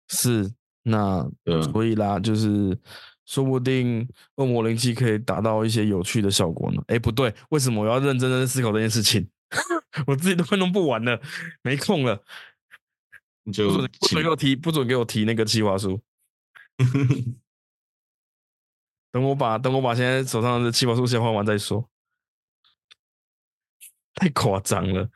[0.09, 0.51] 是
[0.85, 2.79] 那对啊，所以啦，就是
[3.29, 6.83] 说不定恶魔灵气可以达到一些有趣的效果呢。
[6.87, 9.29] 哎，不对，为什么我要认真的思考这件事情？
[10.07, 11.21] 我自己都快弄不完了，
[11.63, 12.25] 没空了。
[13.45, 16.01] 不就准不准给我提，不准给我提那个计划书。
[19.13, 21.87] 等我把等我把现在手上的计划书先画完再说。
[24.15, 25.09] 太夸张了，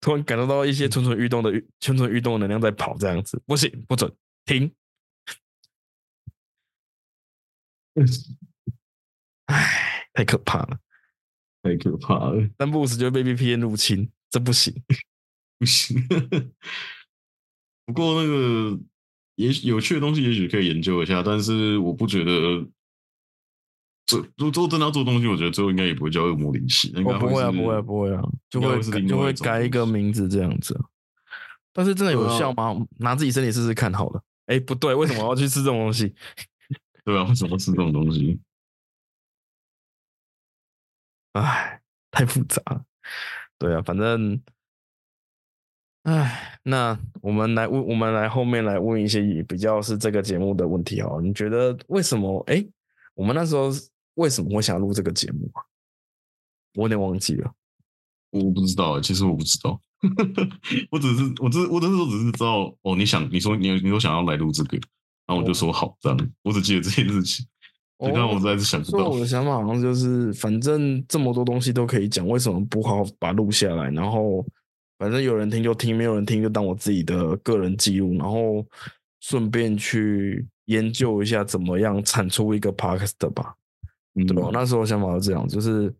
[0.00, 4.12] 突然感受到一些蠢蠢欲动的欲蠢蠢欲动的能量在跑，这样子不行，不准
[4.44, 4.72] 停。
[9.46, 10.78] 唉，太可怕了，
[11.62, 14.74] 太可怕了，三不五时就会被 VPN 入侵，这不行。
[15.58, 16.02] 不行。
[17.86, 18.78] 不过那个
[19.36, 22.66] 也许有趣的东西，也许可以研究一下，但是我不觉得。
[24.06, 30.78] 这如果真的要做东西，我觉得最后应该也不会叫恶魔灵系，应该不会啊，不会啊，不会啊，就会就会改一个名字这样子。
[31.72, 32.76] 但是真的有效吗？
[32.98, 34.22] 拿自己身体试试看好了。
[34.44, 36.14] 哎，不对，为什么我要去吃这种东西？
[37.04, 38.40] 对啊，为什么吃这种东西？
[41.32, 42.84] 哎，太复杂了。
[43.58, 44.40] 对啊，反正，
[46.04, 51.20] 哎，那我们来问，我们来后面来问一些比较是这个节目的问题哦。
[51.22, 52.42] 你觉得为什么？
[52.46, 52.66] 哎，
[53.14, 53.70] 我们那时候
[54.14, 55.62] 为什么会想录这个节目啊？
[56.74, 57.54] 我有点忘记了。
[58.30, 59.80] 我不知道欸，其实我不知道，
[60.90, 64.78] 我只是我只我那时候只是知道哦，你想你说你你说想要来录这个，
[65.26, 67.46] 然后我就说好这样，我只记得这件事情，
[67.98, 69.18] 你看我实在是想不到我。
[69.18, 73.90] 的想法好像就是，反正这么多东西都可以讲，为什么不好好把它录下来？
[73.90, 74.44] 然后
[74.98, 78.64] 反正有人听就听，没有人听就当我自己的个人记录，然后
[79.20, 83.54] 顺便去研究一下怎么样产出一个 podcast 吧。
[84.16, 84.50] 嗯对吧？
[84.52, 85.92] 那时候想法是这样，就是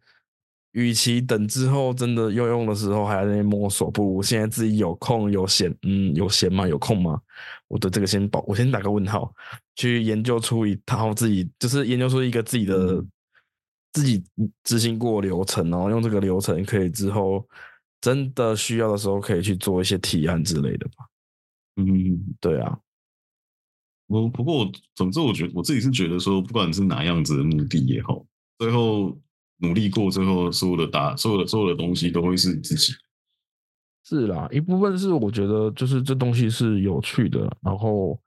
[0.75, 6.69] 与其等之后真的要用的时候还在那边摸索，不如现在自己有空有闲，嗯，有闲吗？
[6.69, 7.21] 有空吗？
[7.67, 9.35] 我对这个先保，我先打个问号，
[9.75, 13.11] 去研究出一套自己，就是研究出一个自己的、嗯
[13.95, 14.25] 自己
[14.65, 17.47] 执行过流程，然后用这个流程可以之后
[18.01, 21.07] 真的需要的时候可以去做一些提案之类的吧。
[21.77, 21.87] 嗯，
[22.41, 22.77] 对啊，
[24.09, 28.27] 我不过总之我觉得我自己是觉得说，不管是哪样子的目的也好，
[28.59, 29.17] 最后
[29.59, 32.93] 努力过，最后所有的答所有的所有的东西都会是你自己。
[34.05, 38.21] 是啦，一部分是我觉得就是这东西是有趣的，然后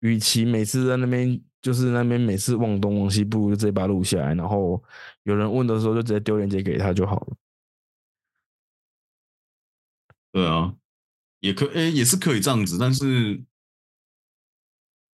[0.00, 4.82] 与其每次在那边就是那边每次忘东忘西，不如就直接把它录下来，然后
[5.22, 7.36] 有人问的时候就直接丢链接给他就好了。
[10.32, 10.74] 对啊，
[11.38, 13.40] 也可诶、也是可以这样子，但是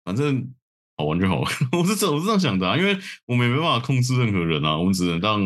[0.04, 0.54] 反正
[0.98, 1.50] 好玩就好了。
[1.72, 5.40] 我是这我是这样想的、啊，因为我们也没办法控制任何人啊，我们只能让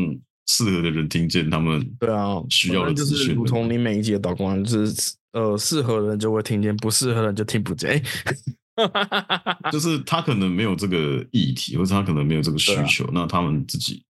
[0.48, 7.92] 适合的人听见他们对啊，需要的资讯如同你每一集的导光，就是呃适合的人就会听见，不适合的人就听不见。
[7.92, 8.04] 哎，
[9.72, 14.04] 就是他可能没有这个议题，或者他可能没有这个需求，那他们自己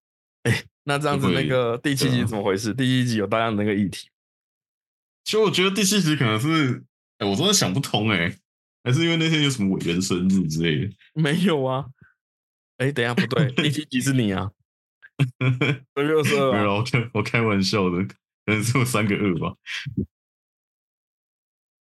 [0.83, 2.73] 那这样子那个第七集怎么回事？
[2.73, 4.07] 第七集有大量的那个议题，
[5.23, 6.83] 其实我觉得第七集可能是，
[7.19, 8.35] 哎、我真的想不通哎、
[8.83, 10.95] 还是因为那天有什么委员生日之类的。
[11.13, 11.85] 没有啊？
[12.77, 14.51] 哎，等一下不对，第七集是你啊，
[15.93, 16.57] 二月二十二啊。
[16.57, 19.55] 没有，我开我开玩笑的，可能只有三个二吧。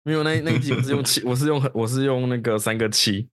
[0.05, 3.29] 没有那那一集我是用 七，我是用我是用那个三个七，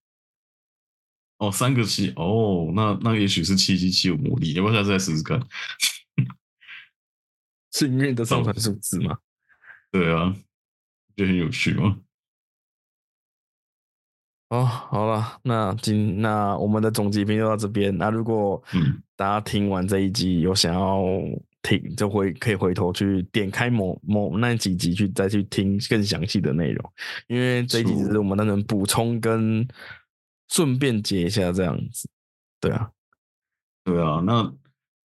[1.38, 5.39] 哦，三个七，哦，那那也许是七七七有魔力，要不要下次再试试看？
[7.69, 9.19] 幸运的上传数字嘛。
[9.91, 10.33] 对啊，
[11.15, 11.99] 觉得很有趣嘛。
[14.52, 17.98] 哦，好了，那今那我们的总集评就到这边。
[17.98, 21.06] 那如果嗯大家听完这一集有想要
[21.61, 26.94] 听，就会可以回头去点开某某那几集去再去听更详细的内容，
[27.28, 29.65] 因为这一集只是我们单纯补充跟
[30.49, 32.10] 顺便接一下这样子。
[32.60, 32.91] 对啊，
[33.86, 34.53] 对啊，那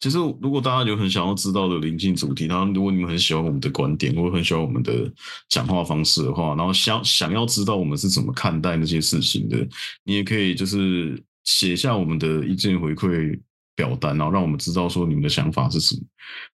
[0.04, 5.10] 其实如果大家有很想要知道的灵性主题，然后如果你们很喜欢我们的观点，或者很喜欢我们的
[5.48, 9.66] 讲话方式的话，然后想想要知道我们是怎么看待那些事情的，
[10.04, 13.40] 你也可以就是写下我们的意见回馈
[13.74, 16.02] 表单，然后让我们知道说你们的想法是什么。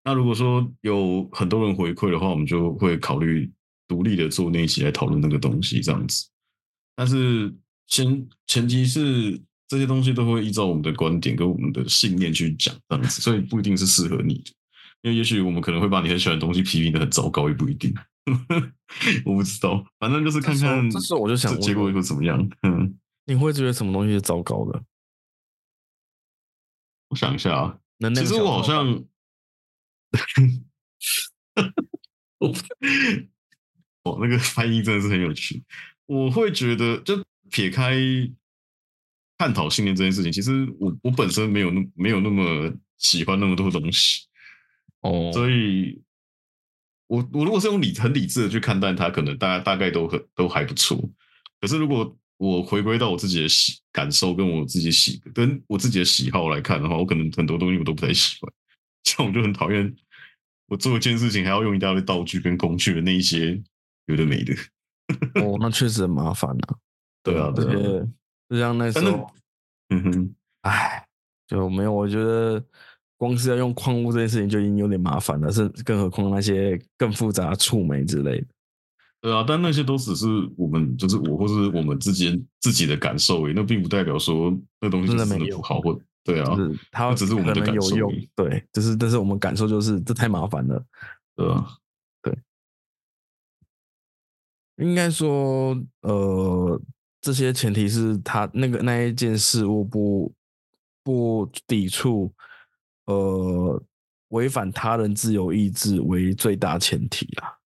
[0.04, 3.50] 那如果说有很多人回馈的话，我们就会考虑
[3.88, 6.28] 独立的做那一期来讨论那个东西，这样子。
[6.94, 7.52] 但是
[7.88, 14.50] 前前提是这些东西都会依照我们的观点跟我们的信念去讲，这样子，所以不一定是适合你的。
[15.02, 17.94] 因为也许我们可能会把你很喜欢的东西批评的很糟糕，也不一定。
[19.24, 22.50] 我不知道，反正就是看看这时候我就想结果会怎么样。
[22.62, 24.82] 嗯，你会觉得什么东西是糟糕的？
[27.10, 27.78] 我想一下啊，
[28.16, 28.88] 其实我好像，
[34.02, 35.62] 哦，那个翻译真的是很有趣。
[36.06, 37.94] 我会觉得，就撇开
[39.40, 44.26] 探讨信念这件事情，其实我我本身没有那没有那么喜欢那么多东西
[45.00, 45.98] 哦，所以
[47.06, 51.02] 我我如果是用理很理智的去看待它，可能大家大概都很都还不错。
[51.58, 58.52] 可是如果我回归到我自己的喜感受，跟我自己喜跟我自己的喜好来看的话，我可能很多东西我都不太喜欢。
[59.04, 59.96] 像我就很讨厌
[60.66, 63.58] 我做一件事情还要用一大堆道具跟工具的那一些
[64.04, 64.54] 有的没的。
[65.40, 66.76] 哦，那确实很麻烦呐。
[67.22, 68.06] 对啊，而且
[68.50, 69.30] 就像那时候，
[69.90, 71.06] 嗯哼，哎，
[71.46, 71.92] 就没有。
[71.92, 72.62] 我觉得
[73.16, 78.46] 光是要用矿物这件事情就已经有点麻烦了，是更何况那些更复杂触媒之类的。
[79.20, 86.56] 对啊，但那些都只是我们，就是我或是我们之间自己的感受诶，那并不代表说那东西真的不好，或对啊，
[86.90, 87.96] 它只是我们的感受。
[88.34, 90.84] 对，就是但是我们感受就是这太麻烦了，
[91.36, 91.76] 对啊。
[94.76, 96.80] 应该说，呃，
[97.20, 100.32] 这些前提是他那个那一件事物不
[101.02, 102.32] 不抵触，
[103.06, 103.82] 呃，
[104.28, 107.56] 违反他人自由意志为最大前提啦。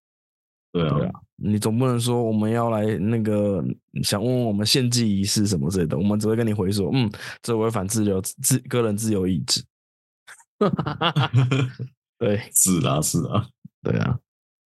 [0.72, 3.64] 对啊，你总不能说我们要来那个
[4.02, 7.08] 想问问我们献祭仪式什么之类的，我们只会跟你回说，嗯，
[7.42, 9.64] 这违反自由自个人自由意志。
[12.18, 13.46] 对， 是啊，是啊，
[13.82, 14.18] 对啊。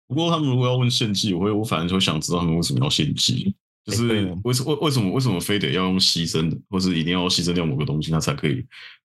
[0.08, 3.56] 不过他们如果要问献祭，我会我反正就想知道他们为什么要献祭，
[3.86, 8.66] 就是为什为为什么为什么非得要用牺牲，或是一定要牺牲掉某个东西，他才可以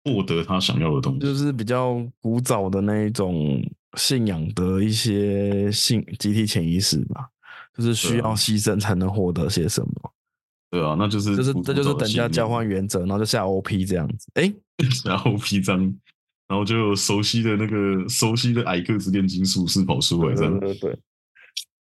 [0.03, 1.19] 获得他想要的东西？
[1.19, 3.63] 就是比较古早的那一种
[3.97, 7.27] 信仰的一些信集体潜意识吧，
[7.77, 10.11] 就是需要牺牲才能获得些什么。
[10.71, 14.27] 对啊，那就是就是这就是等价交换原则，然后就下 OP 这样子。
[14.33, 14.51] 哎，
[15.03, 15.95] 下 OP 章。
[16.45, 20.99] 然后就熟悉的那个熟悉的矮个子炼金术士跑出来，这样对对。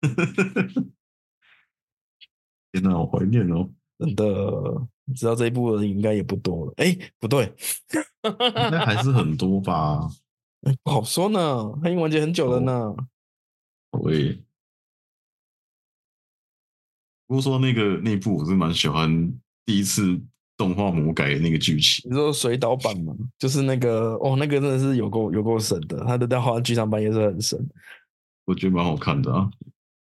[2.73, 3.69] 天哪，好怀念哦！
[3.99, 4.25] 真的，
[5.15, 6.75] 知道这一部的人应该也不多了。
[6.79, 7.55] 哎，不对，
[8.23, 10.09] 那还是很多吧？
[10.83, 12.95] 不好说呢，他已经完结很久了呢。
[14.01, 14.43] 喂，
[17.27, 19.33] 不过说那个那部我是蛮喜欢，
[19.65, 20.21] 第一次。
[20.55, 23.13] 动画魔改的那个剧情，你说水岛版吗？
[23.37, 27.69] 就是那个哦，那个真的是有够有够神的，他的动画剧场版也是很神，
[28.45, 29.51] 我觉得蛮好看的啊，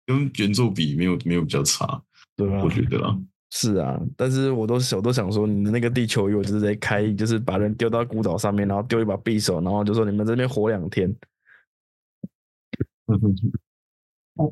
[0.06, 2.00] 跟原作比没有没有比较差，
[2.46, 3.18] 对啊，我觉得啦，
[3.50, 11.14] 是啊，但是我都我都想说，你的那个地球仪，我就是在开，就是把人丢到孤岛上面，然后丢一把匕首，然后就说你们这边活两天，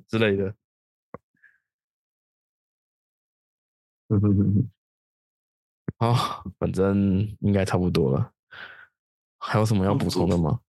[0.09, 0.55] 之类的。
[5.99, 8.33] 好，反正应该差不多了。
[9.39, 10.61] 还有什么要补充的吗？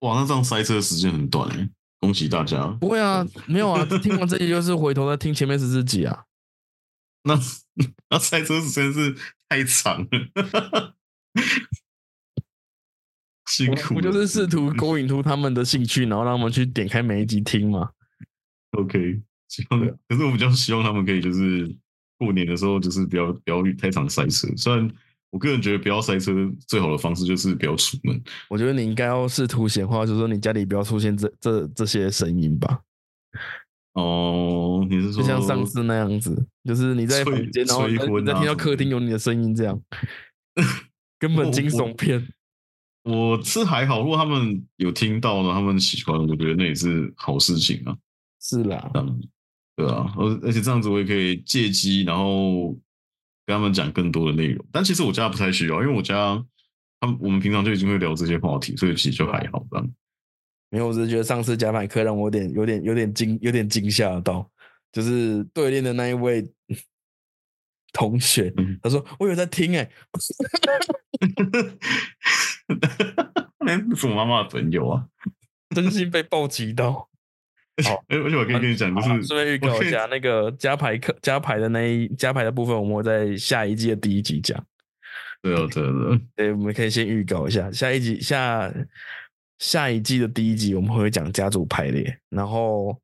[0.00, 1.68] 哇，那这样塞车时间很短哎！
[1.98, 2.66] 恭喜大家。
[2.80, 6.24] 不会啊，没有啊，听完这些就是回头再听前面十四集啊。
[7.24, 7.38] 那
[8.08, 9.14] 那赛车时间是
[9.48, 10.94] 太长了，
[13.46, 13.94] 辛苦。
[13.96, 17.90] 我就是试图勾引出他们的兴趣，然后让他们去点开每一集听嘛
[18.72, 19.80] ？OK，希望。
[20.08, 21.76] 可是我比较希望他们可以就是。
[22.22, 24.86] 过年的时候就是不要不要太常塞车，虽然
[25.30, 26.30] 我个人觉得不要塞车
[26.68, 28.22] 最好的方式就是不要出门。
[28.50, 32.82] 我觉得你应该要试图显化，就是说你家里不要出现这这这些声音吧。
[33.94, 37.88] 哦，你是说就像上次那样子，就是你在房间，然后
[38.22, 39.80] 在听到客厅有你的声音，这样
[41.18, 42.28] 根本惊悚片。
[43.02, 47.96] 我是还好，如果他们有听到呢，他们喜欢，我觉得那也是好事情啊。
[48.40, 48.90] 是啦。
[48.94, 49.20] 嗯
[49.76, 52.68] 对啊，而而且这样子我也可以借机，然后
[53.46, 54.62] 跟他们讲更多的内容。
[54.70, 56.44] 但其实我家不太需要，因为我家
[57.00, 59.90] 他们我们平常就已经会聊这些话题，所以其实就还好这样。
[60.70, 64.48] 没有，我只是觉得上次加麦课让我有点、有点、有点惊、有点惊吓到，
[64.92, 66.48] 就是对练的那一位
[67.92, 68.52] 同学，
[68.82, 69.90] 他说我有在听哎，
[73.58, 75.06] 那是我妈妈的朋友啊。
[75.74, 77.08] 真心被暴击到。
[77.84, 84.62] 好，哎，而且我可以跟你讲，就是顺便预告一下，那个加牌课加牌的那一加牌的部分，我们会在下一季的第一集讲。
[85.40, 88.70] 对哦，对哦，对，我们可以先预告一下，下一集下
[89.60, 93.00] 下一季的第一集我们会讲家族排列，然后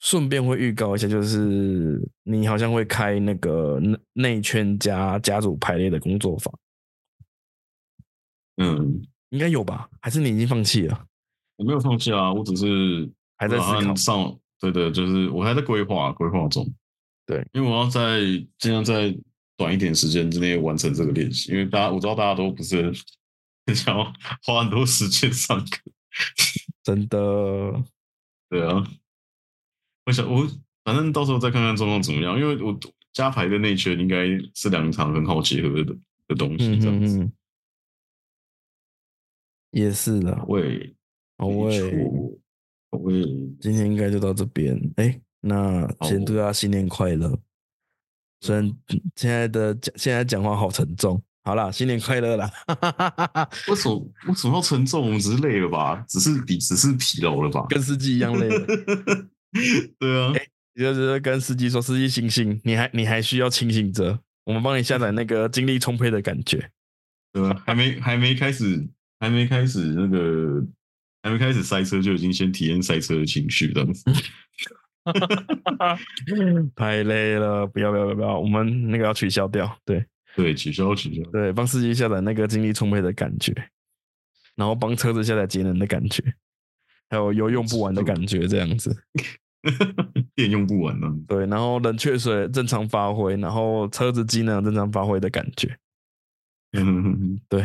[0.00, 6.54] 顺便会预告一下，就是你好像会开那个内内圈加家族排列的工作坊。
[8.58, 9.88] 嗯，应该有吧？
[10.00, 11.06] 还是你已经放弃了？
[11.56, 13.08] 我没有放弃啊，我只是
[13.38, 14.38] 还在思考上。
[14.58, 16.66] 对对，就是我还在规划规划中。
[17.26, 18.20] 对，因为我要在
[18.58, 19.14] 尽量在
[19.56, 21.52] 短一点时间之内完成这个练习。
[21.52, 22.94] 因为大家我知道大家都不是很
[23.74, 24.04] 想要
[24.42, 25.80] 花很多时间上课，
[26.82, 27.84] 真的。
[28.48, 28.86] 对啊，
[30.04, 30.46] 我想我
[30.84, 32.38] 反正到时候再看看状况怎么样。
[32.38, 32.78] 因为我
[33.12, 35.96] 加牌的内圈应该是两场很好结合的
[36.28, 37.30] 的东西，这样子。
[39.72, 40.94] 也是的，喂，
[41.38, 41.92] 喂，
[42.90, 43.22] 喂，
[43.60, 44.80] 今天应该就到这边。
[44.96, 47.36] 哎，那先祝大家新年快乐。
[48.40, 48.64] 虽然
[49.16, 52.50] 现在的现在讲话好沉重，好啦，新年快乐啦！
[53.68, 53.96] 为什么
[54.26, 55.00] 为什么要沉重？
[55.06, 56.04] 我们只是累了吧？
[56.08, 57.64] 只是比只是疲劳了吧？
[57.68, 58.48] 跟司机一样累。
[60.00, 60.34] 对啊，
[60.74, 64.18] 就是跟司机说：“司机醒醒，你还你还需要清醒着。
[64.44, 66.68] 我们帮你下载那个精力充沛的感觉。”
[67.32, 67.62] 对啊？
[67.64, 68.84] 还没还没开始。
[69.18, 70.62] 还没开始那个，
[71.22, 73.86] 还没开始塞车就已经先体验塞车的情绪了，
[76.76, 80.04] 太累了，不要不要不要，我们那个要取消掉，对
[80.36, 83.52] 对，取消取消，对，帮司机下载那个精力充沛的感觉，
[84.54, 86.22] 然后帮车子下载节能的感觉，
[87.08, 88.94] 还有油用不完的感觉，这样子，
[90.36, 95.76] 电用不完呢，对，然后冷却水正常发挥，然后车子机能正常发挥的感觉。
[96.72, 97.64] 嗯，对，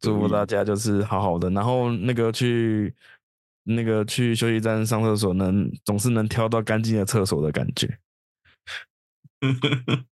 [0.00, 2.92] 祝福大家就是好好的，然后那个去
[3.62, 7.98] 那个去休息站上厕所，能总是能挑到干净的厕所的感觉，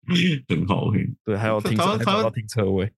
[0.49, 1.09] 很好嘿。
[1.25, 2.91] 对，还有停车，找到停车位。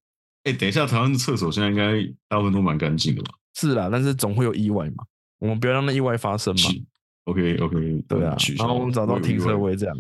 [0.45, 3.33] 哎，等一下，台湾的厕所现在应该大部分都蛮干净的吧？
[3.55, 5.05] 是啦，但是总会有意外嘛，
[5.39, 6.63] 我们不要让那意外发生嘛。
[7.25, 9.97] OK，OK，对啊，然后我们找到停车位，这样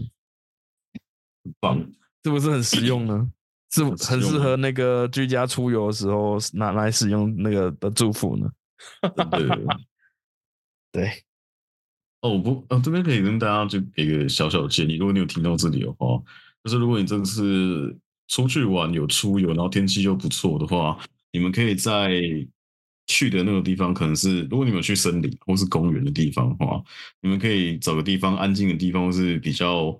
[1.45, 1.79] 很棒，
[2.25, 3.31] 是不是很实用呢？
[3.71, 8.51] 是很适合那个居家出游的时候拿来使用那个的祝福呢。
[9.31, 9.47] 对
[10.91, 11.11] 对，
[12.23, 16.23] 哦不，哦这边可以跟大家就给个小小的建议，如果你有听到这里的话，
[16.69, 20.99] 就是如果你这次出去玩有出游，然后天气又不错的话，
[21.32, 22.20] 你们可以在
[23.07, 26.82] 去的那个地方，可能是如果你们去森林或是公园的地方的话，
[27.23, 29.99] 你们可以找个地方安静的地方，或是比较。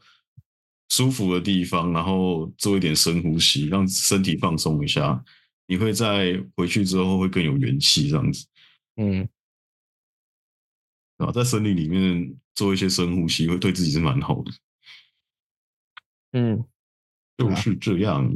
[0.91, 5.23] 舒服的地方，然后做一点深呼吸，让身体放松一下。
[5.67, 8.47] 你会在回去之后会更有元气，这样子。
[8.97, 9.29] 嗯，
[11.19, 14.51] 啊，在森林里面做一些深呼吸，会对自己是蛮好的。
[16.33, 16.65] 嗯，
[17.37, 18.31] 就是这样。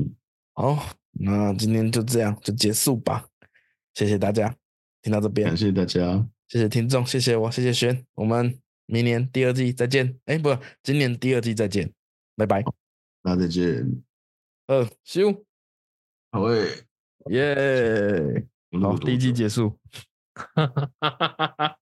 [0.55, 3.27] 好，那今天就这样就结束吧。
[3.94, 4.55] 谢谢大家
[5.02, 8.05] 听到这边，感谢大家，谢谢听众，谢谢我，谢谢轩。
[8.14, 10.19] 我们明年第二季再见。
[10.24, 11.93] 哎，不，今年第二季再见。
[12.35, 12.64] 拜拜，
[13.23, 14.02] 那再见。
[14.66, 15.44] 呃，修，
[16.31, 16.85] 好诶，
[17.31, 18.47] 耶，
[18.81, 19.78] 好，第一季结束。
[20.35, 21.78] 哈哈哈哈哈哈。